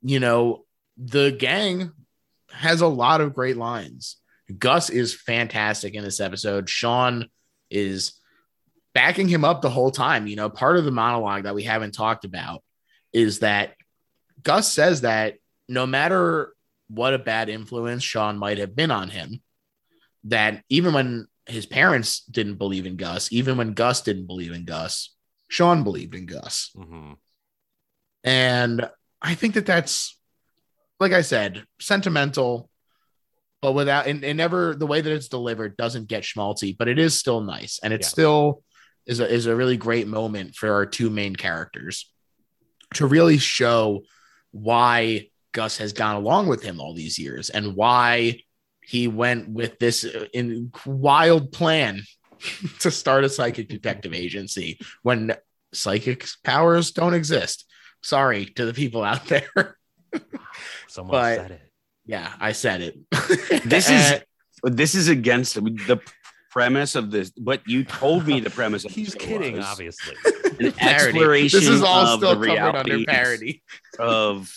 You 0.00 0.20
know, 0.20 0.64
the 0.96 1.32
gang 1.32 1.90
has 2.52 2.80
a 2.80 2.86
lot 2.86 3.20
of 3.20 3.34
great 3.34 3.56
lines. 3.56 4.16
Gus 4.58 4.90
is 4.90 5.14
fantastic 5.14 5.94
in 5.94 6.02
this 6.02 6.20
episode. 6.20 6.68
Sean 6.68 7.28
is 7.70 8.14
backing 8.94 9.28
him 9.28 9.44
up 9.44 9.62
the 9.62 9.70
whole 9.70 9.90
time. 9.90 10.26
You 10.26 10.36
know, 10.36 10.50
part 10.50 10.76
of 10.76 10.84
the 10.84 10.90
monologue 10.90 11.44
that 11.44 11.54
we 11.54 11.62
haven't 11.62 11.92
talked 11.92 12.24
about 12.24 12.62
is 13.12 13.40
that 13.40 13.74
Gus 14.42 14.72
says 14.72 15.02
that 15.02 15.36
no 15.68 15.86
matter 15.86 16.54
what 16.88 17.14
a 17.14 17.18
bad 17.18 17.48
influence 17.48 18.02
Sean 18.02 18.38
might 18.38 18.58
have 18.58 18.74
been 18.74 18.90
on 18.90 19.08
him, 19.10 19.40
that 20.24 20.64
even 20.68 20.92
when 20.92 21.26
his 21.46 21.66
parents 21.66 22.24
didn't 22.24 22.56
believe 22.56 22.86
in 22.86 22.96
Gus, 22.96 23.32
even 23.32 23.56
when 23.56 23.74
Gus 23.74 24.02
didn't 24.02 24.26
believe 24.26 24.52
in 24.52 24.64
Gus, 24.64 25.14
Sean 25.48 25.84
believed 25.84 26.14
in 26.14 26.26
Gus. 26.26 26.70
Mhm. 26.76 27.16
And 28.24 28.90
I 29.22 29.34
think 29.34 29.54
that 29.54 29.66
that's, 29.66 30.19
like 31.00 31.12
I 31.12 31.22
said, 31.22 31.64
sentimental, 31.80 32.70
but 33.62 33.72
without, 33.72 34.06
and, 34.06 34.22
and 34.22 34.36
never 34.36 34.74
the 34.74 34.86
way 34.86 35.00
that 35.00 35.12
it's 35.12 35.28
delivered 35.28 35.76
doesn't 35.76 36.08
get 36.08 36.22
schmaltzy, 36.22 36.76
but 36.76 36.88
it 36.88 36.98
is 36.98 37.18
still 37.18 37.40
nice. 37.40 37.80
And 37.82 37.92
it 37.92 38.02
Yeah. 38.02 38.06
still 38.06 38.62
is 39.06 39.18
a, 39.20 39.28
is 39.32 39.46
a 39.46 39.56
really 39.56 39.76
great 39.76 40.06
moment 40.06 40.54
for 40.54 40.72
our 40.72 40.86
two 40.86 41.10
main 41.10 41.34
characters 41.34 42.10
to 42.94 43.06
really 43.06 43.38
show 43.38 44.02
why 44.52 45.28
Gus 45.52 45.78
has 45.78 45.92
gone 45.92 46.16
along 46.16 46.46
with 46.46 46.62
him 46.62 46.80
all 46.80 46.94
these 46.94 47.18
years 47.18 47.50
and 47.50 47.74
why 47.74 48.40
he 48.82 49.08
went 49.08 49.48
with 49.48 49.78
this 49.78 50.04
uh, 50.04 50.26
in 50.34 50.70
wild 50.84 51.52
plan 51.52 52.02
to 52.80 52.90
start 52.90 53.24
a 53.24 53.28
psychic 53.28 53.68
detective 53.68 54.12
agency 54.14 54.78
when 55.02 55.34
psychic 55.72 56.26
powers 56.44 56.90
don't 56.92 57.14
exist. 57.14 57.64
Sorry 58.02 58.46
to 58.46 58.64
the 58.66 58.74
people 58.74 59.02
out 59.02 59.26
there. 59.26 59.78
Someone 60.88 61.12
But- 61.12 61.36
said 61.36 61.50
it. 61.52 61.60
yeah, 62.06 62.32
I 62.40 62.52
said 62.52 62.80
it. 62.82 62.98
This 63.68 63.88
is- 63.90 64.20
this 64.62 64.94
is 64.94 65.08
against 65.08 65.54
the 65.54 65.98
premise 66.50 66.94
of 66.94 67.10
this. 67.10 67.30
But 67.30 67.62
you 67.66 67.82
told 67.84 68.26
me 68.26 68.40
the 68.40 68.50
premise. 68.50 68.84
Of 68.84 68.90
He's 68.94 69.14
kidding, 69.14 69.56
was 69.56 69.64
obviously. 69.64 70.16
An 70.60 70.72
parody. 70.72 71.18
exploration 71.18 71.60
This 71.60 71.68
is 71.68 71.82
all 71.82 72.04
of 72.06 72.18
still 72.20 72.38
the 72.38 72.46
covered 72.48 72.76
under 72.76 73.04
parody. 73.06 73.62
of 73.98 74.52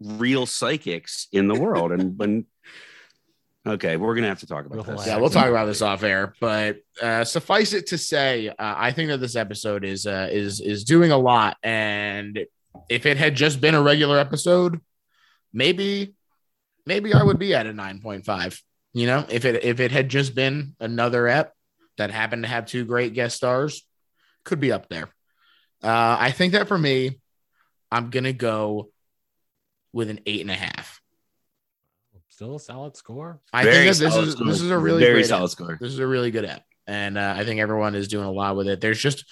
real 0.00 0.46
psychics 0.46 1.26
in 1.32 1.48
the 1.48 1.58
world. 1.58 1.90
And 1.90 2.16
when 2.18 2.44
okay, 3.66 3.96
we're 3.96 4.14
gonna 4.14 4.28
have 4.28 4.40
to 4.40 4.46
talk 4.46 4.66
about 4.66 4.86
We'll 4.86 4.96
this. 4.96 5.06
Yeah, 5.08 5.16
we'll 5.16 5.30
talk 5.30 5.46
about 5.48 5.66
this 5.66 5.82
off 5.82 6.04
air, 6.04 6.34
but 6.40 6.76
uh, 7.02 7.24
suffice 7.24 7.72
it 7.72 7.88
to 7.88 7.98
say, 7.98 8.48
uh, 8.48 8.52
I 8.58 8.92
think 8.92 9.08
that 9.08 9.18
this 9.18 9.34
episode 9.34 9.84
is 9.84 10.06
uh, 10.06 10.28
is 10.30 10.60
is 10.60 10.84
doing 10.84 11.10
a 11.10 11.18
lot, 11.18 11.56
and 11.64 12.38
if 12.88 13.06
it 13.06 13.16
had 13.16 13.34
just 13.34 13.60
been 13.60 13.74
a 13.74 13.82
regular 13.82 14.18
episode, 14.18 14.80
maybe 15.52 16.14
maybe 16.84 17.12
I 17.12 17.22
would 17.22 17.38
be 17.38 17.54
at 17.54 17.66
a 17.66 17.72
nine 17.72 18.00
point 18.00 18.24
five. 18.24 18.60
You 18.92 19.06
know, 19.06 19.26
if 19.28 19.44
it 19.44 19.64
if 19.64 19.80
it 19.80 19.92
had 19.92 20.08
just 20.08 20.34
been 20.34 20.74
another 20.80 21.28
ep 21.28 21.52
that 21.98 22.10
happened 22.10 22.44
to 22.44 22.48
have 22.48 22.66
two 22.66 22.84
great 22.84 23.14
guest 23.14 23.36
stars, 23.36 23.86
could 24.44 24.60
be 24.60 24.72
up 24.72 24.88
there. 24.88 25.08
Uh, 25.82 26.16
I 26.18 26.30
think 26.30 26.52
that 26.52 26.68
for 26.68 26.78
me, 26.78 27.20
I'm 27.90 28.10
gonna 28.10 28.32
go 28.32 28.90
with 29.92 30.10
an 30.10 30.20
eight 30.26 30.40
and 30.40 30.50
a 30.50 30.54
half. 30.54 31.00
Still 32.28 32.56
a 32.56 32.60
solid 32.60 32.96
score. 32.96 33.40
I 33.52 33.64
Very 33.64 33.76
think 33.76 33.96
that 33.96 34.04
this 34.04 34.14
is 34.16 34.32
score. 34.34 34.46
this 34.46 34.60
is 34.60 34.70
a 34.70 34.78
really 34.78 35.00
very 35.00 35.14
great 35.14 35.26
solid 35.26 35.44
ep. 35.44 35.50
score. 35.50 35.78
This 35.80 35.92
is 35.92 36.00
a 36.00 36.06
really 36.06 36.30
good 36.30 36.44
app, 36.44 36.64
and 36.86 37.16
uh, 37.16 37.34
I 37.36 37.44
think 37.44 37.60
everyone 37.60 37.94
is 37.94 38.08
doing 38.08 38.26
a 38.26 38.32
lot 38.32 38.56
with 38.56 38.68
it. 38.68 38.80
There's 38.80 39.00
just 39.00 39.24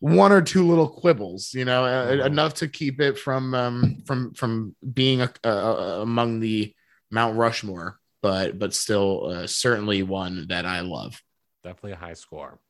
one 0.00 0.32
or 0.32 0.42
two 0.42 0.66
little 0.66 0.88
quibbles, 0.88 1.54
you 1.54 1.64
know, 1.64 1.84
uh, 1.84 2.12
Mhm. 2.12 2.26
enough 2.26 2.54
to 2.54 2.68
keep 2.68 3.00
it 3.00 3.18
from 3.18 3.54
um, 3.54 4.02
from 4.06 4.34
from 4.34 4.76
being 4.92 5.22
a, 5.22 5.32
uh, 5.44 6.00
among 6.02 6.40
the 6.40 6.74
Mount 7.10 7.36
Rushmore, 7.36 7.98
but 8.22 8.58
but 8.58 8.74
still 8.74 9.26
uh, 9.26 9.46
certainly 9.46 10.02
one 10.02 10.46
that 10.48 10.66
I 10.66 10.80
love. 10.80 11.22
Definitely 11.62 11.92
a 11.92 11.96
high 11.96 12.14
score. 12.14 12.60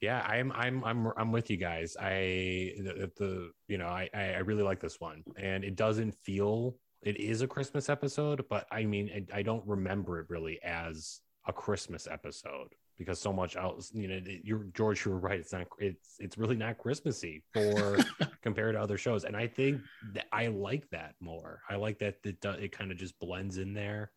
Yeah, 0.00 0.20
I'm 0.26 0.50
I'm 0.52 0.82
I'm 0.84 1.12
I'm 1.16 1.30
with 1.30 1.48
you 1.50 1.56
guys. 1.56 1.96
I 2.00 2.74
the, 2.78 3.12
the 3.16 3.52
you 3.68 3.78
know 3.78 3.86
I 3.86 4.08
I 4.12 4.32
I 4.34 4.38
really 4.38 4.64
like 4.64 4.80
this 4.80 4.98
one, 5.00 5.22
and 5.36 5.62
it 5.62 5.76
doesn't 5.76 6.14
feel 6.24 6.76
it 7.02 7.18
is 7.18 7.42
a 7.42 7.46
Christmas 7.46 7.88
episode, 7.88 8.44
but 8.48 8.66
I 8.72 8.84
mean 8.84 9.26
I, 9.32 9.38
I 9.38 9.42
don't 9.42 9.64
remember 9.66 10.18
it 10.18 10.28
really 10.28 10.60
as 10.62 11.20
a 11.46 11.52
Christmas 11.52 12.08
episode 12.10 12.74
because 13.02 13.20
so 13.20 13.32
much 13.32 13.56
else. 13.56 13.90
You 13.94 14.08
know, 14.08 14.20
you're 14.42 14.64
George, 14.74 15.04
you 15.04 15.12
were 15.12 15.18
right. 15.18 15.40
It's 15.40 15.52
not. 15.52 15.66
It's 15.78 16.16
it's 16.18 16.38
really 16.38 16.56
not 16.56 16.78
Christmassy 16.78 17.42
for 17.52 17.98
compared 18.42 18.74
to 18.74 18.80
other 18.80 18.98
shows, 18.98 19.24
and 19.24 19.36
I 19.36 19.46
think 19.46 19.80
that 20.14 20.26
I 20.32 20.46
like 20.46 20.88
that 20.90 21.14
more. 21.20 21.60
I 21.68 21.76
like 21.76 21.98
that 22.00 22.16
it 22.24 22.44
it 22.44 22.72
kind 22.72 22.90
of 22.90 22.98
just 22.98 23.18
blends 23.18 23.58
in 23.58 23.74
there, 23.74 24.12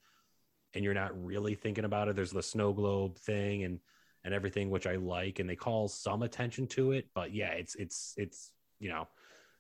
and 0.74 0.84
you're 0.84 0.94
not 0.94 1.12
really 1.24 1.56
thinking 1.56 1.86
about 1.86 2.08
it. 2.08 2.16
There's 2.16 2.32
the 2.32 2.44
snow 2.44 2.74
globe 2.74 3.18
thing 3.18 3.64
and 3.64 3.80
and 4.24 4.34
everything, 4.34 4.70
which 4.70 4.88
I 4.88 4.96
like, 4.96 5.40
and 5.40 5.50
they 5.50 5.56
call 5.56 5.88
some 5.88 6.24
attention 6.24 6.68
to 6.68 6.92
it. 6.92 7.08
But 7.14 7.34
yeah, 7.34 7.52
it's 7.52 7.76
it's 7.76 8.14
it's 8.18 8.52
you 8.80 8.90
know 8.90 9.08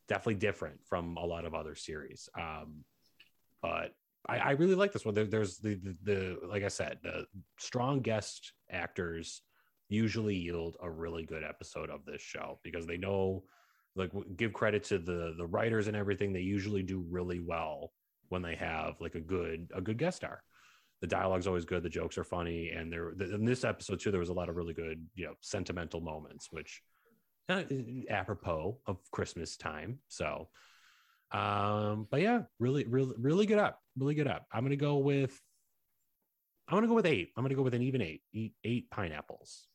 definitely 0.07 0.35
different 0.35 0.79
from 0.85 1.17
a 1.17 1.25
lot 1.25 1.45
of 1.45 1.53
other 1.53 1.75
series. 1.75 2.29
Um, 2.37 2.83
but 3.61 3.93
I, 4.27 4.37
I 4.37 4.51
really 4.51 4.75
like 4.75 4.91
this 4.91 5.05
one. 5.05 5.13
There, 5.13 5.25
there's 5.25 5.57
the, 5.57 5.75
the 5.75 5.95
the 6.03 6.39
like 6.47 6.63
I 6.63 6.69
said, 6.69 6.99
the 7.03 7.25
strong 7.59 8.01
guest 8.01 8.53
actors 8.69 9.41
usually 9.89 10.35
yield 10.35 10.77
a 10.81 10.89
really 10.89 11.25
good 11.25 11.43
episode 11.43 11.89
of 11.89 12.05
this 12.05 12.21
show 12.21 12.59
because 12.63 12.87
they 12.87 12.97
know 12.97 13.43
like 13.95 14.11
give 14.35 14.53
credit 14.53 14.83
to 14.85 14.99
the 14.99 15.35
the 15.37 15.45
writers 15.45 15.87
and 15.87 15.95
everything. 15.95 16.33
They 16.33 16.41
usually 16.41 16.83
do 16.83 17.05
really 17.09 17.39
well 17.39 17.91
when 18.29 18.41
they 18.41 18.55
have 18.55 18.95
like 18.99 19.15
a 19.15 19.21
good 19.21 19.69
a 19.75 19.81
good 19.81 19.97
guest 19.97 20.17
star. 20.17 20.43
The 21.01 21.07
dialogue's 21.07 21.47
always 21.47 21.65
good. 21.65 21.83
The 21.83 21.89
jokes 21.89 22.17
are 22.17 22.23
funny. 22.23 22.71
And 22.71 22.91
there 22.91 23.11
in 23.11 23.45
this 23.45 23.63
episode 23.63 23.99
too 23.99 24.11
there 24.11 24.19
was 24.19 24.29
a 24.29 24.33
lot 24.33 24.49
of 24.49 24.55
really 24.55 24.73
good 24.73 25.05
you 25.15 25.25
know 25.25 25.33
sentimental 25.41 26.01
moments 26.01 26.47
which 26.51 26.81
uh, 27.47 27.63
apropos 28.09 28.79
of 28.87 28.97
christmas 29.11 29.55
time. 29.57 29.99
So 30.07 30.49
um 31.31 32.07
but 32.11 32.21
yeah 32.21 32.43
really 32.59 32.85
really 32.85 33.15
really 33.17 33.45
good 33.45 33.57
up 33.57 33.81
really 33.97 34.15
good 34.15 34.27
up 34.27 34.45
i'm 34.51 34.63
gonna 34.63 34.75
go 34.75 34.97
with 34.97 35.39
i'm 36.67 36.75
gonna 36.75 36.87
go 36.87 36.93
with 36.93 37.05
eight 37.05 37.29
i'm 37.37 37.43
gonna 37.43 37.55
go 37.55 37.61
with 37.61 37.73
an 37.73 37.81
even 37.81 38.01
eight. 38.01 38.21
Eight 38.63 38.89
pineapples 38.91 39.67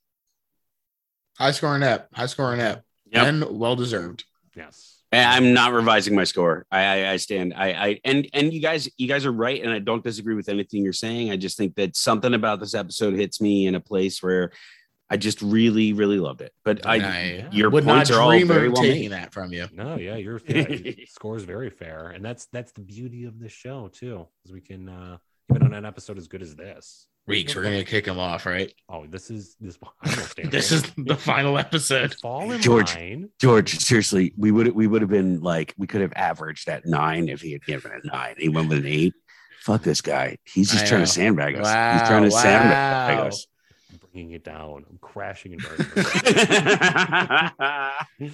High 1.39 1.53
scoring 1.53 1.83
ep, 1.83 2.09
high 2.13 2.27
scoring 2.27 2.61
ep, 2.61 2.85
Yep. 3.13 3.27
and 3.27 3.59
well 3.59 3.75
deserved. 3.77 4.25
Yes. 4.55 4.99
I'm 5.13 5.55
not 5.55 5.73
revising 5.73 6.15
my 6.15 6.25
score. 6.25 6.67
I, 6.71 6.83
I 6.83 7.13
I 7.13 7.17
stand. 7.17 7.55
I 7.57 7.69
I 7.73 8.01
and 8.05 8.29
and 8.35 8.53
you 8.53 8.61
guys 8.61 8.89
you 8.99 9.09
guys 9.09 9.25
are 9.27 9.33
right, 9.33 9.61
and 9.63 9.73
I 9.73 9.79
don't 9.79 10.05
disagree 10.05 10.35
with 10.35 10.49
anything 10.49 10.85
you're 10.85 10.93
saying. 10.93 11.31
I 11.31 11.37
just 11.37 11.57
think 11.57 11.75
that 11.77 11.97
something 11.97 12.35
about 12.35 12.61
this 12.61 12.75
episode 12.75 13.15
hits 13.15 13.41
me 13.41 13.67
in 13.67 13.75
a 13.75 13.81
place 13.81 14.23
where 14.23 14.53
I 15.11 15.17
just 15.17 15.43
really 15.43 15.93
really 15.93 16.19
loved 16.21 16.41
it. 16.41 16.53
But 16.65 16.87
I, 16.87 16.97
And 16.97 17.05
I 17.07 17.49
your 17.51 17.69
would 17.71 17.85
points 17.85 18.11
not 18.11 18.17
are 18.19 18.23
all 18.23 18.31
dream 18.31 18.47
very 18.49 18.69
well 18.69 18.83
taking 18.83 19.11
made. 19.11 19.19
that 19.19 19.33
from 19.33 19.53
you. 19.53 19.67
No, 19.73 19.97
yeah, 19.97 20.17
your 20.27 20.41
yeah, 20.47 20.93
score 21.09 21.37
is 21.37 21.43
very 21.45 21.71
fair, 21.71 22.09
and 22.11 22.25
that's 22.25 22.47
that's 22.53 22.73
the 22.73 22.81
beauty 22.83 23.25
of 23.25 23.39
this 23.41 23.53
show 23.53 23.89
too, 23.89 24.27
is 24.45 24.53
we 24.53 24.61
can 24.61 24.89
uh, 24.89 25.19
even 25.51 25.65
on 25.65 25.75
an 25.75 25.85
episode 25.85 26.17
as 26.19 26.29
good 26.29 26.43
as 26.43 26.55
this. 26.55 27.07
Weeks, 27.27 27.55
we're 27.55 27.63
gonna 27.63 27.85
kick 27.85 28.07
him 28.07 28.19
off, 28.19 28.47
right? 28.47 28.73
Oh, 28.89 29.07
this 29.07 29.31
is 29.31 29.55
this. 29.61 29.79
I 30.03 30.15
don't 30.15 30.25
stand 30.25 30.51
This 30.51 30.73
is 30.73 30.83
the 30.97 31.15
final 31.17 31.59
episode. 31.59 32.15
fall 32.23 32.51
in 32.51 32.61
George. 32.61 32.95
line. 32.95 33.29
George, 33.41 33.79
seriously, 33.79 34.33
we 34.37 34.51
would 34.51 34.69
we 34.75 34.87
would 34.87 35.03
have 35.03 35.11
been 35.11 35.41
like 35.41 35.75
we 35.77 35.87
could 35.87 36.01
have 36.01 36.13
averaged 36.17 36.69
at 36.69 36.87
nine 36.87 37.29
if 37.29 37.41
he 37.41 37.53
had 37.53 37.65
given 37.65 37.93
a 37.93 38.07
nine. 38.07 38.35
He 38.39 38.49
went 38.49 38.69
with 38.69 38.79
an 38.79 38.87
eight. 38.87 39.15
Fuck 39.61 39.83
this 39.83 40.01
guy. 40.01 40.39
He's 40.45 40.71
just 40.71 40.87
I 40.87 40.89
trying 40.89 41.01
know. 41.03 41.07
to 41.07 41.13
sandbag 41.13 41.57
us. 41.57 41.65
Wow, 41.65 41.99
He's 41.99 42.09
trying 42.09 42.25
to 42.25 42.31
sandbag 42.31 43.27
us. 43.27 43.47
I'm 44.11 44.13
bringing 44.13 44.33
it 44.33 44.45
down. 44.45 44.85
I'm 44.91 44.99
crashing 45.01 45.53
and 45.53 45.63
burning. 45.63 45.87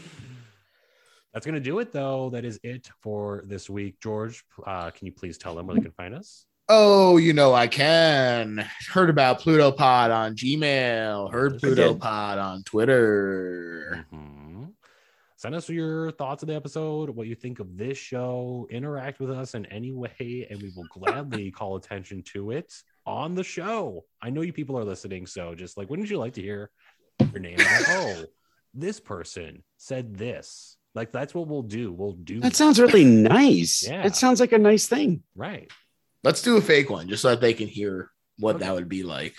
That's 1.32 1.44
gonna 1.44 1.60
do 1.60 1.78
it, 1.80 1.92
though. 1.92 2.30
That 2.30 2.44
is 2.46 2.58
it 2.62 2.88
for 3.02 3.42
this 3.46 3.68
week. 3.68 4.00
George, 4.00 4.42
uh, 4.66 4.90
can 4.90 5.06
you 5.06 5.12
please 5.12 5.36
tell 5.36 5.54
them 5.54 5.66
where 5.66 5.76
they 5.76 5.82
can 5.82 5.92
find 5.92 6.14
us? 6.14 6.46
Oh, 6.68 7.18
you 7.18 7.32
know 7.34 7.52
I 7.54 7.66
can. 7.68 8.66
Heard 8.90 9.10
about 9.10 9.38
Pluto 9.40 9.70
Pod 9.70 10.10
on 10.10 10.34
Gmail. 10.34 11.30
Heard 11.30 11.56
I 11.56 11.58
Pluto. 11.58 11.94
Pod 11.94 12.38
on 12.38 12.62
Twitter. 12.64 14.06
Mhm. 14.12 14.72
Send 15.36 15.54
us 15.54 15.68
your 15.68 16.10
thoughts 16.12 16.42
of 16.42 16.48
the 16.48 16.56
episode, 16.56 17.10
what 17.10 17.26
you 17.26 17.34
think 17.34 17.60
of 17.60 17.76
this 17.76 17.98
show. 17.98 18.66
Interact 18.70 19.20
with 19.20 19.30
us 19.30 19.54
in 19.54 19.66
any 19.66 19.92
way, 19.92 20.46
and 20.50 20.60
we 20.62 20.72
will 20.74 20.86
gladly 20.90 21.50
call 21.52 21.76
attention 21.76 22.22
to 22.32 22.52
it 22.52 22.72
on 23.06 23.34
the 23.34 23.44
show. 23.44 24.04
I 24.20 24.30
know 24.30 24.40
you 24.42 24.52
people 24.52 24.78
are 24.78 24.84
listening, 24.84 25.26
so 25.26 25.54
just 25.54 25.76
like, 25.76 25.88
wouldn't 25.90 26.10
you 26.10 26.18
like 26.18 26.34
to 26.34 26.42
hear 26.42 26.70
your 27.20 27.40
name? 27.40 27.56
Like, 27.58 27.88
oh, 27.88 28.24
this 28.74 29.00
person 29.00 29.62
said 29.78 30.16
this. 30.16 30.76
Like, 30.94 31.12
that's 31.12 31.34
what 31.34 31.46
we'll 31.46 31.62
do. 31.62 31.92
We'll 31.92 32.12
do 32.12 32.40
That 32.40 32.56
sounds 32.56 32.80
really 32.80 33.04
nice. 33.04 33.86
Yeah. 33.86 34.04
It 34.06 34.16
sounds 34.16 34.40
like 34.40 34.52
a 34.52 34.58
nice 34.58 34.86
thing. 34.86 35.22
right. 35.34 35.70
Let's 36.24 36.42
do 36.42 36.56
a 36.56 36.60
fake 36.60 36.90
one 36.90 37.08
just 37.08 37.22
so 37.22 37.30
that 37.30 37.40
they 37.40 37.54
can 37.54 37.68
hear 37.68 38.10
what 38.38 38.56
Okay. 38.56 38.64
that 38.64 38.74
would 38.74 38.88
be 38.88 39.04
like. 39.04 39.36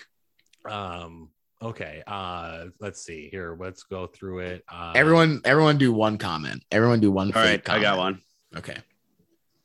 Um. 0.64 1.28
Okay. 1.60 2.02
Uh. 2.06 2.66
Let's 2.80 3.02
see 3.02 3.28
here. 3.30 3.56
Let's 3.60 3.82
go 3.82 4.06
through 4.06 4.38
it. 4.40 4.64
Uh, 4.72 4.92
Everyone, 4.94 5.42
everyone 5.44 5.76
do 5.76 5.92
one 5.92 6.16
comment. 6.16 6.62
Everyone 6.70 7.00
do 7.00 7.10
one 7.12 7.26
All 7.28 7.42
fake 7.42 7.68
right, 7.68 7.76
I 7.78 7.82
got 7.82 7.98
one. 7.98 8.22
Okay. 8.56 8.76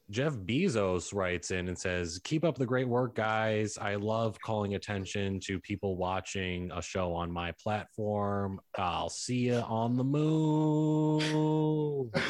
Jeff 0.09 0.33
Bezos 0.33 1.13
writes 1.13 1.51
in 1.51 1.67
and 1.69 1.77
says, 1.77 2.19
Keep 2.23 2.43
up 2.43 2.57
the 2.57 2.65
great 2.65 2.87
work, 2.87 3.15
guys. 3.15 3.77
I 3.77 3.95
love 3.95 4.39
calling 4.41 4.75
attention 4.75 5.39
to 5.45 5.59
people 5.59 5.95
watching 5.95 6.71
a 6.71 6.81
show 6.81 7.13
on 7.13 7.31
my 7.31 7.53
platform. 7.53 8.59
I'll 8.77 9.09
see 9.09 9.47
you 9.47 9.55
on 9.55 9.95
the 9.97 10.03
moon. 10.03 12.11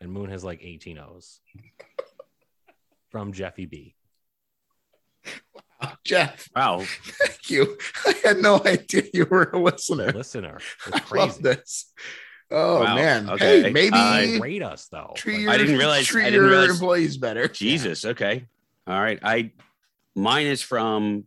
And 0.00 0.12
Moon 0.12 0.30
has 0.30 0.44
like 0.44 0.60
18 0.62 0.96
O's 0.98 1.40
from 3.10 3.32
Jeffy 3.32 3.66
B. 3.66 3.96
Oh, 5.82 5.92
Jeff, 6.04 6.48
Wow. 6.54 6.84
thank 6.84 7.50
you. 7.50 7.76
I 8.06 8.14
had 8.22 8.36
no 8.38 8.62
idea 8.64 9.02
you 9.12 9.26
were 9.28 9.50
a 9.52 9.58
listener. 9.60 10.12
Listener. 10.12 10.60
It's 10.86 11.12
I 11.12 11.16
love 11.16 11.42
this. 11.42 11.92
Oh 12.50 12.80
Wow, 12.82 12.94
man. 12.94 13.30
okay. 13.30 13.62
Hey, 13.62 13.70
maybe 13.72 13.96
Uh, 13.96 14.40
Rate 14.40 14.62
us 14.62 14.86
though. 14.90 15.12
treat 15.16 15.40
your, 15.40 15.50
I 15.50 15.58
didn't 15.58 15.76
realize- 15.78 16.06
treat 16.06 16.22
I 16.22 16.30
didn't 16.30 16.40
your 16.46 16.50
realize- 16.50 16.70
employees 16.70 17.16
better. 17.18 17.46
Jesus. 17.48 18.04
Okay. 18.04 18.46
All 18.86 19.00
right. 19.00 19.18
I 19.22 19.52
mine 20.16 20.46
is 20.46 20.62
from 20.62 21.24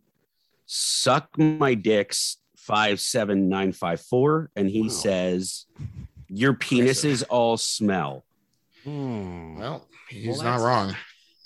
suck 0.66 1.36
my 1.38 1.74
dicks 1.74 2.38
five 2.56 3.00
seven 3.00 3.48
nine 3.48 3.72
five 3.72 4.00
four, 4.00 4.50
and 4.56 4.68
he 4.68 4.82
Wow. 4.82 4.88
says 4.88 5.66
your 6.28 6.54
penises 6.54 7.22
all 7.28 7.56
smell. 7.56 8.24
hmm. 8.84 9.58
Well, 9.58 9.86
he's 10.08 10.38
Well, 10.38 10.58
not 10.58 10.60
wrong. 10.60 10.96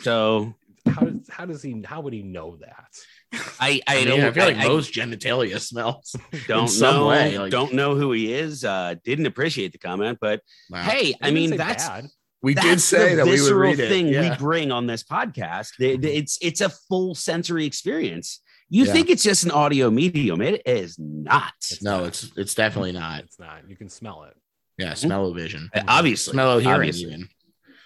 So 0.01 0.55
How 0.87 1.01
does 1.03 1.29
how 1.29 1.45
does 1.47 1.62
he 1.62 1.83
how 1.85 2.01
would 2.01 2.12
he 2.14 2.22
know 2.22 2.57
that? 2.59 2.91
I 3.33 3.39
I, 3.61 3.83
I, 3.87 3.95
mean, 3.97 4.07
don't 4.09 4.20
I 4.20 4.31
feel 4.33 4.45
like 4.45 4.57
I, 4.57 4.68
most 4.68 4.93
genitalia 4.93 5.61
smells. 5.61 6.14
don't 6.49 6.62
in 6.62 6.68
some 6.68 6.95
know 6.97 7.09
way, 7.09 7.39
like- 7.39 7.51
don't 7.51 7.74
know 7.74 7.95
who 7.95 8.12
he 8.12 8.33
is. 8.33 8.64
Uh, 8.64 8.95
didn't 9.05 9.27
appreciate 9.27 9.72
the 9.72 9.79
comment, 9.79 10.18
but 10.20 10.41
Wow. 10.70 10.83
hey, 10.83 11.14
I 11.22 11.31
mean 11.31 11.57
that's 11.57 11.89
bad. 11.89 12.07
we 12.43 12.55
did 12.55 12.81
say 12.81 13.11
the 13.11 13.16
that 13.16 13.24
we 13.24 13.31
would 13.33 13.39
visceral 13.39 13.61
read 13.70 13.81
it. 13.81 13.89
thing 13.89 14.09
yeah. 14.09 14.31
we 14.31 14.37
bring 14.37 14.70
on 14.72 14.87
this 14.87 15.03
podcast. 15.03 15.70
It- 15.81 16.05
It's 16.05 16.39
it's 16.41 16.61
a 16.61 16.68
full 16.89 17.14
sensory 17.14 17.66
experience. 17.66 18.41
You 18.68 18.85
Yeah. 18.85 18.93
think 18.93 19.11
it's 19.11 19.22
just 19.22 19.45
an 19.45 19.53
audio 19.53 19.91
medium? 19.91 20.41
It 20.41 20.62
is 20.66 20.97
not. 20.99 21.53
It's 21.70 21.83
no, 21.83 21.99
not. 21.99 22.07
it's 22.09 22.31
it's 22.37 22.55
definitely 22.55 22.93
not. 22.93 23.22
It's 23.24 23.39
not. 23.39 23.68
You 23.68 23.77
can 23.77 23.89
smell 23.89 24.24
it. 24.24 24.35
Yeah, 24.79 24.95
smell 24.95 25.24
o 25.27 25.33
vision. 25.33 25.70
Uh, 25.74 25.83
Obviously, 25.89 26.33
Smell 26.33 26.59
hearing 26.59 26.93
even. 26.95 27.29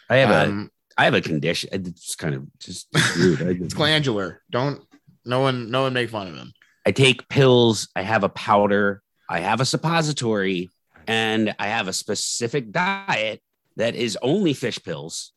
I 0.09 0.17
have 0.17 0.31
a 0.31 0.51
Um, 0.51 0.71
I 0.99 1.05
have 1.05 1.15
a 1.15 1.21
condition. 1.21 1.71
It's 1.73 2.17
kind 2.17 2.35
of 2.35 2.43
just 2.59 2.89
rude. 3.17 3.41
It's 3.63 3.75
glandular. 3.75 4.43
Don't 4.51 4.83
no 5.25 5.41
one 5.41 5.71
no 5.71 5.83
one 5.83 5.93
make 5.93 6.11
fun 6.11 6.29
of 6.29 6.35
him. 6.35 6.53
I 6.87 6.93
take 6.93 7.29
pills. 7.29 7.89
I 7.95 8.03
have 8.03 8.25
a 8.25 8.29
powder. 8.29 9.03
I 9.29 9.41
have 9.41 9.61
a 9.61 9.65
suppository, 9.65 10.71
and 11.07 11.55
I 11.59 11.69
have 11.69 11.89
a 11.89 11.93
specific 11.93 12.73
diet 12.73 13.43
that 13.77 13.95
is 13.95 14.19
only 14.23 14.55
fish 14.55 14.83
pills, 14.83 15.33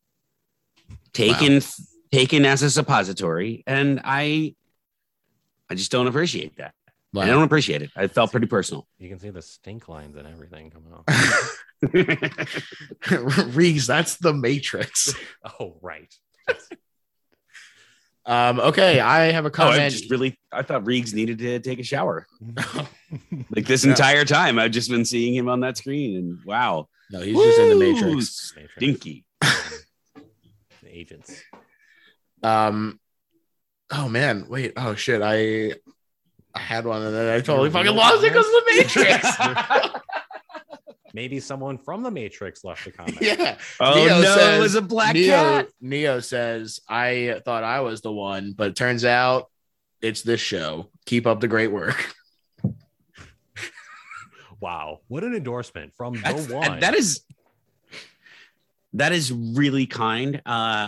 taken 1.13 1.61
taken 2.11 2.45
as 2.45 2.63
a 2.63 2.69
suppository, 2.69 3.63
and 3.67 4.01
I 4.03 4.55
I 5.69 5.75
just 5.75 5.91
don't 5.91 6.07
appreciate 6.07 6.57
that. 6.57 6.73
I 7.15 7.27
don't 7.27 7.43
appreciate 7.43 7.81
it. 7.83 7.91
I 7.95 8.07
felt 8.07 8.31
pretty 8.31 8.47
personal. 8.47 8.87
You 8.97 9.07
can 9.09 9.19
see 9.19 9.29
the 9.29 9.41
stink 9.41 9.87
lines 9.87 10.15
and 10.15 10.27
everything 10.27 10.71
coming 10.71 10.93
off. 10.93 11.05
Reegs, 13.53 13.85
that's 13.85 14.17
the 14.17 14.33
Matrix. 14.33 15.13
oh, 15.59 15.77
right. 15.81 16.13
Um, 18.25 18.59
okay, 18.59 18.99
I 19.01 19.31
have 19.31 19.45
a 19.45 19.49
Oh, 19.49 19.51
I 19.51 19.51
comment. 19.75 19.91
just 19.91 20.09
really 20.09 20.39
I 20.51 20.61
thought 20.61 20.83
Reegs 20.85 21.13
needed 21.13 21.39
to 21.39 21.59
take 21.59 21.79
a 21.79 21.83
shower. 21.83 22.25
Like 23.55 23.67
this 23.67 23.83
Yeah. 23.83 23.91
entire 23.91 24.25
time, 24.25 24.57
I've 24.57 24.71
just 24.71 24.89
been 24.89 25.05
seeing 25.05 25.35
him 25.35 25.47
on 25.47 25.59
that 25.59 25.77
screen, 25.77 26.17
and 26.17 26.39
wow, 26.45 26.87
no, 27.11 27.21
he's 27.21 27.43
just 27.43 27.59
in 27.59 27.69
the 27.69 27.75
Matrix. 27.75 28.53
Matrix. 28.55 28.73
stinky. 28.75 29.25
The 30.81 30.89
agents. 30.89 31.41
Um, 32.41 32.99
oh 33.91 34.09
man, 34.09 34.47
wait, 34.49 34.73
oh 34.77 34.95
shit, 34.95 35.21
I 35.21 35.73
I 36.55 36.59
had 36.59 36.85
one 36.85 37.01
and 37.03 37.13
then 37.15 37.29
I 37.35 37.39
totally 37.41 37.69
fucking 37.69 37.95
lost 37.95 38.23
it 38.23 38.29
because 38.33 38.45
of 38.45 38.51
the? 38.51 38.63
Matrix. 38.77 39.27
Maybe 41.13 41.39
someone 41.39 41.77
from 41.77 42.01
the 42.01 42.09
Matrix 42.11 42.63
left 42.63 42.87
a 42.87 42.91
comment. 42.97 43.17
yeah. 43.21 43.57
Oh 43.79 43.93
Neo 43.95 44.21
no, 44.21 44.35
says- 44.35 44.57
it 44.57 44.61
was 44.61 44.75
a 44.75 44.81
black 44.81 45.13
Neo, 45.13 45.27
cat. 45.35 45.67
Neo 45.79 46.19
says, 46.19 46.79
I 46.89 47.39
thought 47.45 47.63
I 47.63 47.81
was 47.81 48.01
the 48.01 48.11
one, 48.11 48.53
but 48.57 48.69
it 48.69 48.75
turns 48.75 49.05
out 49.05 49.49
it's 50.01 50.21
this 50.23 50.41
show. 50.41 50.89
Keep 51.05 51.27
up 51.27 51.39
the 51.39 51.47
great 51.47 51.71
work. 51.71 52.13
Wow. 54.59 54.99
What 55.09 55.25
an 55.25 55.35
endorsement 55.35 55.93
from 55.97 56.13
That's, 56.21 56.45
the 56.45 56.55
one. 56.55 56.79
that 56.79 56.93
is 56.95 57.25
that 58.93 59.11
is 59.11 59.31
really 59.31 59.85
kind. 59.85 60.35
Uh, 60.37 60.41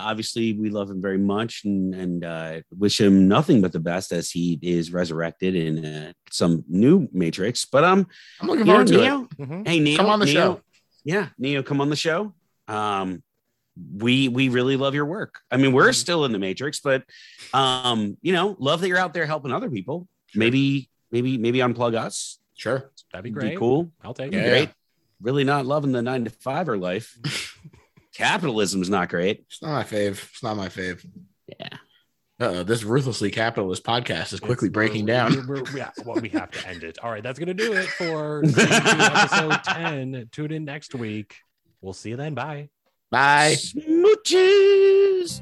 obviously, 0.05 0.53
we 0.53 0.69
love 0.69 0.89
him 0.89 1.01
very 1.01 1.17
much 1.17 1.63
and 1.65 1.93
and 1.95 2.23
uh, 2.23 2.61
wish 2.77 2.99
him 3.01 3.27
nothing 3.27 3.61
but 3.61 3.71
the 3.71 3.79
best 3.79 4.11
as 4.11 4.29
he 4.31 4.59
is 4.61 4.91
resurrected 4.91 5.55
in 5.55 5.83
uh, 5.85 6.13
some 6.29 6.63
new 6.69 7.07
Matrix. 7.11 7.65
But 7.65 7.83
um, 7.83 8.07
I'm 8.39 8.47
looking 8.47 8.65
you 8.67 8.73
know, 8.73 8.73
forward 8.73 8.87
to 8.87 8.93
it. 8.93 9.01
Neo, 9.01 9.27
Mhm. 9.39 9.67
hey 9.67 9.79
Neo, 9.79 9.97
Come 9.97 10.09
on 10.09 10.19
the 10.19 10.25
Neo, 10.25 10.33
show. 10.33 10.61
Yeah, 11.03 11.27
Neo, 11.37 11.63
come 11.63 11.81
on 11.81 11.89
the 11.89 11.95
show. 11.95 12.33
Um, 12.67 13.23
we 13.97 14.27
we 14.29 14.49
really 14.49 14.77
love 14.77 14.93
your 14.95 15.05
work. 15.05 15.39
I 15.51 15.57
mean, 15.57 15.73
we're 15.73 15.89
Mhm. 15.89 15.95
still 15.95 16.25
in 16.25 16.31
the 16.31 16.39
Matrix, 16.39 16.79
but 16.79 17.03
um, 17.53 18.17
you 18.21 18.33
know, 18.33 18.55
love 18.59 18.81
that 18.81 18.87
you're 18.87 18.97
out 18.97 19.13
there 19.13 19.25
helping 19.25 19.51
other 19.51 19.69
people. 19.69 20.07
Maybe 20.33 20.89
maybe 21.11 21.37
maybe 21.37 21.59
unplug 21.59 21.95
us. 21.95 22.39
Sure. 22.55 22.89
That'd 23.11 23.23
be 23.23 23.29
Be 23.31 23.33
great. 23.33 23.57
cool. 23.57 23.91
I'll 24.03 24.13
take 24.13 24.31
Yeah. 24.31 24.39
it. 24.45 24.49
Great. 24.49 24.69
Really 25.21 25.43
not 25.43 25.65
loving 25.65 25.91
the 25.91 26.01
nine 26.01 26.23
to 26.25 26.29
fiver 26.29 26.77
life. 26.77 27.17
Capitalism's 28.15 28.89
not 28.89 29.09
great. 29.09 29.45
It's 29.47 29.61
not 29.61 29.71
my 29.71 29.83
fave. 29.83 30.23
It's 30.31 30.41
not 30.43 30.55
my 30.57 30.69
fave. 30.69 31.05
Yeah. 31.59 31.69
Uh, 32.39 32.63
this 32.63 32.83
ruthlessly 32.83 33.31
capitalist 33.31 33.83
podcast 33.83 34.33
is 34.33 34.39
quickly 34.39 34.67
It's- 34.67 34.73
breaking 34.73 35.05
we're- 35.05 35.17
down. 35.17 35.47
we're- 35.47 35.61
we're- 35.61 35.77
yeah, 35.79 35.91
well, 36.05 36.17
we 36.21 36.29
have 36.29 36.51
to 36.51 36.67
end 36.67 36.83
it. 36.83 36.97
All 37.01 37.09
right, 37.11 37.23
that's 37.23 37.39
gonna 37.39 37.53
do 37.53 37.73
it 37.73 37.87
for 37.87 38.43
episode 38.57 39.63
ten. 39.63 40.29
Tune 40.31 40.51
in 40.51 40.65
next 40.65 40.93
week. 40.95 41.35
We'll 41.81 41.93
see 41.93 42.09
you 42.09 42.17
then. 42.17 42.33
Bye. 42.33 42.69
Bye. 43.11 43.55
Smooches. 43.57 45.41